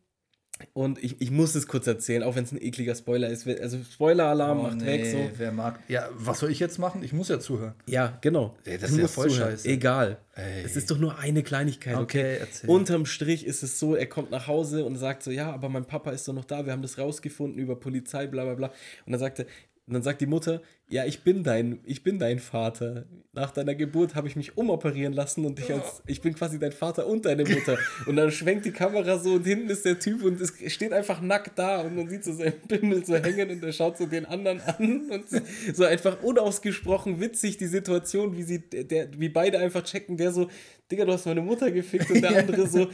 und 0.74 1.04
ich, 1.04 1.20
ich 1.20 1.30
muss 1.32 1.56
es 1.56 1.68
kurz 1.68 1.88
erzählen, 1.88 2.24
auch 2.24 2.36
wenn 2.36 2.44
es 2.46 2.52
ein 2.52 2.62
ekliger 2.62 2.96
Spoiler 2.96 3.28
ist. 3.30 3.46
Also 3.48 3.80
Spoiler-Alarm 3.92 4.60
Oh, 4.60 4.64
macht 4.64 4.86
weg 4.86 5.06
so. 5.06 5.18
wer 5.38 5.52
mag. 5.52 5.80
Ja, 5.88 6.08
was 6.16 6.40
soll 6.40 6.52
ich 6.52 6.60
jetzt 6.60 6.78
machen? 6.80 7.04
Ich 7.04 7.12
muss 7.12 7.28
ja 7.28 7.40
zuhören. 7.40 7.74
Ja, 7.86 8.18
genau. 8.22 8.56
Ey, 8.64 8.78
das 8.78 8.92
Du 8.92 8.96
ist 8.98 9.02
ja 9.02 9.08
voll 9.08 9.30
zuhören. 9.30 9.52
scheiße. 9.52 9.68
Egal. 9.68 10.18
Ey. 10.36 10.64
Es 10.64 10.76
ist 10.76 10.90
doch 10.90 10.98
nur 11.00 11.18
eine 11.20 11.44
Kleinigkeit, 11.44 11.96
okay? 11.96 12.04
Okay, 12.04 12.38
erzähl. 12.40 12.70
Unterm 12.70 13.06
Strich 13.06 13.46
ist 13.46 13.64
es 13.64 13.78
so, 13.80 13.96
er 13.96 14.06
kommt 14.08 14.32
nach 14.32 14.48
Hause 14.48 14.86
und 14.86 14.96
sagt 14.96 15.24
so, 15.24 15.32
ja, 15.32 15.52
aber 15.52 15.70
mein 15.70 15.86
Papa 15.86 16.12
ist 16.12 16.28
doch 16.28 16.34
noch 16.34 16.46
da, 16.46 16.66
wir 16.66 16.72
haben 16.72 16.82
das 16.82 16.98
rausgefunden 16.98 17.60
über 17.60 17.76
Polizei, 17.76 18.28
bla 18.28 18.44
bla 18.46 18.54
bla. 18.54 18.68
Und 19.06 19.12
dann 19.12 19.20
sagt 19.20 19.40
er, 19.40 19.46
und 19.86 19.96
dann 19.96 20.04
sagt 20.04 20.22
die 20.22 20.28
Mutter, 20.28 20.62
ja, 20.88 21.04
ich 21.06 21.24
bin 21.24 21.44
dein, 21.44 21.80
ich 21.84 22.04
bin 22.04 22.18
dein 22.18 22.40
Vater. 22.40 23.06
Nach 23.34 23.52
deiner 23.52 23.76
Geburt 23.76 24.16
habe 24.16 24.30
ich 24.30 24.38
mich 24.38 24.58
umoperieren 24.58 25.12
lassen 25.12 25.46
und 25.46 25.60
ich 25.60 25.74
als, 25.74 26.02
ich 26.08 26.22
bin 26.22 26.34
quasi 26.36 26.58
dein 26.58 26.72
Vater 26.72 27.06
und 27.06 27.26
deine 27.26 27.44
Mutter. 27.44 27.78
Und 28.06 28.16
dann 28.16 28.32
schwenkt 28.32 28.66
die 28.66 28.72
Kamera 28.72 29.18
so 29.18 29.34
und 29.34 29.44
hinten 29.46 29.70
ist 29.70 29.84
der 29.84 30.00
Typ 30.00 30.24
und 30.24 30.40
es 30.40 30.54
steht 30.72 30.94
einfach 30.94 31.20
nackt 31.20 31.60
da 31.60 31.82
und 31.82 31.98
man 31.98 32.08
sieht 32.08 32.24
so 32.24 32.32
seinen 32.32 32.62
Bimmel 32.68 33.06
so 33.06 33.16
hängen 33.16 33.50
und 33.50 33.62
er 33.62 33.74
schaut 33.74 33.98
so 33.98 34.06
den 34.06 34.26
anderen 34.26 34.62
an 34.62 35.10
und 35.10 35.26
so 35.74 35.84
einfach 35.84 36.24
unausgesprochen 36.24 37.20
witzig 37.20 37.58
die 37.58 37.68
Situation, 37.68 38.38
wie 38.38 38.44
sie, 38.44 38.60
der, 38.60 39.10
wie 39.18 39.30
beide 39.30 39.60
einfach 39.60 39.84
checken, 39.84 40.16
der 40.16 40.32
so, 40.32 40.50
Digga, 40.90 41.04
du 41.04 41.12
hast 41.12 41.26
meine 41.26 41.42
Mutter 41.42 41.72
gefickt 41.72 42.10
und 42.10 42.22
der 42.22 42.38
andere 42.40 42.68
so, 42.68 42.88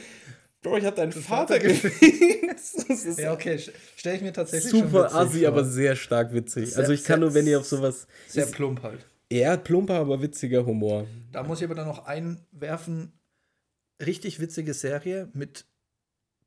Bro, 0.62 0.78
ich 0.78 0.86
hab 0.86 0.96
deinen 0.96 1.12
Vater 1.12 1.56
Vater 1.56 1.60
gefickt. 1.60 2.02
Das 2.90 3.06
ist 3.06 3.20
Ja, 3.20 3.32
okay, 3.34 3.58
stelle 3.96 4.18
ich 4.18 4.22
mir 4.22 4.34
tatsächlich 4.34 4.70
super 4.72 5.06
witzig 5.06 5.16
assi, 5.18 5.40
vor. 5.40 5.48
aber 5.48 5.64
sehr 5.64 5.96
stark 5.96 6.34
witzig. 6.34 6.70
Sehr- 6.72 6.80
also 6.80 6.92
ich 6.92 7.04
kann 7.04 7.20
sehr- 7.20 7.26
nur, 7.28 7.34
wenn 7.34 7.48
ihr 7.48 7.60
auf 7.60 7.66
sowas... 7.66 8.06
sehr 8.28 8.44
Ist 8.46 8.54
plump 8.54 8.84
halt. 8.84 9.06
eher 9.30 9.56
plumper, 9.58 9.94
aber 9.96 10.22
witziger 10.22 10.66
Humor. 10.66 11.08
Da 11.32 11.44
muss 11.44 11.60
ich 11.60 11.66
aber 11.66 11.76
dann 11.76 11.88
noch 11.88 12.06
einwerfen, 12.06 13.14
richtig 14.06 14.40
witzige 14.42 14.74
Serie 14.74 15.30
mit 15.34 15.66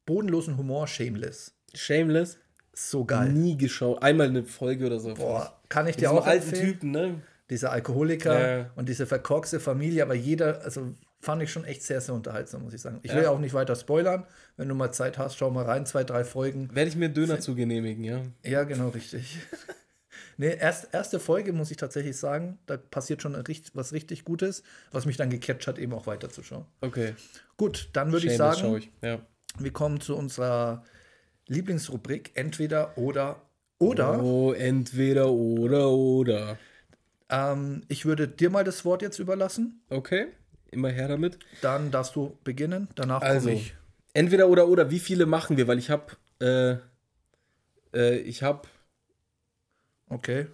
bodenlosem 0.05 0.59
Humor, 0.59 0.87
Shameless. 0.87 1.55
Shameless, 1.75 2.39
So 2.75 3.05
geil. 3.07 3.31
nie 3.33 3.57
geschaut. 3.57 4.03
Einmal 4.03 4.29
eine 4.29 4.45
Folge 4.45 4.87
oder 4.87 5.01
so. 5.01 5.15
Boah, 5.15 5.59
kann 5.71 5.87
ich 5.87 5.97
dir 5.97 6.11
auch 6.11 6.27
alten 6.27 6.49
empfehlen. 6.51 6.73
Typen, 6.75 6.91
ne? 6.91 7.23
Dieser 7.49 7.73
Alkoholiker 7.73 8.57
Ja. 8.59 8.71
und 8.77 8.89
diese 8.89 9.07
verkorkste 9.07 9.61
Familie, 9.61 10.03
aber 10.03 10.15
jeder, 10.15 10.63
also 10.63 10.93
fand 11.23 11.41
ich 11.43 11.51
schon 11.51 11.65
echt 11.65 11.83
sehr, 11.83 12.01
sehr 12.01 12.15
unterhaltsam, 12.15 12.63
muss 12.65 12.75
ich 12.75 12.81
sagen. 12.83 12.99
Ich 13.03 13.15
will 13.15 13.23
Ja. 13.23 13.31
auch 13.31 13.39
nicht 13.39 13.55
weiter 13.55 13.75
spoilern. 13.77 14.27
Wenn 14.57 14.69
du 14.69 14.75
mal 14.75 14.93
Zeit 14.93 15.17
hast, 15.19 15.37
schau 15.39 15.51
mal 15.51 15.65
rein, 15.65 15.87
zwei, 15.87 16.05
drei 16.05 16.25
Folgen. 16.25 16.69
Werde 16.75 16.91
ich 16.91 16.97
mir 16.97 17.09
Döner 17.09 17.39
zu 17.41 17.55
genehmigen, 17.55 18.05
ja. 18.05 18.23
Ja, 18.45 18.65
genau, 18.65 18.89
richtig. 18.89 19.39
nee, 20.37 20.55
erst, 20.55 20.89
erste 20.93 21.21
Folge, 21.21 21.53
muss 21.53 21.71
ich 21.71 21.77
tatsächlich 21.77 22.17
sagen, 22.17 22.59
da 22.67 22.77
passiert 22.77 23.23
schon 23.23 23.35
richt- 23.37 23.71
was 23.75 23.93
richtig 23.93 24.25
Gutes, 24.25 24.63
was 24.91 25.07
mich 25.07 25.17
dann 25.17 25.31
gecatcht 25.31 25.67
hat, 25.69 25.79
eben 25.79 25.95
auch 25.95 26.07
weiterzuschauen. 26.07 26.67
Okay. 26.81 27.15
Gut, 27.57 27.89
dann 27.93 28.11
würde 28.13 28.27
ich 28.27 28.37
sagen, 28.37 28.77
ich. 28.77 28.91
Ja. 29.01 29.21
wir 29.59 29.73
kommen 29.73 30.01
zu 30.01 30.17
unserer 30.17 30.83
Lieblingsrubrik, 31.47 32.33
entweder 32.35 32.97
oder 32.99 33.43
oder. 33.79 34.23
Oh, 34.23 34.53
entweder 34.53 35.31
oder 35.31 35.89
oder. 35.91 36.59
Ähm, 37.29 37.83
ich 37.89 38.05
würde 38.05 38.29
dir 38.29 38.51
mal 38.51 38.65
das 38.65 38.85
Wort 38.85 39.03
jetzt 39.03 39.19
überlassen. 39.19 39.83
Okay, 39.89 40.27
immer 40.73 40.89
her 40.91 41.07
damit. 41.09 41.39
Dann 41.61 41.91
darfst 41.91 42.17
du 42.17 42.37
beginnen. 42.45 42.89
Danach 42.97 43.23
Also, 43.23 43.49
komme 43.49 43.61
ich. 43.61 43.75
entweder 44.15 44.49
oder 44.49 44.67
oder, 44.69 44.91
wie 44.91 44.99
viele 44.99 45.27
machen 45.27 45.57
wir? 45.57 45.69
Weil 45.69 45.79
ich 45.79 45.89
habe, 45.91 46.17
äh, 46.41 46.77
äh, 47.97 48.19
ich 48.19 48.43
habe, 48.43 48.67
Okay. 50.09 50.47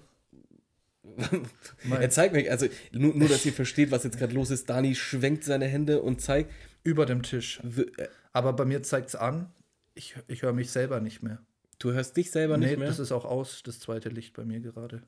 er 1.90 2.10
zeigt 2.10 2.32
mir, 2.34 2.48
also 2.50 2.66
nur, 2.92 3.14
nur, 3.14 3.28
dass 3.28 3.44
ihr 3.46 3.52
versteht, 3.52 3.90
was 3.90 4.04
jetzt 4.04 4.18
gerade 4.18 4.34
los 4.34 4.50
ist. 4.50 4.68
Dani 4.70 4.94
schwenkt 4.94 5.42
seine 5.44 5.66
Hände 5.66 6.00
und 6.02 6.20
zeigt, 6.20 6.52
Über 6.84 7.06
dem 7.06 7.22
Tisch. 7.22 7.60
äh, 7.76 8.08
Aber 8.32 8.52
bei 8.52 8.64
mir 8.64 8.82
zeigt 8.82 9.08
es 9.08 9.14
an, 9.16 9.50
ich, 9.94 10.14
ich 10.28 10.42
höre 10.42 10.52
mich 10.52 10.70
selber 10.70 11.00
nicht 11.00 11.22
mehr. 11.22 11.38
du 11.80 11.92
hörst 11.92 12.16
dich 12.16 12.30
selber 12.30 12.56
nee, 12.56 12.66
nicht 12.66 12.78
mehr. 12.78 12.88
das 12.88 12.98
ist 13.00 13.10
auch 13.12 13.24
aus, 13.24 13.62
das 13.64 13.80
zweite 13.80 14.10
Licht 14.10 14.34
bei 14.34 14.44
mir 14.44 14.60
gerade. 14.60 15.02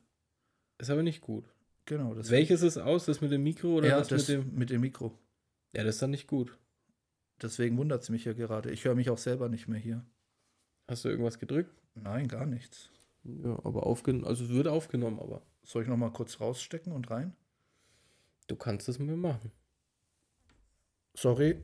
ist 0.79 0.91
aber 0.91 1.03
nicht 1.05 1.21
gut. 1.21 1.45
Genau, 1.87 2.15
das 2.15 2.31
Welches 2.31 2.63
ist 2.63 2.79
aus? 2.79 3.07
Das 3.07 3.21
mit 3.21 3.31
dem 3.33 3.43
Mikro 3.43 3.77
oder 3.77 3.89
ja, 3.89 3.99
das, 3.99 4.09
das 4.09 4.29
mit 4.29 4.39
dem? 4.39 4.55
mit 4.55 4.71
dem 4.71 4.81
Mikro. 4.81 5.19
Ja, 5.73 5.85
das 5.85 5.97
ist 5.97 6.03
dann 6.03 6.11
nicht 6.11 6.27
gut. 6.27 6.57
Deswegen 7.43 7.77
wundert 7.79 8.03
es 8.03 8.11
mich 8.11 8.25
ja 8.25 8.33
gerade. 8.33 8.71
Ich 8.71 8.85
höre 8.85 8.95
mich 8.95 9.11
auch 9.11 9.19
selber 9.19 9.49
nicht 9.49 9.67
mehr 9.67 9.79
hier. 9.81 10.05
Hast 10.89 11.05
du 11.05 11.09
irgendwas 11.09 11.39
gedrückt? 11.39 11.75
Nein, 11.95 12.29
gar 12.29 12.47
nichts. 12.47 12.91
Ja, 13.25 13.59
aber 13.65 13.87
aufgenommen, 13.87 14.27
also 14.27 14.45
es 14.45 14.51
wird 14.51 14.67
aufgenommen, 14.69 15.19
aber 15.21 15.43
Soll 15.63 15.83
ich 15.83 15.89
noch 15.89 15.97
mal 15.97 16.11
kurz 16.13 16.41
rausstecken 16.41 16.93
und 16.93 17.11
rein? 17.11 17.35
du 18.49 18.57
kannst 18.57 18.89
es 18.89 18.99
mir 18.99 19.17
machen. 19.17 19.53
Sorry. 21.15 21.63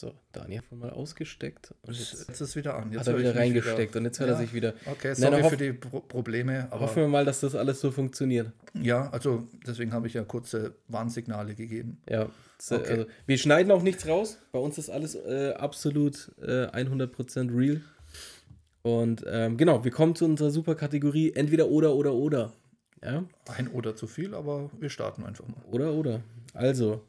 So, 0.00 0.14
Dani 0.30 0.54
hat 0.58 0.70
mal 0.70 0.90
ausgesteckt 0.90 1.74
und 1.82 1.92
jetzt 1.98 2.12
Jetzt 2.12 2.28
ist 2.28 2.40
es 2.40 2.54
wieder 2.54 2.76
an. 2.76 2.92
Jetzt 2.92 3.00
hat 3.00 3.14
er 3.14 3.18
wieder 3.18 3.34
reingesteckt 3.34 3.96
und 3.96 4.04
jetzt 4.04 4.20
hört 4.20 4.30
er 4.30 4.34
Ja. 4.36 4.40
sich 4.40 4.54
wieder. 4.54 4.74
Okay, 4.86 5.12
sorry 5.14 5.32
dann 5.32 5.42
hoff- 5.42 5.50
für 5.50 5.56
die 5.56 5.72
Pro 5.72 5.98
Probleme, 6.02 6.68
aber 6.70 6.82
Hoffen 6.82 7.02
wir 7.02 7.08
mal, 7.08 7.24
dass 7.24 7.40
das 7.40 7.56
alles 7.56 7.80
so 7.80 7.90
funktioniert. 7.90 8.52
ja, 8.80 9.10
also 9.10 9.48
deswegen 9.66 9.92
habe 9.92 10.06
ich 10.06 10.14
ja 10.14 10.22
kurze 10.22 10.76
Warnsignale 10.86 11.56
gegeben. 11.56 12.00
Ja, 12.08 12.28
so, 12.60 12.76
Okay. 12.76 12.92
also, 12.92 13.06
wir 13.26 13.38
schneiden 13.38 13.72
auch 13.72 13.82
nichts 13.82 14.06
raus. 14.06 14.38
Bei 14.52 14.60
uns 14.60 14.78
ist 14.78 14.88
alles 14.88 15.16
äh, 15.16 15.54
absolut 15.56 16.30
äh, 16.42 16.66
100% 16.68 17.50
real. 17.58 17.80
Und 18.82 19.24
ähm, 19.28 19.56
genau, 19.56 19.82
wir 19.84 19.90
kommen 19.90 20.14
zu 20.14 20.26
unserer 20.26 20.50
super 20.52 20.76
Kategorie 20.76 21.32
entweder 21.34 21.66
oder 21.70 21.94
oder 21.96 22.14
oder. 22.14 22.52
Ja, 23.02 23.24
Ein 23.56 23.66
oder 23.66 23.96
zu 23.96 24.06
viel, 24.06 24.32
aber 24.34 24.70
wir 24.78 24.90
starten 24.90 25.24
einfach 25.24 25.46
mal. 25.48 25.60
oder 25.72 25.92
oder. 25.92 26.20
Also, 26.54 27.02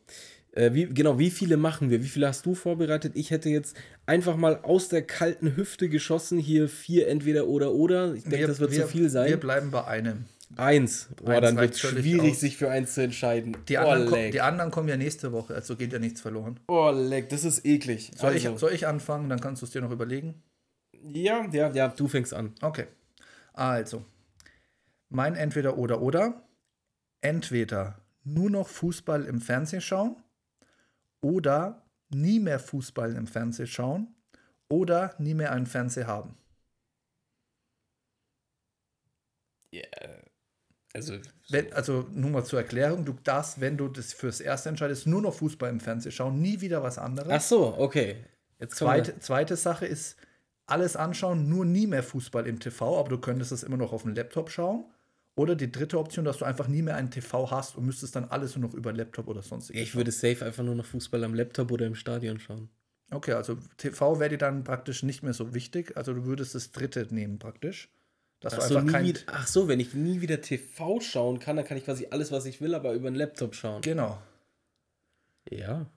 äh, 0.53 0.73
wie, 0.73 0.87
genau, 0.87 1.19
wie 1.19 1.29
viele 1.29 1.57
machen 1.57 1.89
wir? 1.89 2.03
Wie 2.03 2.07
viele 2.07 2.27
hast 2.27 2.45
du 2.45 2.55
vorbereitet? 2.55 3.13
Ich 3.15 3.31
hätte 3.31 3.49
jetzt 3.49 3.77
einfach 4.05 4.35
mal 4.35 4.59
aus 4.63 4.89
der 4.89 5.03
kalten 5.03 5.55
Hüfte 5.55 5.89
geschossen. 5.89 6.39
Hier 6.39 6.67
vier 6.67 7.07
entweder 7.07 7.47
oder 7.47 7.73
oder. 7.73 8.13
Ich 8.15 8.23
denke, 8.23 8.47
das 8.47 8.59
wird 8.59 8.71
wir, 8.71 8.81
zu 8.81 8.87
viel 8.87 9.09
sein. 9.09 9.29
Wir 9.29 9.37
bleiben 9.37 9.69
bei 9.71 9.85
einem. 9.85 10.25
Eins. 10.55 11.09
Boah, 11.17 11.33
Eins 11.33 11.41
dann 11.41 11.57
wird 11.57 11.73
es 11.75 11.79
schwierig, 11.79 12.31
aus. 12.31 12.39
sich 12.39 12.57
für 12.57 12.71
eins 12.71 12.95
zu 12.95 13.03
entscheiden. 13.03 13.55
Die 13.67 13.77
oh, 13.77 13.81
anderen, 13.81 14.09
ko 14.09 14.15
leck. 14.15 14.31
die 14.31 14.41
anderen 14.41 14.71
kommen 14.71 14.89
ja 14.89 14.97
nächste 14.97 15.31
Woche, 15.31 15.53
also 15.53 15.75
geht 15.75 15.93
ja 15.93 15.99
nichts 15.99 16.21
verloren. 16.21 16.59
oh, 16.67 16.89
leck, 16.89 17.29
das 17.29 17.43
ist 17.43 17.65
eklig. 17.65 18.11
Soll, 18.15 18.33
also, 18.33 18.53
ich, 18.53 18.59
soll 18.59 18.73
ich 18.73 18.87
anfangen? 18.87 19.29
Dann 19.29 19.39
kannst 19.39 19.61
du 19.61 19.67
es 19.67 19.71
dir 19.71 19.81
noch 19.81 19.91
überlegen. 19.91 20.41
ja, 21.13 21.47
ja, 21.51 21.71
ja, 21.71 21.89
du 21.89 22.07
fängst 22.07 22.33
an. 22.33 22.53
Okay. 22.61 22.87
Also, 23.53 24.03
mein 25.09 25.35
Entweder 25.35 25.77
oder 25.77 26.01
oder. 26.01 26.41
Entweder 27.21 27.99
nur 28.23 28.49
noch 28.49 28.69
Fußball 28.69 29.25
im 29.25 29.41
Fernsehen 29.41 29.81
schauen 29.81 30.15
oder 31.21 31.85
nie 32.09 32.39
mehr 32.39 32.59
Fußball 32.59 33.15
im 33.15 33.27
Fernsehen 33.27 33.67
schauen 33.67 34.15
oder 34.69 35.15
nie 35.19 35.33
mehr 35.33 35.51
einen 35.51 35.65
Fernseher 35.65 36.07
haben. 36.07 36.37
Also, 40.93 41.13
Wenn, 41.49 41.71
also 41.73 42.07
nur 42.11 42.31
mal 42.31 42.43
zur 42.43 42.59
Erklärung, 42.59 43.05
du 43.05 43.13
darfst, 43.23 43.61
wenn 43.61 43.77
du 43.77 43.87
das 43.87 44.13
fürs 44.13 44.41
Erste 44.41 44.69
entscheidest, 44.69 45.05
nur 45.05 45.21
noch 45.21 45.35
Fußball 45.35 45.69
im 45.69 45.79
Fernsehen 45.79 46.11
schauen, 46.11 46.41
nie 46.41 46.61
wieder 46.61 46.81
was 46.81 46.97
anderes. 46.97 47.31
ach 47.31 47.41
so, 47.41 47.75
okay. 47.77 48.25
Jetzt 48.59 48.75
Zweite, 48.75 49.19
zweite 49.19 49.55
Sache 49.55 49.85
ist, 49.85 50.17
alles 50.65 50.95
anschauen, 50.95 51.47
nur 51.47 51.65
nie 51.65 51.87
mehr 51.87 52.03
Fußball 52.03 52.45
im 52.47 52.59
TV, 52.59 52.99
aber 52.99 53.09
du 53.09 53.19
könntest 53.19 53.51
es 53.51 53.63
immer 53.63 53.77
noch 53.77 53.93
auf 53.93 54.03
dem 54.03 54.13
Laptop 54.13 54.49
schauen. 54.49 54.85
Oder 55.35 55.55
die 55.55 55.71
dritte 55.71 55.97
Option, 55.99 56.25
dass 56.25 56.37
du 56.37 56.45
einfach 56.45 56.67
nie 56.67 56.81
mehr 56.81 56.95
einen 56.95 57.11
TV 57.11 57.49
hast 57.49 57.77
und 57.77 57.85
müsstest 57.85 58.15
dann 58.15 58.25
alles 58.25 58.55
nur 58.57 58.67
noch 58.67 58.75
über 58.75 58.91
Laptop 58.91 59.27
oder 59.27 59.41
sonstiges. 59.41 59.81
Ich 59.81 59.95
würde 59.95 60.11
safe 60.11 60.45
einfach 60.45 60.63
nur 60.63 60.75
noch 60.75 60.85
Fußball 60.85 61.23
am 61.23 61.33
Laptop 61.33 61.71
oder 61.71 61.85
im 61.85 61.95
Stadion 61.95 62.39
schauen. 62.39 62.69
Okay, 63.11 63.33
also 63.33 63.57
TV 63.77 64.19
wäre 64.19 64.31
dir 64.31 64.37
dann 64.37 64.63
praktisch 64.63 65.01
nicht 65.03 65.23
mehr 65.23 65.33
so 65.33 65.53
wichtig. 65.53 65.95
Also 65.97 66.13
du 66.13 66.25
würdest 66.25 66.55
das 66.55 66.71
dritte 66.71 67.07
nehmen 67.09 67.39
praktisch. 67.39 67.89
Dass 68.41 68.53
Ach 68.53 68.59
du 68.59 68.67
so, 68.67 68.77
einfach 68.77 68.91
kein. 68.93 69.05
wieder, 69.05 69.21
ach 69.27 69.47
so, 69.47 69.67
wenn 69.67 69.79
ich 69.79 69.93
nie 69.93 70.21
wieder 70.21 70.41
TV 70.41 71.01
schauen 71.01 71.39
kann, 71.39 71.55
dann 71.57 71.65
kann 71.65 71.77
ich 71.77 71.85
quasi 71.85 72.07
alles, 72.11 72.31
was 72.31 72.45
ich 72.45 72.61
will, 72.61 72.73
aber 72.73 72.93
über 72.93 73.07
einen 73.07 73.15
Laptop 73.17 73.55
schauen. 73.55 73.81
Genau. 73.81 74.21
Ja. 75.49 75.87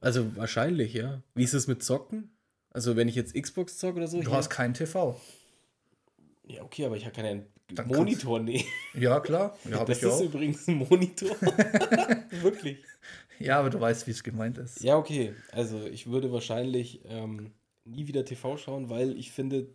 Also 0.00 0.34
wahrscheinlich, 0.36 0.94
ja. 0.94 1.22
Wie 1.34 1.44
ist 1.44 1.54
es 1.54 1.66
mit 1.66 1.82
Zocken? 1.82 2.30
Also 2.70 2.96
wenn 2.96 3.08
ich 3.08 3.14
jetzt 3.14 3.34
Xbox 3.34 3.76
zocke 3.78 3.98
oder 3.98 4.08
so? 4.08 4.22
Du 4.22 4.32
hast 4.32 4.48
kein 4.48 4.72
TV. 4.72 5.20
ja, 6.46 6.62
okay, 6.62 6.86
aber 6.86 6.96
ich 6.96 7.04
habe 7.04 7.14
keinen 7.14 7.46
Dann 7.70 7.86
Monitor, 7.88 8.40
nee. 8.40 8.64
Ja, 8.94 9.20
klar. 9.20 9.56
Ja, 9.70 9.84
Das 9.84 9.98
ist 10.02 10.10
auch. 10.10 10.20
übrigens 10.22 10.66
ein 10.68 10.76
Monitor. 10.76 11.30
Wirklich. 12.42 12.78
Ja, 13.38 13.58
aber 13.58 13.70
du 13.70 13.80
weißt, 13.80 14.06
wie 14.06 14.10
es 14.12 14.22
gemeint 14.22 14.58
ist. 14.58 14.82
Ja, 14.82 14.96
okay. 14.96 15.32
Also 15.50 15.86
ich 15.86 16.06
würde 16.10 16.30
wahrscheinlich 16.32 17.00
ähm, 17.06 17.52
nie 17.84 18.06
wieder 18.06 18.24
TV 18.24 18.56
schauen, 18.56 18.88
weil 18.90 19.16
ich 19.18 19.32
finde 19.32 19.68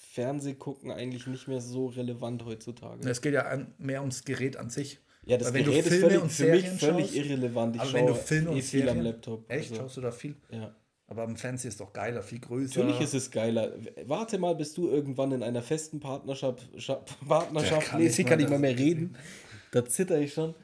Fernseh 0.00 0.54
gucken 0.54 0.90
eigentlich 0.90 1.26
nicht 1.26 1.48
mehr 1.48 1.60
so 1.60 1.86
relevant 1.86 2.44
heutzutage. 2.44 3.08
Es 3.08 3.20
geht 3.20 3.34
ja 3.34 3.42
an, 3.42 3.74
mehr 3.78 4.00
ums 4.00 4.24
Gerät 4.24 4.56
an 4.56 4.70
sich. 4.70 4.98
Ja, 5.26 5.36
das 5.36 5.52
Gerät 5.52 5.84
ist 5.86 6.00
völlig, 6.00 6.32
für 6.32 6.46
mich 6.50 6.68
völlig 6.68 7.06
schaust- 7.06 7.14
irrelevant. 7.16 7.76
Ich 7.76 7.82
Aber 7.82 7.90
schaue 7.90 8.00
wenn 8.00 8.06
du 8.06 8.14
Filme 8.14 8.50
eh 8.50 8.52
und 8.54 8.62
viel 8.62 8.88
am 8.88 8.96
Serien- 8.96 9.04
Laptop. 9.04 9.50
Echt? 9.50 9.70
Also, 9.70 9.82
Schaust 9.82 9.96
du 9.96 10.00
da 10.00 10.10
viel? 10.12 10.34
ja. 10.50 10.74
Aber 11.10 11.22
am 11.22 11.36
Fernsehen 11.36 11.70
ist 11.70 11.80
doch 11.80 11.92
geiler, 11.94 12.22
viel 12.22 12.38
größer. 12.38 12.80
Natürlich 12.84 13.00
ist 13.00 13.14
es 13.14 13.30
geiler. 13.30 13.72
Warte 14.04 14.38
mal, 14.38 14.54
bis 14.54 14.74
du 14.74 14.88
irgendwann 14.90 15.32
in 15.32 15.42
einer 15.42 15.62
festen 15.62 16.00
Partnerschaft, 16.00 16.68
Scha- 16.76 17.00
Partnerschaft, 17.26 17.88
kann 17.88 18.00
nee, 18.02 18.08
mal 18.10 18.24
kann 18.24 18.38
nicht 18.38 18.50
mal 18.50 18.58
mehr 18.58 18.78
reden. 18.78 19.16
Da 19.72 19.84
zitter 19.86 20.20
ich 20.20 20.34
schon. 20.34 20.54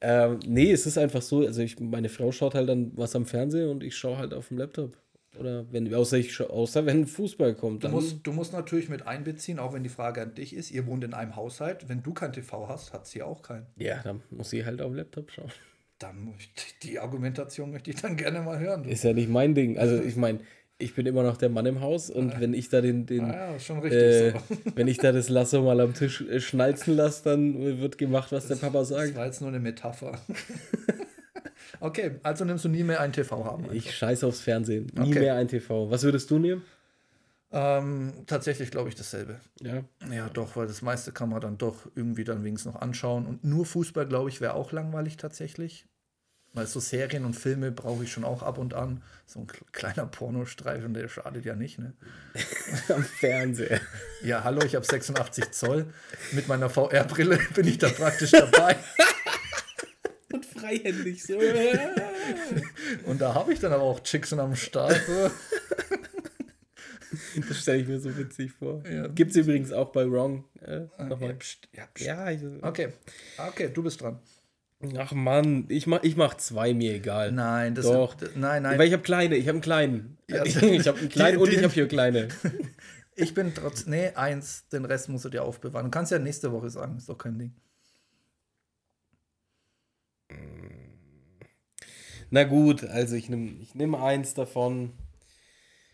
Ähm, 0.00 0.40
nee, 0.46 0.72
es 0.72 0.86
ist 0.86 0.96
einfach 0.96 1.20
so, 1.20 1.40
also 1.46 1.60
ich, 1.60 1.78
meine 1.78 2.08
Frau 2.08 2.32
schaut 2.32 2.54
halt 2.54 2.68
dann 2.70 2.92
was 2.96 3.14
am 3.14 3.26
Fernsehen 3.26 3.68
und 3.68 3.84
ich 3.84 3.94
schaue 3.94 4.16
halt 4.16 4.32
auf 4.32 4.48
dem 4.48 4.56
Laptop. 4.56 4.96
Oder 5.38 5.70
wenn, 5.70 5.94
außer 5.94 6.16
ich 6.16 6.40
außer 6.40 6.86
wenn 6.86 7.06
Fußball 7.06 7.54
kommt, 7.54 7.82
Du 7.84 7.88
dann. 7.88 7.92
musst, 7.94 8.26
du 8.26 8.32
musst 8.32 8.52
natürlich 8.54 8.88
mit 8.88 9.06
einbeziehen, 9.06 9.58
auch 9.58 9.74
wenn 9.74 9.82
die 9.82 9.88
Frage 9.90 10.22
an 10.22 10.34
dich 10.34 10.54
ist, 10.56 10.70
ihr 10.70 10.86
wohnt 10.86 11.04
in 11.04 11.12
einem 11.14 11.36
Haushalt, 11.36 11.88
wenn 11.90 12.02
du 12.02 12.14
kein 12.14 12.32
TV 12.32 12.66
hast, 12.68 12.92
hat 12.94 13.06
sie 13.06 13.22
auch 13.22 13.42
keinen. 13.42 13.66
ja, 13.76 14.02
dann 14.02 14.22
muss 14.30 14.48
sie 14.50 14.64
halt 14.64 14.80
auf 14.80 14.88
dem 14.88 14.96
Laptop 14.96 15.30
schauen. 15.30 15.50
Dann 16.00 16.24
möchte 16.24 16.50
ich, 16.66 16.78
die 16.80 16.98
Argumentation 16.98 17.70
möchte 17.70 17.90
ich 17.90 18.00
dann 18.00 18.16
gerne 18.16 18.40
mal 18.40 18.58
hören. 18.58 18.82
Du. 18.82 18.90
Ist 18.90 19.04
ja 19.04 19.12
nicht 19.12 19.28
mein 19.28 19.54
Ding. 19.54 19.78
Also 19.78 20.02
ich 20.02 20.16
meine, 20.16 20.40
ich 20.78 20.94
bin 20.94 21.04
immer 21.04 21.22
noch 21.22 21.36
der 21.36 21.50
Mann 21.50 21.66
im 21.66 21.82
Haus 21.82 22.08
und 22.08 22.40
wenn 22.40 22.54
ich 22.54 22.70
da 22.70 22.80
den, 22.80 23.04
den 23.04 23.26
Ah 23.30 23.54
ja, 23.56 23.78
richtig 23.80 23.92
äh, 23.92 24.30
so. 24.30 24.38
wenn 24.74 24.88
ich 24.88 24.96
da 24.96 25.12
das 25.12 25.28
Lasso 25.28 25.60
mal 25.62 25.78
am 25.78 25.92
Tisch 25.92 26.22
äh, 26.22 26.40
schnalzen 26.40 26.96
lasse, 26.96 27.24
dann 27.24 27.80
wird 27.80 27.98
gemacht, 27.98 28.32
was 28.32 28.48
der 28.48 28.56
Papa 28.56 28.78
Das 28.78 28.88
sagt. 28.88 29.14
war 29.14 29.26
jetzt 29.26 29.42
nur 29.42 29.50
eine 29.50 29.60
Metapher. 29.60 30.18
okay, 31.80 32.12
also 32.22 32.46
nimmst 32.46 32.64
du 32.64 32.70
nie 32.70 32.82
mehr 32.82 33.00
ein 33.00 33.12
TV 33.12 33.44
haben. 33.44 33.66
Ich 33.72 33.94
scheiße 33.94 34.26
aufs 34.26 34.40
Fernsehen. 34.40 34.86
Nie 34.94 35.10
Okay. 35.10 35.20
mehr 35.20 35.34
ein 35.36 35.48
TV. 35.48 35.90
Was 35.90 36.02
würdest 36.02 36.30
du 36.30 36.38
nehmen? 36.38 36.62
Ähm, 37.52 38.12
tatsächlich 38.26 38.70
glaube 38.70 38.88
ich 38.90 38.94
dasselbe. 38.94 39.40
Ja. 39.60 39.82
Ja, 40.10 40.28
doch, 40.28 40.54
weil 40.56 40.66
das 40.68 40.82
meiste 40.82 41.10
kann 41.12 41.28
man 41.30 41.40
dann 41.40 41.58
doch 41.58 41.90
irgendwie 41.96 42.24
dann 42.24 42.44
wenigstens 42.44 42.74
noch 42.74 42.80
anschauen. 42.80 43.26
Und 43.26 43.42
nur 43.44 43.66
Fußball, 43.66 44.06
glaube 44.06 44.28
ich, 44.30 44.40
wäre 44.40 44.54
auch 44.54 44.70
langweilig 44.72 45.16
tatsächlich. 45.16 45.86
Weil 46.52 46.66
so 46.66 46.80
Serien 46.80 47.24
und 47.24 47.34
Filme 47.34 47.70
brauche 47.70 48.02
ich 48.02 48.10
schon 48.12 48.24
auch 48.24 48.42
ab 48.42 48.58
und 48.58 48.74
an. 48.74 49.02
So 49.24 49.38
ein 49.40 49.46
kle- 49.46 49.62
kleiner 49.70 50.06
Pornostreifen, 50.06 50.94
der 50.94 51.08
schadet 51.08 51.44
ja 51.44 51.54
nicht, 51.54 51.78
ne? 51.78 51.92
Am 52.88 53.04
Fernseher. 53.04 53.80
Ja, 54.22 54.42
hallo, 54.42 54.62
ich 54.64 54.74
habe 54.74 54.84
86 54.84 55.52
Zoll. 55.52 55.92
Mit 56.32 56.48
meiner 56.48 56.68
VR-Brille 56.68 57.38
bin 57.54 57.68
ich 57.68 57.78
da 57.78 57.88
praktisch 57.88 58.32
dabei. 58.32 58.76
Und 60.32 60.46
freihändig 60.46 61.24
so. 61.24 61.38
Und 63.04 63.20
da 63.20 63.34
habe 63.34 63.52
ich 63.52 63.58
dann 63.60 63.72
aber 63.72 63.82
auch 63.82 64.00
Chicks 64.00 64.32
am 64.32 64.54
Start. 64.56 65.00
So. 65.06 65.30
Das 67.48 67.58
stelle 67.62 67.82
ich 67.82 67.88
mir 67.88 67.98
so 68.00 68.16
witzig 68.16 68.52
vor. 68.52 68.82
Ja. 68.86 69.08
Gibt 69.08 69.32
es 69.32 69.36
übrigens 69.36 69.72
auch 69.72 69.90
bei 69.92 70.08
Wrong. 70.10 70.44
Äh, 70.60 70.86
Ja, 70.98 71.04
nochmal. 71.04 71.34
pst, 71.34 71.68
ja, 71.76 71.86
pst. 71.92 72.04
Ja, 72.06 72.28
Okay, 72.62 72.88
okay, 73.48 73.70
du 73.72 73.82
bist 73.82 74.00
dran. 74.00 74.20
ach 74.96 75.12
Mann, 75.12 75.66
ich 75.68 75.86
mach, 75.86 76.02
ich 76.02 76.16
mach 76.16 76.34
zwei, 76.36 76.72
mir 76.74 76.94
egal. 76.94 77.32
Nein, 77.32 77.74
das 77.74 77.86
Doch. 77.86 78.14
d- 78.14 78.28
nein, 78.36 78.62
nein. 78.62 78.78
Weil 78.78 78.86
ich 78.86 78.92
habe 78.92 79.02
kleine, 79.02 79.36
ich 79.36 79.46
habe 79.48 79.56
einen 79.56 79.62
kleinen. 79.62 80.18
Ja. 80.28 80.44
Ich 80.44 80.56
habe 80.86 80.98
einen 80.98 81.08
kleinen 81.08 81.38
und 81.38 81.52
ich 81.52 81.62
habe 81.62 81.72
hier 81.74 81.88
kleine. 81.88 82.28
Ich 83.16 83.34
bin 83.34 83.52
trotz. 83.54 83.84
Nee, 83.86 84.10
eins. 84.14 84.66
Den 84.68 84.86
Rest 84.86 85.10
musst 85.10 85.26
du 85.26 85.28
dir 85.28 85.42
aufbewahren. 85.44 85.86
Du 85.86 85.90
kannst 85.90 86.10
ja 86.10 86.18
nächste 86.18 86.52
Woche 86.52 86.70
sagen, 86.70 86.96
ist 86.96 87.08
doch 87.08 87.18
kein 87.18 87.38
Ding. 87.38 87.52
Na 92.30 92.44
gut, 92.44 92.84
also 92.84 93.16
ich 93.16 93.28
nehme 93.28 93.50
ich 93.60 93.74
nehm 93.74 93.94
eins 93.94 94.34
davon. 94.34 94.92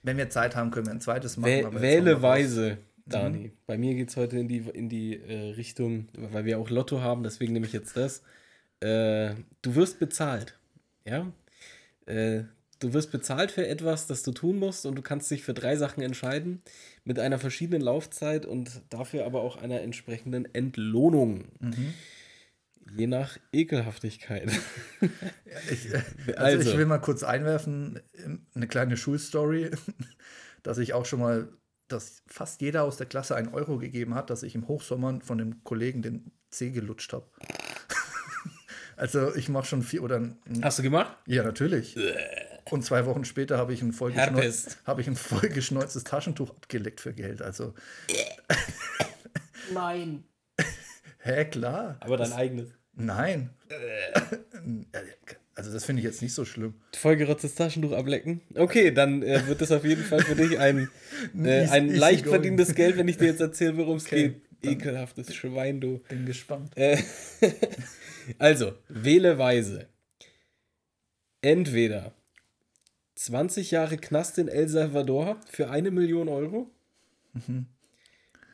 Wenn 0.07 0.19
wir 0.19 0.31
Zeit 0.31 0.55
haben, 0.55 0.71
können 0.71 0.87
wir 0.87 0.93
ein 0.93 1.01
zweites 1.01 1.37
machen. 1.37 1.51
Wäh 1.51 1.81
wähle 1.83 2.23
weise. 2.23 2.79
Dani. 3.07 3.51
Bei 3.67 3.77
mir 3.77 3.95
geht 3.95 4.09
es 4.09 4.17
heute 4.17 4.39
in 4.39 4.47
die, 4.47 4.59
in 4.59 4.89
die 4.89 5.17
äh, 5.17 5.55
Richtung, 5.55 6.07
weil 6.17 6.45
wir 6.45 6.61
auch 6.61 6.71
Lotto 6.71 7.01
haben, 7.01 7.25
deswegen 7.25 7.53
nehme 7.53 7.67
ich 7.67 7.73
jetzt 7.73 7.97
das. 7.97 8.23
Äh, 8.81 9.35
du 9.63 9.75
wirst 9.75 9.99
bezahlt. 9.99 10.57
Ja? 11.05 11.33
Äh, 12.07 12.45
du 12.79 12.93
wirst 12.93 13.11
bezahlt 13.11 13.51
für 13.51 13.67
etwas, 13.67 14.07
das 14.07 14.23
du 14.23 14.31
tun 14.31 14.61
musst 14.61 14.87
und 14.87 14.97
du 14.97 15.03
kannst 15.03 15.29
dich 15.31 15.43
für 15.43 15.55
drei 15.55 15.77
Sachen 15.77 16.03
entscheiden 16.03 16.63
mit 17.05 17.19
einer 17.19 17.41
verschiedenen 17.41 17.81
Laufzeit 17.81 18.47
und 18.47 18.83
dafür 18.91 19.27
aber 19.27 19.41
auch 19.41 19.57
einer 19.57 19.81
entsprechenden 19.81 20.53
Entlohnung. 20.55 21.47
Je 22.95 23.07
nach 23.07 23.39
Ekelhaftigkeit. 23.53 24.51
Ich, 25.71 25.93
äh, 25.93 26.03
also, 26.37 26.59
Also. 26.59 26.71
ich 26.71 26.77
will 26.79 26.87
mal 26.87 26.99
kurz 26.99 27.23
einwerfen, 27.23 28.01
ähm, 28.25 28.47
eine 28.55 28.67
kleine 28.69 28.97
Schulstory, 28.97 29.71
dass 30.63 30.77
ich 30.79 30.93
auch 30.93 31.07
schon 31.07 31.21
mal, 31.21 31.49
dass 31.89 32.23
fast 32.27 32.61
jeder 32.61 32.83
aus 32.85 32.97
der 32.99 33.07
Klasse 33.07 33.35
einen 33.37 33.49
Euro 33.55 33.79
gegeben 33.79 34.15
hat, 34.15 34.29
dass 34.31 34.43
ich 34.43 34.55
im 34.55 34.69
Hochsommer 34.69 35.19
von 35.23 35.39
dem 35.39 35.65
Kollegen 35.65 36.03
den 36.03 36.31
Zeh 36.51 36.71
gelutscht 36.71 37.13
habe. 37.15 37.27
also 38.97 39.35
ich 39.35 39.49
mache 39.49 39.67
schon 39.67 39.83
viel, 39.83 40.01
oder, 40.01 40.17
ein- 40.17 40.37
Hast 40.63 40.79
du 40.79 40.83
gemacht? 40.83 41.17
ja 41.27 41.43
natürlich. 41.43 41.97
Und 42.71 42.85
zwei 42.85 43.07
Wochen 43.07 43.25
später 43.25 43.57
habe 43.59 43.73
ich 43.73 43.81
ein 43.83 43.93
vollgeschneu 43.93 44.41
Herpes. 44.43 44.77
habe 44.85 45.01
ich 45.01 45.07
ein 45.07 45.17
vollgeschneuztes 45.17 46.05
Taschentuch 46.05 46.51
abgeleckt 46.51 47.01
für 47.01 47.13
Geld. 47.15 47.41
Also, 47.43 47.75
Nein. 49.73 50.25
Hä, 51.27 51.45
klar. 51.45 51.97
Aber 52.01 52.17
dein 52.17 52.33
eigenes. 52.33 52.71
Nein. 52.95 53.51
Also 55.55 55.73
das 55.73 55.85
finde 55.85 56.01
ich 56.01 56.07
jetzt 56.07 56.23
nicht 56.23 56.35
so 56.35 56.45
schlimm. 56.45 56.75
Vollgerotztes 56.95 57.55
Taschentuch 57.55 57.93
ablecken. 57.93 58.41
Okay, 58.55 58.91
dann 58.91 59.23
äh, 59.23 59.47
wird 59.47 59.61
das 59.61 59.73
auf 59.73 59.85
jeden 59.85 60.03
Fall 60.05 60.21
für 60.21 60.35
dich 60.35 60.59
ein, 60.59 60.89
äh, 61.43 61.67
ein 61.69 61.95
leicht 61.95 62.27
verdientes 62.27 62.75
Geld, 62.75 62.97
wenn 62.97 63.09
ich 63.09 63.17
dir 63.17 63.27
jetzt 63.27 63.41
erzähle, 63.41 63.77
worum 63.77 63.97
es 63.97 64.07
Okay, 64.07 64.35
geht. 64.63 64.73
Ekelhaftes 64.73 65.35
Schwein, 65.35 65.81
du. 65.81 65.99
Bin 66.09 66.27
gespannt. 66.27 66.77
Äh, 66.77 66.99
also, 68.39 68.73
wähle 68.89 69.39
weise. 69.39 69.89
Entweder 71.43 72.13
20 73.15 73.71
Jahre 73.71 73.97
Knast 73.97 74.39
in 74.39 74.49
El 74.49 74.69
Salvador 74.69 75.41
für 75.49 75.71
eine 75.71 75.91
Million 75.91 76.29
Euro 76.29 76.71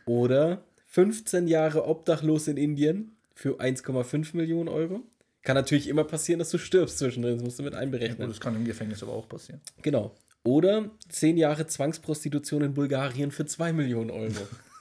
oder 0.07 0.65
15 0.93 1.49
Jahre 1.49 1.87
obdachlos 1.87 2.49
in 2.49 2.59
Indien 2.59 3.17
für 3.35 3.59
1,5 3.61 4.37
Millionen 4.37 4.69
Euro. 4.69 5.01
Kann 5.43 5.55
natürlich 5.57 5.89
immer 5.89 6.05
passieren, 6.05 6.39
dass 6.39 6.51
du 6.51 6.59
stirbst 6.59 6.99
zwischendrin. 6.99 7.37
Das 7.37 7.43
musst 7.43 7.59
du 7.59 7.63
mit 7.63 7.73
Ja, 7.73 7.79
einberechnen. 7.81 8.19
gut, 8.19 8.29
das 8.29 8.41
kann 8.41 8.55
im 8.55 8.67
Gefängnis 8.67 9.03
aber 9.03 9.13
auch 9.13 9.27
passieren. 9.27 9.63
Genau. 9.81 10.15
Oder 10.45 10.91
10 11.09 11.39
Jahre 11.39 11.67
Zwangsprostitution 11.67 12.63
in 12.63 12.75
Bulgarien 12.75 13.31
für 13.31 13.47
2 13.47 13.73
Millionen 13.73 14.11
Euro. 14.11 14.33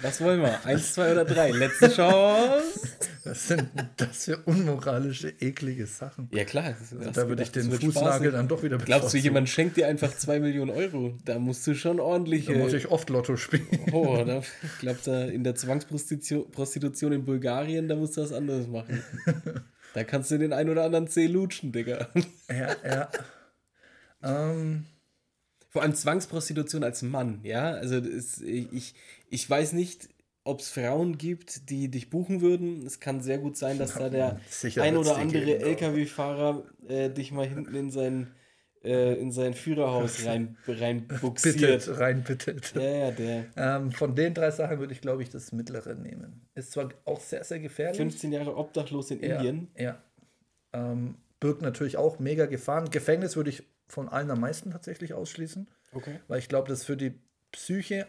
Was 0.00 0.20
wollen 0.20 0.40
wir? 0.40 0.64
Eins, 0.64 0.94
zwei 0.94 1.12
oder 1.12 1.24
drei? 1.24 1.50
Letzte 1.50 1.88
Chance. 1.90 2.88
Was 3.24 3.48
sind 3.48 3.68
das 3.96 4.24
für 4.26 4.36
unmoralische, 4.38 5.28
eklige 5.40 5.86
Sachen? 5.86 6.28
Ja, 6.32 6.44
klar. 6.44 6.74
das 6.78 7.12
da 7.12 7.28
würde 7.28 7.42
ich 7.42 7.50
den 7.50 7.70
Fußnagel 7.70 8.30
dann 8.32 8.48
doch 8.48 8.62
wieder 8.62 8.78
Glaubst 8.78 8.88
du, 8.88 8.94
bevorzugen. 8.94 9.24
jemand 9.24 9.48
schenkt 9.48 9.76
dir 9.76 9.88
einfach 9.88 10.16
2 10.16 10.40
Millionen 10.40 10.70
Euro? 10.70 11.16
Da 11.24 11.38
musst 11.38 11.66
du 11.66 11.74
schon 11.74 11.98
ordentliche. 12.00 12.52
Da 12.52 12.58
muss 12.58 12.72
ich 12.72 12.88
oft 12.88 13.10
Lotto 13.10 13.36
spielen. 13.36 13.66
oh, 13.92 14.22
da, 14.24 14.38
ich 14.38 14.78
glaube, 14.78 14.98
da 15.04 15.24
in 15.24 15.42
der 15.44 15.54
Zwangsprostitution 15.56 16.50
Prostitution 16.50 17.12
in 17.12 17.24
Bulgarien, 17.24 17.88
da 17.88 17.96
musst 17.96 18.16
du 18.16 18.22
was 18.22 18.32
anderes 18.32 18.66
machen. 18.68 19.02
Da 19.94 20.04
kannst 20.04 20.30
du 20.30 20.38
den 20.38 20.52
ein 20.52 20.68
oder 20.68 20.84
anderen 20.84 21.08
C 21.08 21.26
lutschen, 21.26 21.72
Digga. 21.72 22.08
ja, 22.48 22.76
ja. 22.84 23.08
Ähm, 24.22 24.84
Vor 25.68 25.82
allem 25.82 25.94
Zwangsprostitution 25.94 26.82
als 26.82 27.02
Mann, 27.02 27.40
ja. 27.42 27.72
Also 27.72 27.96
ist, 27.96 28.40
ich, 28.42 28.94
ich 29.28 29.48
weiß 29.48 29.74
nicht, 29.74 30.08
ob 30.48 30.60
es 30.60 30.70
Frauen 30.70 31.18
gibt, 31.18 31.68
die 31.68 31.90
dich 31.90 32.08
buchen 32.08 32.40
würden. 32.40 32.86
Es 32.86 33.00
kann 33.00 33.20
sehr 33.20 33.36
gut 33.36 33.58
sein, 33.58 33.78
dass 33.78 33.94
da 33.94 34.08
der 34.08 34.40
Sicher 34.48 34.82
ein 34.82 34.96
oder 34.96 35.16
andere. 35.16 35.58
LKW-Fahrer 35.58 36.64
äh, 36.88 37.10
dich 37.10 37.32
mal 37.32 37.46
hinten 37.46 37.74
in 37.74 37.90
sein, 37.90 38.28
äh, 38.82 39.20
in 39.20 39.30
sein 39.30 39.52
Führerhaus 39.52 40.24
rein, 40.26 40.56
rein 40.66 41.06
buxiert. 41.06 41.58
bittet, 41.58 42.00
rein 42.00 42.24
bittet. 42.24 42.74
Ja, 42.74 42.82
ja, 42.82 43.10
der 43.10 43.44
Ähm, 43.56 43.92
von 43.92 44.14
den 44.14 44.32
drei 44.32 44.50
Sachen 44.50 44.78
würde 44.78 44.94
ich, 44.94 45.02
glaube 45.02 45.22
ich, 45.22 45.28
das 45.28 45.52
mittlere 45.52 45.94
nehmen. 45.94 46.48
Ist 46.54 46.72
zwar 46.72 46.88
auch 47.04 47.20
sehr, 47.20 47.44
sehr 47.44 47.58
gefährlich. 47.58 47.98
15 47.98 48.32
Jahre 48.32 48.56
obdachlos 48.56 49.10
in 49.10 49.22
ja, 49.22 49.36
Indien. 49.36 49.68
Ja. 49.76 50.02
Ähm, 50.72 51.16
birgt 51.40 51.60
natürlich 51.60 51.98
auch 51.98 52.18
mega 52.20 52.46
Gefahren. 52.46 52.88
Gefängnis 52.88 53.36
würde 53.36 53.50
ich 53.50 53.64
von 53.88 54.08
allen 54.08 54.30
am 54.30 54.40
meisten 54.40 54.70
tatsächlich 54.70 55.14
ausschließen, 55.14 55.68
Okay. 55.92 56.20
weil 56.28 56.38
ich 56.38 56.48
glaube, 56.48 56.68
dass 56.68 56.84
für 56.84 56.96
die 56.96 57.18
Psyche 57.52 58.06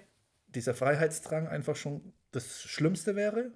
dieser 0.47 0.73
Freiheitsdrang 0.73 1.47
einfach 1.47 1.75
schon 1.75 2.13
das 2.31 2.61
Schlimmste 2.63 3.15
wäre. 3.15 3.51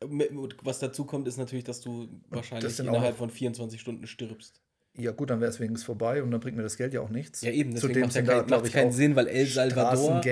Was 0.00 0.78
dazu 0.78 1.04
kommt, 1.04 1.26
ist 1.28 1.36
natürlich, 1.36 1.64
dass 1.64 1.80
du 1.80 2.08
wahrscheinlich 2.28 2.78
innerhalb 2.80 3.16
von 3.16 3.30
24 3.30 3.80
Stunden 3.80 4.06
stirbst. 4.06 4.60
Ja, 4.98 5.12
gut, 5.12 5.30
dann 5.30 5.40
wäre 5.40 5.50
es 5.50 5.60
wenigstens 5.60 5.84
vorbei 5.84 6.22
und 6.22 6.30
dann 6.30 6.40
bringt 6.40 6.56
mir 6.56 6.62
das 6.62 6.76
Geld 6.76 6.94
ja 6.94 7.00
auch 7.00 7.10
nichts. 7.10 7.42
Ja, 7.42 7.50
eben, 7.50 7.74
deswegen 7.74 8.00
macht 8.00 8.10
ja 8.14 8.20
sind 8.20 8.28
da, 8.28 8.38
kein, 8.38 8.46
glaube 8.46 8.62
macht's 8.62 8.68
ich, 8.68 8.74
keinen 8.74 8.92
Sinn, 8.92 9.14
weil 9.16 9.26
El 9.28 9.46
Salvador. 9.46 10.22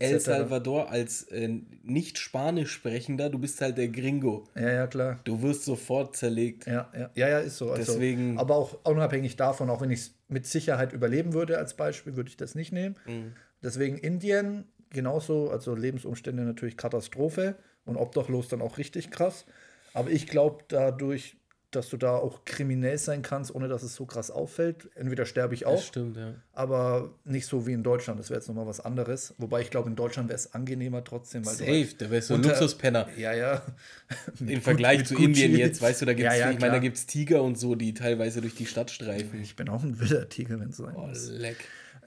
El 0.00 0.20
Salvador 0.20 0.90
als 0.90 1.22
äh, 1.24 1.48
nicht 1.82 2.18
Spanisch 2.18 2.72
sprechender, 2.72 3.30
du 3.30 3.38
bist 3.38 3.60
halt 3.60 3.78
der 3.78 3.88
Gringo. 3.88 4.48
Ja, 4.56 4.70
ja, 4.72 4.86
klar. 4.86 5.20
Du 5.24 5.40
wirst 5.42 5.64
sofort 5.64 6.16
zerlegt. 6.16 6.66
Ja, 6.66 6.90
ja, 6.94 7.10
ja, 7.14 7.28
ja 7.28 7.38
ist 7.38 7.58
so. 7.58 7.70
Also, 7.70 7.92
Deswegen- 7.92 8.38
Aber 8.38 8.56
auch 8.56 8.78
unabhängig 8.84 9.36
davon, 9.36 9.70
auch 9.70 9.80
wenn 9.80 9.90
ich 9.90 10.00
es 10.00 10.14
mit 10.28 10.46
Sicherheit 10.46 10.92
überleben 10.92 11.32
würde 11.32 11.58
als 11.58 11.74
Beispiel, 11.74 12.16
würde 12.16 12.28
ich 12.30 12.36
das 12.36 12.54
nicht 12.54 12.72
nehmen. 12.72 12.96
Mhm. 13.06 13.32
Deswegen 13.62 13.98
Indien 13.98 14.64
genauso, 14.90 15.50
also 15.50 15.74
Lebensumstände 15.74 16.42
natürlich 16.42 16.76
Katastrophe 16.76 17.56
und 17.84 17.96
obdachlos 17.96 18.48
dann 18.48 18.62
auch 18.62 18.78
richtig 18.78 19.10
krass. 19.10 19.46
Aber 19.94 20.10
ich 20.10 20.26
glaube 20.26 20.64
dadurch, 20.68 21.36
dass 21.70 21.90
du 21.90 21.98
da 21.98 22.16
auch 22.16 22.46
kriminell 22.46 22.96
sein 22.96 23.20
kannst, 23.20 23.54
ohne 23.54 23.68
dass 23.68 23.82
es 23.82 23.94
so 23.94 24.06
krass 24.06 24.30
auffällt. 24.30 24.88
Entweder 24.94 25.26
sterbe 25.26 25.54
ich 25.54 25.66
auch, 25.66 25.82
stimmt, 25.82 26.16
ja. 26.16 26.34
aber 26.52 27.12
nicht 27.24 27.46
so 27.46 27.66
wie 27.66 27.72
in 27.72 27.82
Deutschland. 27.82 28.18
Das 28.18 28.30
wäre 28.30 28.40
jetzt 28.40 28.48
nochmal 28.48 28.66
was 28.66 28.80
anderes. 28.80 29.34
Wobei 29.36 29.60
ich 29.60 29.70
glaube, 29.70 29.90
in 29.90 29.96
Deutschland 29.96 30.28
wäre 30.28 30.36
es 30.36 30.54
angenehmer 30.54 31.04
trotzdem. 31.04 31.44
Weil 31.44 31.54
Safe, 31.54 31.70
halt 31.70 32.00
da 32.00 32.10
wärst 32.10 32.30
du 32.30 32.34
ein 32.34 32.42
Luxuspenner. 32.42 33.08
Ja, 33.18 33.34
ja. 33.34 33.62
Im 34.40 34.62
Vergleich 34.62 35.04
zu 35.04 35.14
Gucci. 35.14 35.26
Indien 35.26 35.56
jetzt, 35.56 35.82
weißt 35.82 36.02
du, 36.02 36.06
da 36.06 36.14
gibt 36.14 36.28
es, 36.28 36.38
Ja, 36.38 36.46
ja, 36.46 36.50
ich 36.52 36.60
meine, 36.60 36.80
da 36.80 36.88
Tiger 36.88 37.42
und 37.42 37.58
so, 37.58 37.74
die 37.74 37.92
teilweise 37.92 38.40
durch 38.40 38.54
die 38.54 38.66
Stadt 38.66 38.90
streifen. 38.90 39.40
Ich 39.42 39.54
bin 39.54 39.68
auch 39.68 39.82
ein 39.82 40.00
wilder 40.00 40.28
Tiger, 40.28 40.58
wenn 40.60 40.70
es 40.70 40.78
sein 40.78 40.94
Oh, 40.96 41.06
muss. 41.06 41.28
leck. 41.28 41.56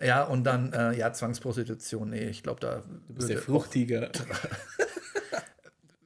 Ja, 0.04 0.24
und 0.24 0.44
dann, 0.44 0.74
äh, 0.74 0.98
ja, 0.98 1.14
Zwangsprostitution, 1.14 2.10
nee, 2.10 2.30
ich 2.30 2.42
glaube, 2.42 2.60
da 2.60 2.82
Du 3.08 3.14
bist 3.14 3.30
der 3.30 3.36
würde 3.36 3.46
Fruchttiger. 3.46 4.10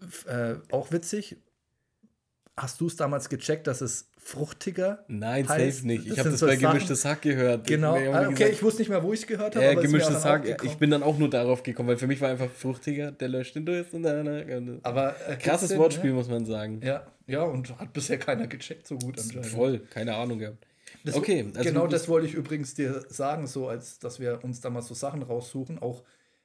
auch, 0.01 0.29
äh, 0.29 0.55
auch 0.71 0.91
witzig. 0.91 1.37
Hast 2.57 2.79
du 2.79 2.87
es 2.87 2.95
damals 2.95 3.27
gecheckt, 3.27 3.67
dass 3.67 3.81
es 3.81 4.09
fruchtiger 4.17 5.03
Nein, 5.09 5.47
heißt? 5.47 5.77
safe 5.79 5.87
nicht. 5.87 6.05
Ich 6.07 6.17
habe 6.17 6.29
das 6.29 6.39
so 6.39 6.45
bei 6.45 6.55
Sachen- 6.55 6.69
gemischtes 6.73 7.03
Hack 7.03 7.21
gehört. 7.21 7.67
Genau, 7.67 7.95
haben 7.97 8.07
ah, 8.07 8.19
gesagt, 8.21 8.41
okay, 8.41 8.49
ich 8.49 8.63
wusste 8.63 8.81
nicht 8.81 8.89
mehr, 8.89 9.03
wo 9.03 9.11
ich 9.11 9.21
es 9.21 9.27
gehört 9.27 9.55
habe. 9.55 9.65
Ja, 9.65 9.73
gemischtes 9.73 10.23
Hack. 10.23 10.63
Ich 10.63 10.75
bin 10.77 10.89
dann 10.89 11.03
auch 11.03 11.17
nur 11.17 11.29
darauf 11.29 11.63
gekommen, 11.63 11.89
weil 11.89 11.97
für 11.97 12.07
mich 12.07 12.21
war 12.21 12.29
einfach 12.29 12.49
fruchtiger, 12.49 13.11
der 13.11 13.27
löscht 13.27 13.55
den 13.55 13.65
durch 13.65 13.91
und 13.93 14.03
dann. 14.03 14.79
aber 14.83 15.15
äh, 15.27 15.35
Krasses 15.35 15.67
trotzdem, 15.69 15.79
Wortspiel, 15.79 16.11
Ne? 16.11 16.15
muss 16.15 16.29
man 16.29 16.45
sagen. 16.45 16.79
Ja, 16.81 17.05
ja, 17.27 17.43
und 17.43 17.77
hat 17.77 17.91
bisher 17.91 18.17
keiner 18.17 18.47
gecheckt 18.47 18.87
so 18.87 18.97
gut 18.97 19.19
anscheinend. 19.19 19.47
Voll, 19.47 19.79
keine 19.89 20.15
Ahnung 20.15 20.39
gehabt. 20.39 20.65
Das, 21.03 21.15
okay, 21.15 21.45
also 21.55 21.69
genau 21.69 21.87
das 21.87 22.07
wollte 22.07 22.27
ich 22.27 22.33
übrigens 22.35 22.73
dir 22.73 23.03
sagen, 23.09 23.47
so 23.47 23.67
als 23.67 23.99
dass 23.99 24.19
wir 24.19 24.43
uns 24.43 24.61
da 24.61 24.69
mal 24.69 24.81
so 24.81 24.93
Sachen 24.93 25.21
raussuchen, 25.23 25.77
auch 25.79 26.03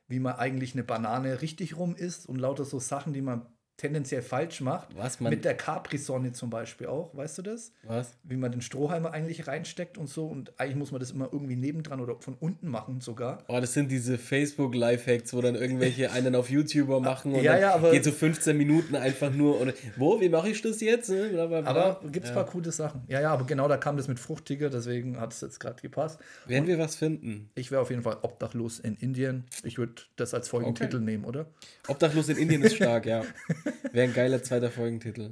wie 0.08 0.18
man 0.18 0.34
eigentlich 0.34 0.74
eine 0.74 0.82
Banane 0.82 1.40
richtig 1.40 1.76
rum 1.78 1.94
isst 1.94 2.28
und 2.28 2.36
lauter 2.36 2.64
so 2.64 2.78
Sachen, 2.80 3.12
die 3.12 3.22
man 3.22 3.46
tendenziell 3.80 4.20
falsch 4.20 4.60
macht. 4.60 4.88
Was, 4.96 5.20
man- 5.20 5.30
Mit 5.30 5.44
der 5.44 5.54
Capri-Sonne 5.56 6.32
zum 6.32 6.50
Beispiel 6.50 6.86
auch, 6.86 7.16
weißt 7.16 7.38
du 7.38 7.42
das? 7.42 7.72
Was? 7.84 8.12
Wie 8.24 8.36
man 8.36 8.52
den 8.52 8.60
Strohhalm 8.60 9.06
eigentlich 9.06 9.46
reinsteckt 9.46 9.96
und 9.96 10.06
so. 10.08 10.26
Und 10.26 10.52
eigentlich 10.60 10.76
muss 10.76 10.92
man 10.92 11.00
das 11.00 11.12
immer 11.12 11.28
irgendwie 11.32 11.56
nebendran 11.56 12.00
oder 12.00 12.16
von 12.20 12.34
unten 12.38 12.68
machen 12.68 13.00
sogar. 13.00 13.42
Oh, 13.48 13.58
das 13.58 13.72
sind 13.72 13.90
diese 13.90 14.18
Facebook-Lifehacks, 14.18 15.32
wo 15.32 15.40
dann 15.40 15.54
irgendwelche 15.54 16.10
einen 16.12 16.34
auf 16.34 16.50
YouTuber 16.50 17.00
machen 17.00 17.32
und 17.34 17.42
Ja, 17.42 17.52
dann 17.52 17.60
ja, 17.62 17.74
aber- 17.74 17.90
geht 17.92 18.04
so 18.04 18.12
15 18.12 18.56
Minuten 18.56 18.94
einfach 18.96 19.32
nur 19.32 19.58
und 19.60 19.72
wo, 19.96 20.20
wie 20.20 20.28
mache 20.28 20.50
ich 20.50 20.60
das 20.60 20.80
jetzt? 20.80 21.08
Ne? 21.08 21.30
Bla, 21.32 21.46
bla, 21.46 21.60
bla. 21.62 21.70
Aber 21.70 22.00
gibt 22.10 22.24
es 22.26 22.30
ja. 22.30 22.36
ein 22.36 22.44
paar 22.44 22.52
coole 22.52 22.70
Sachen. 22.72 23.02
Ja, 23.08 23.20
ja, 23.22 23.30
aber 23.32 23.46
genau 23.46 23.66
da 23.66 23.78
kam 23.78 23.96
das 23.96 24.08
mit 24.08 24.18
Fruchtiger, 24.20 24.68
deswegen 24.68 25.18
hat 25.18 25.32
es 25.32 25.40
jetzt 25.40 25.58
gerade 25.58 25.80
gepasst. 25.80 26.20
Werden 26.46 26.66
wir 26.66 26.78
was 26.78 26.96
finden? 26.96 27.48
Ich 27.54 27.70
wäre 27.70 27.80
auf 27.80 27.88
jeden 27.90 28.02
Fall 28.02 28.18
obdachlos 28.22 28.78
in 28.78 28.96
Indien. 28.96 29.44
Ich 29.64 29.78
würde 29.78 30.02
das 30.16 30.34
als 30.34 30.48
Folgentitel 30.48 30.96
Okay. 30.96 31.04
nehmen, 31.04 31.24
oder? 31.24 31.46
Obdachlos 31.88 32.28
in 32.28 32.36
Indien 32.36 32.62
ist 32.62 32.76
stark, 32.76 33.06
ja. 33.06 33.22
Wäre 33.92 34.08
ein 34.08 34.14
geiler 34.14 34.42
zweiter 34.42 34.70
Folgentitel. 34.70 35.30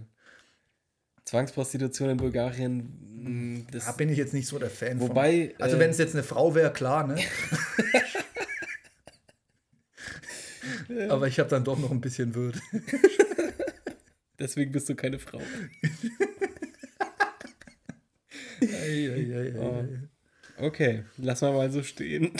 Zwangsprostitution 1.24 2.10
in 2.10 2.16
Bulgarien, 2.16 3.60
mh, 3.60 3.66
das 3.70 3.84
Da 3.86 3.92
bin 3.92 4.08
ich 4.08 4.16
jetzt 4.16 4.32
nicht 4.32 4.48
so 4.48 4.58
der 4.58 4.70
Fan 4.70 4.98
Wobei, 5.00 5.52
von. 5.56 5.62
Also 5.62 5.76
äh, 5.76 5.80
wenn 5.80 5.90
es 5.90 5.98
jetzt 5.98 6.14
eine 6.14 6.22
Frau 6.22 6.54
wäre, 6.54 6.72
klar, 6.72 7.06
ne? 7.06 7.16
Aber 11.10 11.26
ich 11.28 11.38
habe 11.38 11.50
dann 11.50 11.64
doch 11.64 11.78
noch 11.78 11.90
ein 11.90 12.00
bisschen 12.00 12.34
Würde. 12.34 12.58
deswegen 14.38 14.72
bist 14.72 14.88
du 14.88 14.94
keine 14.94 15.18
Frau. 15.18 15.40
Ei, 18.60 18.66
ei, 19.12 19.36
ei, 19.36 19.54
Oh. 19.58 19.84
Okay, 20.66 21.04
lass 21.18 21.42
mal 21.42 21.52
mal 21.52 21.70
so 21.70 21.82
stehen. 21.82 22.32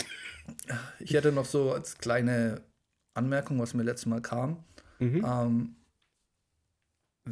Ich 0.99 1.13
hätte 1.13 1.31
noch 1.31 1.45
so 1.45 1.71
als 1.73 1.97
kleine 1.97 2.61
Anmerkung, 3.13 3.59
was 3.59 3.73
mir 3.73 3.83
letztes 3.83 4.07
Mal 4.07 4.21
kam. 4.21 4.63
Ähm, 4.99 5.75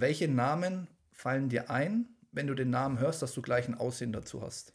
welche 0.01 0.27
Namen 0.27 0.87
fallen 1.11 1.49
dir 1.49 1.69
ein, 1.69 2.07
wenn 2.31 2.47
du 2.47 2.53
den 2.53 2.69
Namen 2.69 2.99
hörst, 2.99 3.21
dass 3.21 3.33
du 3.33 3.41
gleich 3.41 3.67
ein 3.67 3.75
Aussehen 3.75 4.11
dazu 4.11 4.41
hast? 4.41 4.73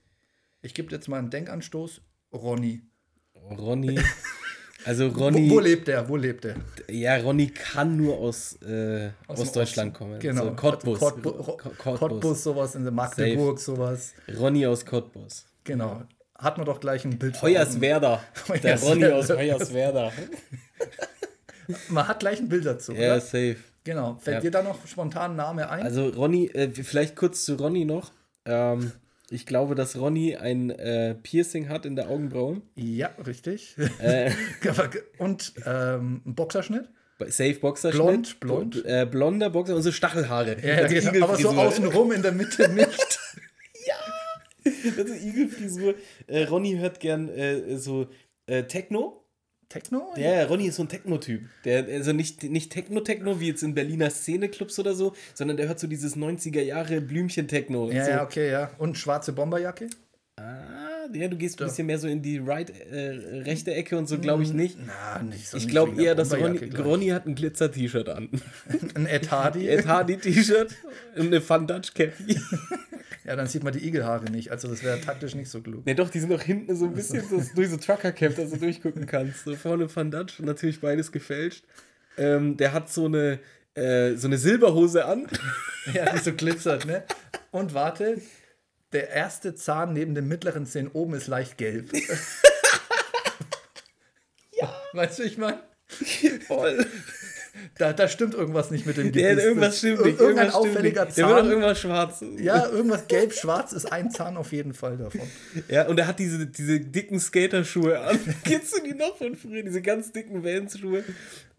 Ich 0.63 0.75
gebe 0.75 0.91
jetzt 0.93 1.09
mal 1.09 1.19
einen 1.19 1.31
Denkanstoß. 1.31 2.01
Ronny. 2.33 2.83
Ronny. 3.35 3.99
Also 4.85 5.15
Wo, 5.15 5.27
Ronny, 5.27 5.49
wo 5.49 5.61
lebt 5.61 5.87
der? 5.87 6.09
Wo 6.09 6.17
lebt 6.17 6.43
der? 6.43 6.57
ja, 6.91 7.17
Ronny 7.19 7.47
kann 7.47 7.97
nur 7.97 8.19
aus, 8.19 8.61
äh, 8.63 9.11
Aus 9.29 9.39
aus, 9.39 9.53
dem 9.53 9.61
Deutschland 9.61 9.93
Osten. 9.93 10.05
kommen. 10.05 10.19
Genau. 10.19 10.45
So 10.47 10.53
Cottbus. 10.57 10.99
Cottbus, 10.99 11.47
Cottbus, 11.79 12.43
sowas 12.43 12.75
in 12.75 12.83
der 12.83 12.91
Magdeburg, 12.93 13.61
sowas. 13.61 14.13
Ronny 14.37 14.67
aus 14.67 14.85
Cottbus. 14.85 15.47
Genau. 15.63 16.03
Hat 16.37 16.57
man 16.57 16.67
doch 16.67 16.81
gleich 16.81 17.05
ein 17.05 17.17
Bild 17.17 17.37
vor 17.37 17.49
Augen. 17.49 17.59
Hoyerswerda. 17.59 18.25
Der 18.49 18.81
Hoyerswerda. 18.81 18.89
Ronny 18.89 19.07
aus 19.13 19.31
Hoyerswerda. 19.31 20.13
Man 21.89 22.09
hat 22.09 22.19
gleich 22.19 22.41
ein 22.41 22.49
Bild 22.49 22.67
dazu, 22.67 22.93
Ja, 22.93 23.13
oder? 23.13 23.21
safe. 23.21 23.57
Genau. 23.85 24.17
Fällt 24.21 24.37
Ja. 24.37 24.41
dir 24.41 24.51
da 24.51 24.63
noch 24.63 24.87
spontan 24.87 25.33
ein 25.33 25.37
Name 25.37 25.69
ein? 25.71 25.83
Also 25.83 26.09
Ronny, 26.09 26.47
äh, 26.49 26.71
vielleicht 26.71 27.17
kurz 27.17 27.45
zu 27.45 27.55
Ronny 27.55 27.85
noch. 27.85 28.13
Ähm, 28.45 28.93
ich 29.31 29.47
glaube, 29.47 29.75
dass 29.75 29.97
Ronny 29.99 30.37
ein 30.37 30.71
äh, 30.71 31.15
Piercing 31.15 31.69
hat 31.69 31.87
in 31.87 31.97
der 31.97 32.11
Augenbraue. 32.11 32.61
ja, 32.75 33.09
richtig. 33.27 33.77
Äh, 33.99 34.31
Und 35.19 35.55
ähm, 35.67 36.23
ein 36.27 36.35
Boxerschnitt? 36.35 36.89
safe 37.29 37.55
Boxerschnitt. 37.61 38.41
Blond, 38.41 38.41
blond. 38.41 38.85
Äh, 38.85 39.07
blonder 39.09 39.49
Boxer 39.51 39.77
und 39.77 39.83
so 39.83 39.93
Stachelhaare. 39.93 40.57
Ja, 40.61 40.87
ja, 40.89 41.11
genau. 41.11 41.27
aber 41.27 41.37
so 41.37 41.51
außenrum 41.51 42.13
in 42.13 42.23
der 42.23 42.33
Mitte 42.33 42.69
nicht. 42.69 43.19
Also 44.97 45.15
Igelfrisur. 45.15 45.95
Äh, 46.29 46.45
Ronny 46.45 46.77
hört 46.77 47.01
gern 47.01 47.29
äh, 47.29 47.77
so 47.79 48.07
äh, 48.47 48.63
Techno. 48.65 49.22
Techno? 49.73 50.13
Ja, 50.17 50.45
Ronny 50.45 50.67
ist 50.67 50.77
so 50.77 50.83
ein 50.83 50.89
Techno-Typ. 50.89 51.43
Der, 51.65 51.87
also 51.87 52.13
nicht, 52.13 52.43
nicht 52.43 52.71
Techno-Techno, 52.71 53.41
wie 53.41 53.49
jetzt 53.49 53.63
in 53.63 53.75
Berliner 53.75 54.11
Szeneclubs 54.11 54.79
oder 54.79 54.95
so, 54.95 55.15
sondern 55.35 55.57
der 55.57 55.69
hört 55.69 55.81
so 55.81 55.87
dieses 55.87 56.17
90er 56.17 56.61
Jahre 56.61 57.01
Blümchen-Techno. 57.01 57.91
Ja, 57.91 58.05
so. 58.05 58.11
ja, 58.11 58.23
okay, 58.23 58.51
ja. 58.51 58.71
Und 58.79 58.99
schwarze 58.99 59.33
Bomberjacke? 59.33 59.89
Ah, 60.37 60.92
ja, 61.13 61.29
du 61.29 61.37
gehst 61.37 61.61
ein 61.61 61.67
bisschen 61.67 61.87
mehr 61.87 61.99
so 61.99 62.09
in 62.09 62.23
die 62.23 62.39
right, 62.39 62.71
äh, 62.91 63.41
rechte 63.43 63.73
Ecke 63.75 63.97
und 63.97 64.07
so, 64.09 64.19
glaube 64.19 64.43
ich 64.43 64.53
nicht. 64.53 64.77
Na, 64.85 65.23
nicht 65.23 65.49
so. 65.49 65.57
Ich 65.57 65.69
glaube 65.69 66.01
eher, 66.03 66.15
dass 66.15 66.33
Ronny. 66.35 66.71
Ronny 66.77 67.09
hat 67.09 67.27
ein 67.27 67.35
Glitzer-T-Shirt 67.35 68.09
an. 68.09 68.29
Ein 68.95 69.07
Ed 69.07 69.31
Hardy. 69.31 69.69
Ed 69.69 69.87
Hardy-T-Shirt 69.87 70.75
und 71.17 71.27
eine 71.27 71.49
Van 71.49 71.67
Dutch-Cappy. 71.67 72.41
Ja, 73.25 73.37
dann 73.37 73.47
sieht 73.47 73.63
man 73.63 73.73
die 73.73 73.87
Igelhaare 73.87 74.25
nicht. 74.33 74.51
Also 74.51 74.67
das 74.67 74.83
wäre 74.83 75.01
taktisch 75.01 75.37
nicht 75.37 75.49
so 75.49 75.61
klug. 75.61 75.87
Ne, 75.87 75.95
doch, 75.95 76.11
die 76.11 76.19
sind 76.19 76.33
auch 76.33 76.43
hinten 76.43 76.75
so 76.75 76.87
ein 76.87 76.93
bisschen, 76.93 77.21
dass 77.31 77.51
du 77.51 77.55
durch 77.55 77.71
so 77.71 77.77
Trucker-Cap, 77.77 78.35
dass 78.35 78.51
du 78.51 78.57
durchgucken 78.57 79.07
kannst. 79.07 79.45
So 79.45 79.55
vorne 79.55 79.95
Van 79.95 80.11
Dutch, 80.11 80.41
natürlich 80.41 80.81
beides 80.81 81.13
gefälscht. 81.13 81.65
Ähm, 82.19 82.57
der 82.57 82.73
hat 82.73 82.91
so 82.91 83.07
eine, 83.07 83.39
äh, 83.75 84.17
so 84.17 84.27
eine 84.27 84.39
Silberhose 84.39 85.05
an. 85.05 85.29
Ja, 85.95 86.13
die 86.13 86.19
so 86.19 86.33
glitzert, 86.33 86.85
ne? 86.85 87.05
Und 87.53 87.75
warte, 87.75 88.21
der 88.93 89.11
erste 89.11 89.55
Zahn 89.55 89.93
neben 89.93 90.15
dem 90.15 90.29
mittleren 90.29 90.67
Zahn 90.67 90.89
oben 90.89 91.15
ist 91.15 91.27
leicht 91.27 91.59
gelb. 91.59 91.91
ja. 94.53 94.75
Weißt 94.93 95.19
du, 95.19 95.23
ich 95.25 95.39
meine? 95.39 95.61
Voll. 96.47 96.85
Da, 97.77 97.93
da 97.93 98.09
stimmt 98.09 98.33
irgendwas 98.33 98.71
nicht 98.71 98.87
mit 98.87 98.97
dem 98.97 99.13
Gebiss. 99.13 99.45
irgendwas 99.45 99.69
Das- 99.71 99.79
stimmt 99.79 100.05
nicht. 100.07 100.19
Irgendein 100.19 100.47
Irgendwas 100.47 100.55
auffälliger 100.55 101.05
nicht. 101.05 101.19
Der 101.19 101.27
wird 101.27 101.37
auch 101.37 101.41
Zahn. 101.43 101.51
irgendwas 101.51 101.81
schwarz. 101.81 102.25
Ja, 102.39 102.67
irgendwas 102.67 103.07
gelb-schwarz 103.09 103.73
ist 103.75 103.93
ein 103.93 104.11
Zahn 104.11 104.37
auf 104.39 104.53
jeden 104.53 104.73
Fall 104.73 104.97
davon. 104.97 105.21
Ja, 105.69 105.87
und 105.87 105.99
er 105.99 106.07
hat 106.07 106.19
diese, 106.19 106.47
diese 106.47 106.81
dicken 106.81 107.21
Skaterschuhe 107.21 108.01
an. 108.01 108.19
Kennst 108.45 108.75
du 108.77 108.83
die 108.83 108.95
noch 108.95 109.19
von 109.19 109.37
früher? 109.37 109.63
Diese 109.63 109.83
ganz 109.83 110.13
dicken 110.13 110.43
Vans-Schuhe. 110.45 111.05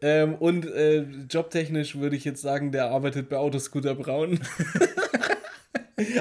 Ähm, 0.01 0.33
und 0.35 0.65
äh, 0.65 1.05
jobtechnisch 1.29 1.95
würde 1.99 2.15
ich 2.15 2.25
jetzt 2.25 2.41
sagen, 2.41 2.71
der 2.71 2.85
arbeitet 2.89 3.29
bei 3.29 3.37
Autoscooter 3.37 3.93
Braun. 3.95 4.39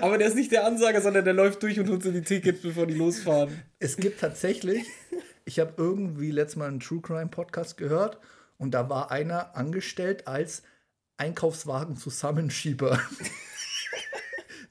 Aber 0.00 0.18
der 0.18 0.28
ist 0.28 0.36
nicht 0.36 0.52
der 0.52 0.66
Ansager, 0.66 1.00
sondern 1.00 1.24
der 1.24 1.34
läuft 1.34 1.62
durch 1.62 1.78
und 1.80 1.88
holt 1.88 2.02
so 2.02 2.10
die 2.10 2.22
Tickets, 2.22 2.60
bevor 2.60 2.86
die 2.86 2.94
losfahren. 2.94 3.62
Es 3.78 3.96
gibt 3.96 4.20
tatsächlich, 4.20 4.84
ich 5.44 5.58
habe 5.58 5.74
irgendwie 5.76 6.30
letztes 6.30 6.56
Mal 6.56 6.68
einen 6.68 6.80
True 6.80 7.00
Crime 7.00 7.28
Podcast 7.28 7.76
gehört 7.76 8.18
und 8.58 8.72
da 8.72 8.88
war 8.88 9.10
einer 9.10 9.56
angestellt 9.56 10.26
als 10.26 10.62
Einkaufswagen-Zusammenschieber. 11.16 13.00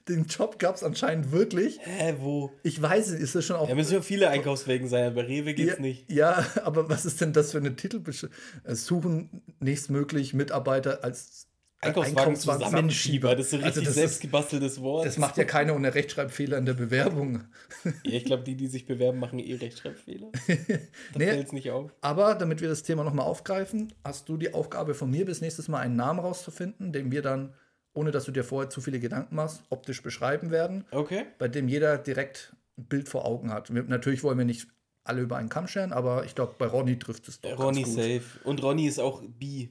Den 0.08 0.24
Job 0.24 0.58
gab 0.58 0.74
es 0.74 0.82
anscheinend 0.82 1.30
wirklich. 1.30 1.78
Hä, 1.80 2.16
wo? 2.18 2.50
Ich 2.64 2.80
weiß 2.82 3.10
es, 3.10 3.20
ist 3.20 3.34
das 3.36 3.44
schon 3.44 3.56
auch. 3.56 3.68
Da 3.68 3.74
müssen 3.76 3.92
ja 3.92 4.02
viele 4.02 4.30
Einkaufswegen 4.30 4.88
sein, 4.88 5.14
bei 5.14 5.22
Rewe 5.22 5.54
geht's 5.54 5.74
ja, 5.74 5.80
nicht. 5.80 6.10
Ja, 6.10 6.44
aber 6.64 6.88
was 6.88 7.04
ist 7.04 7.20
denn 7.20 7.32
das 7.32 7.52
für 7.52 7.58
eine 7.58 7.76
Titelbeschreibung? 7.76 8.34
Suchen 8.66 9.42
nächstmöglich 9.60 10.34
Mitarbeiter 10.34 11.04
als 11.04 11.46
Einkaufswagen 11.82 12.36
Zusammenschieber, 12.36 13.34
das 13.34 13.46
ist 13.46 13.50
so 13.50 13.56
Also 13.56 13.66
richtig 13.66 13.84
das 13.84 13.88
ist- 13.90 13.94
selbstgebasteltes 13.96 14.80
Wort. 14.80 15.04
Das 15.06 15.18
macht 15.18 15.36
ja 15.36 15.44
keiner 15.44 15.74
ohne 15.74 15.94
Rechtschreibfehler 15.94 16.56
in 16.58 16.64
der 16.66 16.74
Bewerbung. 16.74 17.44
ja, 17.84 17.92
ich 18.04 18.24
glaube, 18.24 18.44
die, 18.44 18.54
die 18.56 18.68
sich 18.68 18.86
bewerben, 18.86 19.18
machen 19.18 19.38
eh 19.40 19.54
Rechtschreibfehler. 19.56 20.30
Da 20.48 21.18
Nee. 21.18 21.26
fällt's 21.26 21.52
nicht 21.52 21.70
auf. 21.70 21.92
Aber 22.00 22.34
damit 22.36 22.60
wir 22.60 22.68
das 22.68 22.82
Thema 22.84 23.02
nochmal 23.04 23.26
aufgreifen, 23.26 23.92
hast 24.04 24.28
du 24.28 24.36
die 24.36 24.54
Aufgabe 24.54 24.94
von 24.94 25.10
mir, 25.10 25.24
bis 25.24 25.40
nächstes 25.40 25.68
Mal 25.68 25.80
einen 25.80 25.96
Namen 25.96 26.20
rauszufinden, 26.20 26.92
den 26.92 27.10
wir 27.10 27.20
dann, 27.22 27.54
ohne 27.94 28.10
dass 28.12 28.24
du 28.24 28.30
dir 28.32 28.44
vorher 28.44 28.70
zu 28.70 28.80
viele 28.80 29.00
Gedanken 29.00 29.34
machst, 29.34 29.64
optisch 29.68 30.02
beschreiben 30.02 30.50
werden, 30.50 30.84
Okay. 30.92 31.24
bei 31.38 31.48
dem 31.48 31.68
jeder 31.68 31.98
direkt 31.98 32.54
ein 32.78 32.86
Bild 32.86 33.08
vor 33.08 33.26
Augen 33.26 33.52
hat. 33.52 33.74
Wir, 33.74 33.82
natürlich 33.82 34.22
wollen 34.22 34.38
wir 34.38 34.44
nicht 34.44 34.68
alle 35.04 35.20
über 35.22 35.36
einen 35.36 35.48
Kamm 35.48 35.66
scheren, 35.66 35.92
aber 35.92 36.24
ich 36.24 36.34
glaube, 36.36 36.54
bei 36.58 36.66
Ronny 36.66 36.96
trifft 36.98 37.26
es 37.28 37.40
doch. 37.40 37.58
Ronny 37.58 37.82
ganz 37.82 37.94
gut. 37.96 38.04
safe. 38.04 38.22
Und 38.44 38.62
Ronny 38.62 38.86
ist 38.86 39.00
auch 39.00 39.20
bi. 39.26 39.68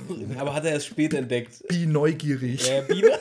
Aber 0.38 0.54
hat 0.54 0.64
er 0.64 0.72
erst 0.72 0.86
spät 0.86 1.14
entdeckt. 1.14 1.66
Bi 1.68 1.86
neugierig. 1.86 2.68
Ja, 2.68 2.80
bi 2.82 3.02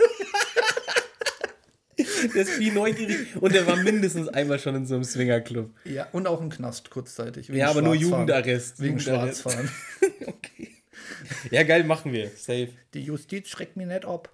Der 2.33 2.43
ist 2.43 2.59
bi 2.59 2.71
neugierig 2.71 3.35
und 3.39 3.53
der 3.53 3.65
war 3.67 3.75
mindestens 3.77 4.27
einmal 4.27 4.59
schon 4.59 4.75
in 4.75 4.85
so 4.85 4.95
einem 4.95 5.03
Swingerclub. 5.03 5.71
Ja, 5.85 6.07
und 6.11 6.27
auch 6.27 6.39
im 6.41 6.49
Knast 6.49 6.89
kurzzeitig. 6.89 7.47
Ja, 7.49 7.69
aber 7.69 7.81
nur. 7.81 7.95
Jugendarrest. 7.95 8.79
Wegen 8.79 8.97
Jugendarrest. 8.97 9.41
Schwarzfahren. 9.41 9.69
Okay. 10.27 10.69
Ja, 11.49 11.63
geil, 11.63 11.83
machen 11.83 12.13
wir. 12.13 12.29
Safe. 12.29 12.69
Die 12.93 13.01
Justiz 13.01 13.49
schreckt 13.49 13.75
mich 13.77 13.87
nicht 13.87 14.05
ab. 14.05 14.29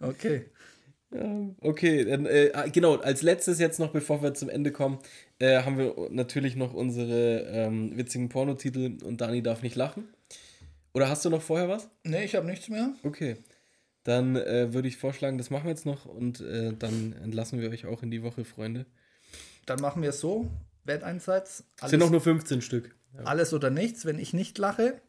okay. 0.00 0.46
Ja, 1.14 1.50
Okay, 1.60 2.04
dann, 2.04 2.26
äh, 2.26 2.50
ah, 2.54 2.66
genau, 2.66 2.96
als 2.96 3.22
letztes 3.22 3.58
jetzt 3.58 3.78
noch, 3.78 3.92
bevor 3.92 4.22
wir 4.22 4.34
zum 4.34 4.48
Ende 4.48 4.72
kommen, 4.72 4.98
äh, 5.38 5.62
haben 5.62 5.76
wir 5.78 5.94
natürlich 6.10 6.56
noch 6.56 6.72
unsere 6.72 7.46
ähm, 7.50 7.96
witzigen 7.96 8.28
Pornotitel 8.28 8.98
und 9.04 9.20
Dani 9.20 9.42
darf 9.42 9.62
nicht 9.62 9.76
lachen. 9.76 10.08
Oder 10.94 11.08
hast 11.08 11.24
du 11.24 11.30
noch 11.30 11.42
vorher 11.42 11.68
was? 11.68 11.88
Nee, 12.04 12.24
ich 12.24 12.34
habe 12.34 12.46
nichts 12.46 12.68
mehr. 12.68 12.94
Okay. 13.02 13.36
Dann 14.04 14.36
äh, 14.36 14.72
würde 14.74 14.88
ich 14.88 14.96
vorschlagen, 14.96 15.38
das 15.38 15.50
machen 15.50 15.64
wir 15.64 15.70
jetzt 15.70 15.86
noch 15.86 16.06
und 16.06 16.40
äh, 16.40 16.72
dann 16.76 17.12
entlassen 17.12 17.60
wir 17.60 17.70
euch 17.70 17.86
auch 17.86 18.02
in 18.02 18.10
die 18.10 18.22
Woche, 18.22 18.44
Freunde. 18.44 18.84
Dann 19.64 19.80
machen 19.80 20.02
wir 20.02 20.10
es 20.10 20.20
so. 20.20 20.50
Wetteinsatz. 20.84 21.64
Es 21.80 21.90
sind 21.90 22.00
noch 22.00 22.10
nur 22.10 22.20
15 22.20 22.60
Stück. 22.62 22.94
alles 23.24 23.52
oder 23.54 23.70
nichts. 23.70 24.04
Wenn 24.04 24.18
ich 24.18 24.32
nicht 24.34 24.58
lache, 24.58 25.00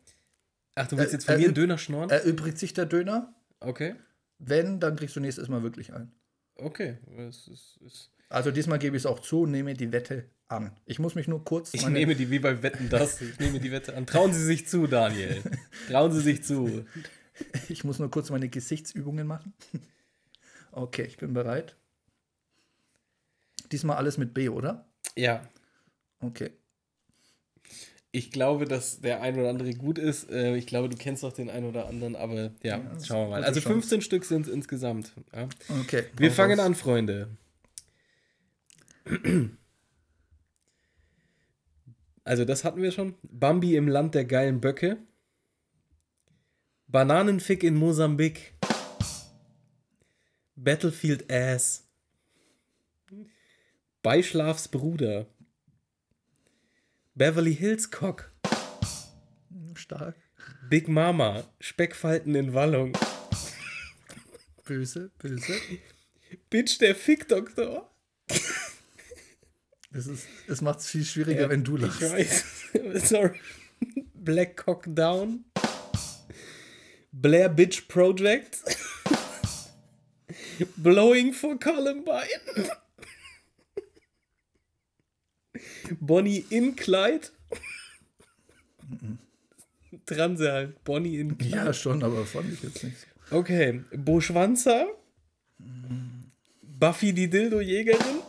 Ach, 0.76 0.88
du 0.88 0.98
willst 0.98 1.12
Äh, 1.12 1.16
jetzt 1.18 1.26
von 1.26 1.38
mir 1.38 1.46
einen 1.46 1.54
Döner 1.56 1.78
schnorren? 1.78 2.10
erübrigt 2.10 2.58
sich 2.60 2.74
der 2.74 2.86
Döner. 2.86 3.34
okay. 3.60 3.96
Wenn, 4.40 4.80
dann 4.82 4.96
kriegst 4.98 5.16
du 5.16 5.20
nächstes 5.22 5.48
Mal 5.48 5.64
wirklich 5.64 5.94
ein. 5.94 6.12
Okay. 6.56 6.98
Es 7.18 7.48
ist, 7.48 7.78
ist 7.86 8.12
Also 8.34 8.52
diesmal 8.52 8.80
gebe 8.80 8.98
ich 8.98 9.04
es 9.04 9.06
auch 9.06 9.20
zu 9.20 9.42
und 9.44 9.52
nehme 9.52 9.74
die 9.76 9.92
Wette 9.92 10.26
an. 10.48 10.72
Ich 10.86 10.98
muss 11.00 11.14
mich 11.16 11.28
nur 11.28 11.44
kurz. 11.44 11.74
ich 11.74 11.88
nehme 11.88 12.16
die 12.16 12.30
wie 12.32 12.40
bei 12.40 12.64
Wetten 12.64 12.90
das. 12.90 13.22
Ich 13.22 13.40
nehme 13.40 13.60
die 13.60 13.72
Wette 13.72 13.96
an. 13.96 14.06
Trauen 14.08 14.34
Sie 14.34 14.44
sich 14.44 14.68
zu, 14.68 14.88
Daniel. 14.88 15.42
Trauen 15.88 16.12
Sie 16.12 16.20
sich 16.22 16.44
zu. 16.44 16.86
ich 17.70 17.84
muss 17.84 18.00
nur 18.00 18.10
kurz 18.10 18.30
meine 18.30 18.50
Gesichtsübungen 18.50 19.28
machen. 19.28 19.54
Okay, 20.76 21.04
ich 21.04 21.18
bin 21.18 21.34
bereit. 21.34 21.76
Diesmal 23.72 23.96
alles 23.98 24.18
mit 24.18 24.34
B, 24.34 24.50
oder? 24.50 24.88
Ja. 25.16 25.48
Okay. 26.20 26.50
Ich 28.12 28.32
glaube, 28.32 28.66
dass 28.66 29.00
der 29.00 29.22
ein 29.22 29.38
oder 29.38 29.50
andere 29.50 29.76
gut 29.76 30.00
ist. 30.00 30.32
Äh, 30.32 30.56
Ich 30.56 30.66
glaube, 30.66 30.90
du 30.90 30.98
kennst 30.98 31.24
auch 31.24 31.34
den 31.34 31.52
einen 31.52 31.68
oder 31.68 31.88
anderen, 31.88 32.16
aber 32.16 32.50
ja, 32.64 32.78
ist 32.98 33.06
schauen 33.06 33.28
wir 33.28 33.30
mal. 33.36 33.44
Also 33.44 33.60
Chance. 33.60 33.74
15 33.82 34.02
Stück 34.02 34.26
sind 34.26 34.48
es 34.48 34.52
insgesamt. 34.52 35.12
Ja. 35.32 35.48
Okay. 35.82 36.06
Wir 36.18 36.32
fangen 36.32 36.60
raus. 36.60 36.66
an, 36.66 36.74
Freunde. 36.74 37.28
Also, 42.26 42.46
das 42.46 42.64
hatten 42.64 42.82
wir 42.82 42.92
schon. 42.92 43.16
Bambi 43.24 43.76
im 43.76 43.88
Land 43.88 44.16
der 44.16 44.26
geilen 44.26 44.62
Böcke. 44.62 44.98
Bananenfick 46.88 47.64
in 47.64 47.76
Mosambik. 47.76 48.54
Battlefield 50.56 51.32
Ass. 51.32 51.88
Beischlafs 54.02 54.68
Bruder. 54.68 55.28
Beverly 57.16 57.56
Hills 57.56 57.92
Cock. 57.92 58.32
Stark. 59.76 60.16
Big 60.70 60.88
Mama. 60.88 61.44
Speckfalten 61.60 62.36
in 62.36 62.54
Wallung. 62.54 62.94
Böse, 64.66 65.12
böse. 65.18 65.54
Bitch, 66.50 66.80
der 66.80 66.96
Fickdoktor. 66.96 67.93
Es, 69.94 70.08
ist, 70.08 70.28
es 70.48 70.62
macht 70.62 70.80
es 70.80 70.88
viel 70.88 71.06
schwieriger, 71.06 71.50
wenn 71.50 71.64
du 71.64 71.76
Ich 71.78 71.84
lachst. 71.84 72.02
weiß. 72.02 72.46
Sorry. 73.10 73.40
Black 74.16 74.58
Cock 74.58 74.86
Down, 74.88 75.44
Blair 77.12 77.50
Bitch 77.50 77.88
Project, 77.88 78.60
Blowing 80.78 81.34
for 81.34 81.60
Columbine, 81.60 82.28
Bonnie 86.00 86.46
in 86.50 86.76
Clyde. 86.76 87.28
Transe 90.06 90.52
halt. 90.52 90.84
Bonnie 90.84 91.20
in 91.20 91.38
Clyde. 91.38 91.56
Ja, 91.56 91.74
schon, 91.74 92.04
aber 92.04 92.26
fand 92.26 92.52
ich 92.52 92.64
jetzt 92.64 92.84
nicht. 92.84 92.98
Okay. 93.32 93.84
Bo 93.96 94.22
Schwanzer. 94.22 94.88
Buffy 96.62 97.14
die 97.14 97.30
Dildo-Jägerin. 97.30 98.23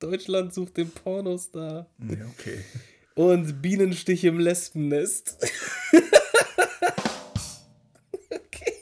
Deutschland 0.00 0.52
sucht 0.54 0.76
den 0.78 0.90
Pornostar. 0.90 1.86
Ja, 2.00 2.26
okay. 2.38 2.58
Und 3.14 3.60
Bienenstich 3.62 4.24
im 4.24 4.38
Lesbennest. 4.40 5.36
okay. 8.30 8.74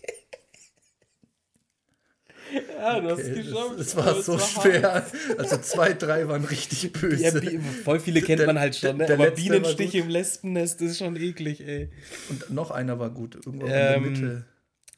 Ja, 2.78 3.00
du 3.00 3.10
hast 3.10 3.18
es 3.20 3.26
Okay, 3.30 3.42
geschafft. 3.42 3.70
das, 3.70 3.76
das 3.78 3.96
war 3.96 4.06
aber 4.08 4.22
so 4.22 4.34
es 4.36 4.56
war 4.56 4.62
schwer. 4.62 4.82
hart. 4.94 5.12
Also 5.38 5.58
zwei, 5.58 5.92
drei 5.92 6.28
waren 6.28 6.44
richtig 6.44 6.92
böse. 6.92 7.22
Ja, 7.42 7.60
voll 7.84 8.00
viele 8.00 8.22
kennt 8.22 8.40
Der- 8.40 8.46
man 8.46 8.58
halt 8.58 8.76
schon, 8.76 8.96
ne? 8.96 9.06
der 9.06 9.16
aber 9.16 9.26
letzte 9.26 9.42
war 9.50 9.50
Bienenstich 9.58 9.94
im 9.96 10.08
Lesbennest 10.08 10.80
ist 10.82 10.98
schon 10.98 11.16
eklig, 11.16 11.60
ey. 11.66 11.90
Und 12.30 12.50
noch 12.50 12.70
einer 12.70 12.98
war 12.98 13.10
gut. 13.10 13.34
Irgendwo 13.34 13.66
in 13.66 13.72
Ähm, 13.72 13.76
der 13.76 14.00
Mitte. 14.00 14.44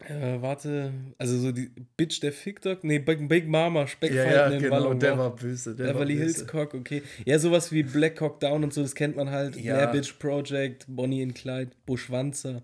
Äh, 0.09 0.41
warte, 0.41 0.93
also 1.19 1.39
so 1.39 1.53
die 1.53 1.71
Bitch 1.97 2.23
der 2.23 2.33
Fickdog? 2.33 2.83
Nee, 2.85 2.99
Big, 3.01 3.49
Mama, 3.49 3.81
Ja, 3.81 3.87
Speckfalten 3.87 4.33
ja, 4.33 4.47
in 4.49 4.63
genau. 4.63 4.95
Der 4.95 5.15
auch. 5.15 5.19
war 5.19 5.37
böse. 5.37 5.75
Der 5.75 5.93
Beverly 5.93 6.15
war 6.15 6.23
Hills 6.23 6.35
böse. 6.39 6.47
Cock, 6.47 6.75
okay. 6.75 7.03
Ja, 7.25 7.39
sowas 7.39 7.71
wie 7.71 7.83
Black 7.83 8.17
Cock 8.17 8.41
Down 8.41 8.65
und 8.65 8.73
so, 8.73 8.83
das 8.83 8.95
kennt 8.95 9.17
man 9.17 9.31
halt. 9.31 9.57
Ja. 9.57 9.75
Blair 9.75 9.87
Bitch 9.93 10.19
Project, 10.19 10.87
Bonnie 10.89 11.23
in 11.23 11.35
Clyde, 11.35 11.73
Buschwanzer. 11.87 12.63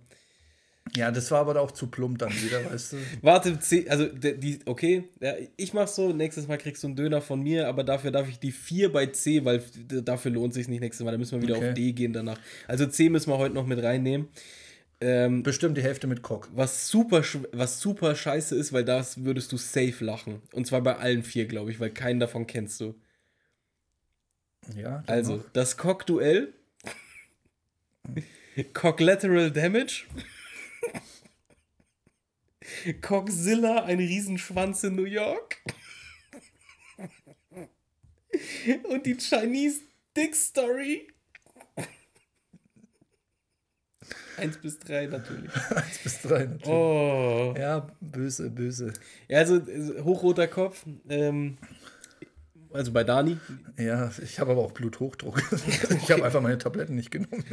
Ja, 0.94 1.10
das 1.10 1.30
war 1.32 1.40
aber 1.40 1.60
auch 1.60 1.72
zu 1.72 1.88
plump 1.88 2.18
dann 2.18 2.30
wieder, 2.32 2.64
weißt 2.72 2.92
du. 2.94 2.96
Warte, 3.20 3.58
C, 3.58 3.88
also 3.88 4.06
die, 4.06 4.60
okay, 4.66 5.04
ja, 5.20 5.34
ich 5.56 5.74
mach 5.74 5.88
so, 5.88 6.12
nächstes 6.12 6.46
Mal 6.46 6.58
kriegst 6.58 6.84
du 6.84 6.86
einen 6.86 6.96
Döner 6.96 7.20
von 7.20 7.42
mir, 7.42 7.66
aber 7.68 7.82
dafür 7.82 8.12
darf 8.12 8.28
ich 8.28 8.38
die 8.38 8.52
4 8.52 8.92
bei 8.92 9.06
C, 9.06 9.44
weil 9.44 9.62
dafür 10.04 10.30
lohnt 10.30 10.54
sich 10.54 10.68
nicht 10.68 10.80
nächstes 10.80 11.04
Mal, 11.04 11.10
da 11.10 11.18
müssen 11.18 11.40
wir 11.40 11.42
wieder 11.46 11.56
Okay. 11.58 11.68
auf 11.70 11.74
D 11.74 11.92
gehen 11.92 12.12
danach. 12.12 12.38
Also 12.68 12.86
C 12.86 13.08
müssen 13.08 13.30
wir 13.30 13.38
heute 13.38 13.54
noch 13.54 13.66
mit 13.66 13.82
reinnehmen. 13.82 14.28
Ähm, 15.00 15.42
Bestimmt 15.42 15.76
die 15.76 15.82
Hälfte 15.82 16.06
mit 16.06 16.22
Cock. 16.22 16.48
was 16.54 16.88
super, 16.88 17.22
was 17.52 17.80
super 17.80 18.14
scheiße 18.16 18.54
ist, 18.56 18.72
weil 18.72 18.84
das 18.84 19.24
würdest 19.24 19.52
du 19.52 19.56
safe 19.58 20.02
lachen. 20.04 20.40
Und 20.52 20.66
zwar 20.66 20.80
bei 20.80 20.96
allen 20.96 21.22
vier, 21.22 21.46
glaube 21.46 21.70
ich, 21.70 21.80
weil 21.80 21.90
keinen 21.90 22.18
davon 22.20 22.46
kennst 22.46 22.80
du. 22.80 22.94
Ja, 24.74 25.04
Also, 25.06 25.36
noch. 25.36 25.44
das 25.52 25.76
Cock-Duell. 25.76 26.54
Cock-Lateral 28.72 29.50
Damage. 29.50 30.04
Cockzilla, 33.02 33.84
ein 33.84 33.98
Riesenschwanz 33.98 34.82
in 34.84 34.96
New 34.96 35.04
York. 35.04 35.58
Und 38.88 39.06
die 39.06 39.16
Chinese 39.16 39.80
Dick 40.16 40.34
Story. 40.34 41.08
Eins 44.36 44.58
bis 44.58 44.78
drei 44.78 45.06
natürlich. 45.06 45.50
eins 45.70 45.98
bis 46.02 46.22
drei 46.22 46.44
natürlich. 46.44 46.68
Oh. 46.68 47.54
Ja, 47.58 47.86
böse, 48.00 48.50
böse. 48.50 48.92
Ja, 49.28 49.38
also 49.38 49.56
äh, 49.56 50.02
hochroter 50.02 50.48
Kopf. 50.48 50.84
Ähm, 51.08 51.58
also 52.72 52.92
bei 52.92 53.04
Dani. 53.04 53.38
Ja, 53.78 54.10
ich 54.22 54.38
habe 54.38 54.52
aber 54.52 54.62
auch 54.62 54.72
Bluthochdruck. 54.72 55.42
Ich 56.02 56.10
habe 56.10 56.24
einfach 56.24 56.40
meine 56.40 56.58
Tabletten 56.58 56.94
nicht 56.94 57.10
genommen. 57.10 57.44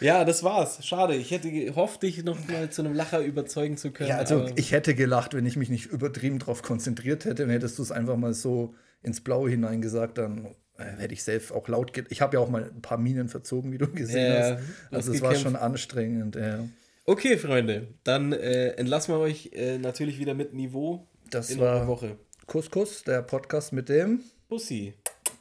Ja, 0.00 0.24
das 0.24 0.42
war's. 0.42 0.84
Schade. 0.84 1.14
Ich 1.14 1.30
hätte 1.30 1.50
gehofft, 1.50 2.02
dich 2.02 2.24
noch 2.24 2.48
mal 2.48 2.70
zu 2.70 2.82
einem 2.82 2.94
Lacher 2.94 3.20
überzeugen 3.20 3.76
zu 3.76 3.90
können. 3.90 4.10
Ja, 4.10 4.18
also 4.18 4.46
ich 4.56 4.72
hätte 4.72 4.94
gelacht, 4.94 5.34
wenn 5.34 5.46
ich 5.46 5.56
mich 5.56 5.68
nicht 5.68 5.86
übertrieben 5.86 6.38
darauf 6.38 6.62
konzentriert 6.62 7.24
hätte. 7.24 7.44
Und 7.44 7.50
hättest 7.50 7.78
du 7.78 7.82
es 7.82 7.92
einfach 7.92 8.16
mal 8.16 8.34
so 8.34 8.74
ins 9.02 9.20
Blaue 9.20 9.50
hineingesagt, 9.50 10.18
dann 10.18 10.54
hätte 10.76 11.14
ich 11.14 11.22
selbst 11.22 11.52
auch 11.52 11.68
laut 11.68 11.92
ge 11.92 12.04
Ich 12.08 12.20
habe 12.20 12.36
ja 12.36 12.40
auch 12.40 12.48
mal 12.48 12.64
ein 12.64 12.82
paar 12.82 12.98
Minen 12.98 13.28
verzogen, 13.28 13.72
wie 13.72 13.78
du 13.78 13.88
gesehen 13.88 14.32
Ja, 14.32 14.56
hast. 14.56 14.62
Also 14.90 15.12
es 15.12 15.22
war 15.22 15.34
schon 15.34 15.56
anstrengend. 15.56 16.36
Ja. 16.36 16.66
Okay, 17.06 17.36
Freunde, 17.36 17.88
dann 18.02 18.32
äh, 18.32 18.70
entlassen 18.70 19.14
wir 19.14 19.18
euch 19.18 19.50
äh, 19.52 19.78
natürlich 19.78 20.18
wieder 20.18 20.34
mit 20.34 20.54
Niveau 20.54 21.06
Das 21.30 21.50
in 21.50 21.60
war 21.60 21.86
Woche. 21.86 22.16
Kuss 22.46 22.70
Kuss, 22.70 23.04
der 23.04 23.22
Podcast 23.22 23.72
mit 23.72 23.88
dem. 23.88 24.20
Bussi. 24.48 24.94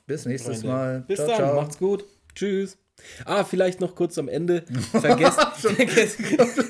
Bis 0.05 0.25
nächstes 0.25 0.61
Freunde. 0.61 0.67
Mal. 0.67 1.05
Bis 1.07 1.17
ciao, 1.17 1.27
dann, 1.27 1.37
ciao. 1.37 1.55
macht's 1.55 1.77
gut. 1.77 2.05
Tschüss. 2.35 2.77
Ah, 3.25 3.43
vielleicht 3.43 3.81
noch 3.81 3.95
kurz 3.95 4.17
am 4.17 4.27
Ende. 4.27 4.63
Vergesst. 4.91 5.39
vergesst 5.57 6.19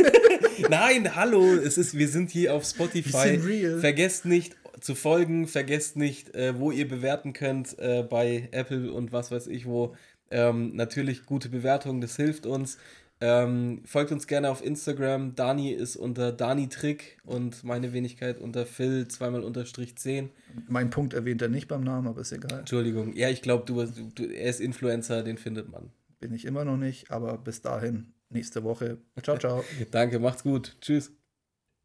Nein, 0.69 1.15
hallo, 1.15 1.55
es 1.55 1.77
ist, 1.77 1.97
wir 1.97 2.07
sind 2.07 2.29
hier 2.29 2.53
auf 2.53 2.63
Spotify. 2.63 3.39
Real. 3.43 3.79
Vergesst 3.79 4.25
nicht 4.25 4.55
zu 4.83 4.95
folgen, 4.95 5.47
vergesst 5.47 5.95
nicht, 5.95 6.35
äh, 6.35 6.59
wo 6.59 6.71
ihr 6.71 6.87
bewerten 6.87 7.33
könnt 7.33 7.79
äh, 7.79 8.03
bei 8.03 8.49
Apple 8.51 8.91
und 8.91 9.11
was 9.11 9.31
weiß 9.31 9.47
ich 9.47 9.65
wo. 9.65 9.95
Ähm, 10.29 10.75
natürlich 10.75 11.25
gute 11.25 11.49
Bewertungen, 11.49 12.01
das 12.01 12.15
hilft 12.15 12.45
uns. 12.45 12.77
Ähm, 13.21 13.81
folgt 13.85 14.11
uns 14.11 14.27
gerne 14.27 14.49
auf 14.49 14.63
Instagram. 14.63 15.35
Dani 15.35 15.71
ist 15.71 15.95
unter 15.95 16.33
Dani 16.33 16.67
Trick 16.67 17.19
und 17.23 17.63
meine 17.63 17.93
Wenigkeit 17.93 18.39
unter 18.39 18.65
Phil 18.65 19.07
zweimal 19.07 19.43
unterstrich 19.43 19.95
10. 19.95 20.29
Mein 20.67 20.89
Punkt 20.89 21.13
erwähnt 21.13 21.41
er 21.41 21.47
nicht 21.47 21.69
beim 21.69 21.83
Namen, 21.83 22.07
aber 22.07 22.19
ist 22.19 22.33
egal. 22.33 22.59
Entschuldigung. 22.59 23.15
Ja, 23.15 23.29
ich 23.29 23.41
glaube, 23.41 23.63
du, 23.65 23.85
du, 23.85 24.25
er 24.25 24.49
ist 24.49 24.59
Influencer, 24.59 25.23
den 25.23 25.37
findet 25.37 25.71
man. 25.71 25.91
Bin 26.19 26.33
ich 26.33 26.43
immer 26.43 26.65
noch 26.65 26.77
nicht, 26.77 27.11
aber 27.11 27.37
bis 27.37 27.61
dahin, 27.61 28.13
nächste 28.29 28.65
Woche. 28.65 28.97
Ciao, 29.21 29.37
ciao. 29.37 29.63
Danke, 29.91 30.19
macht's 30.19 30.43
gut. 30.43 30.75
Tschüss. 30.81 31.13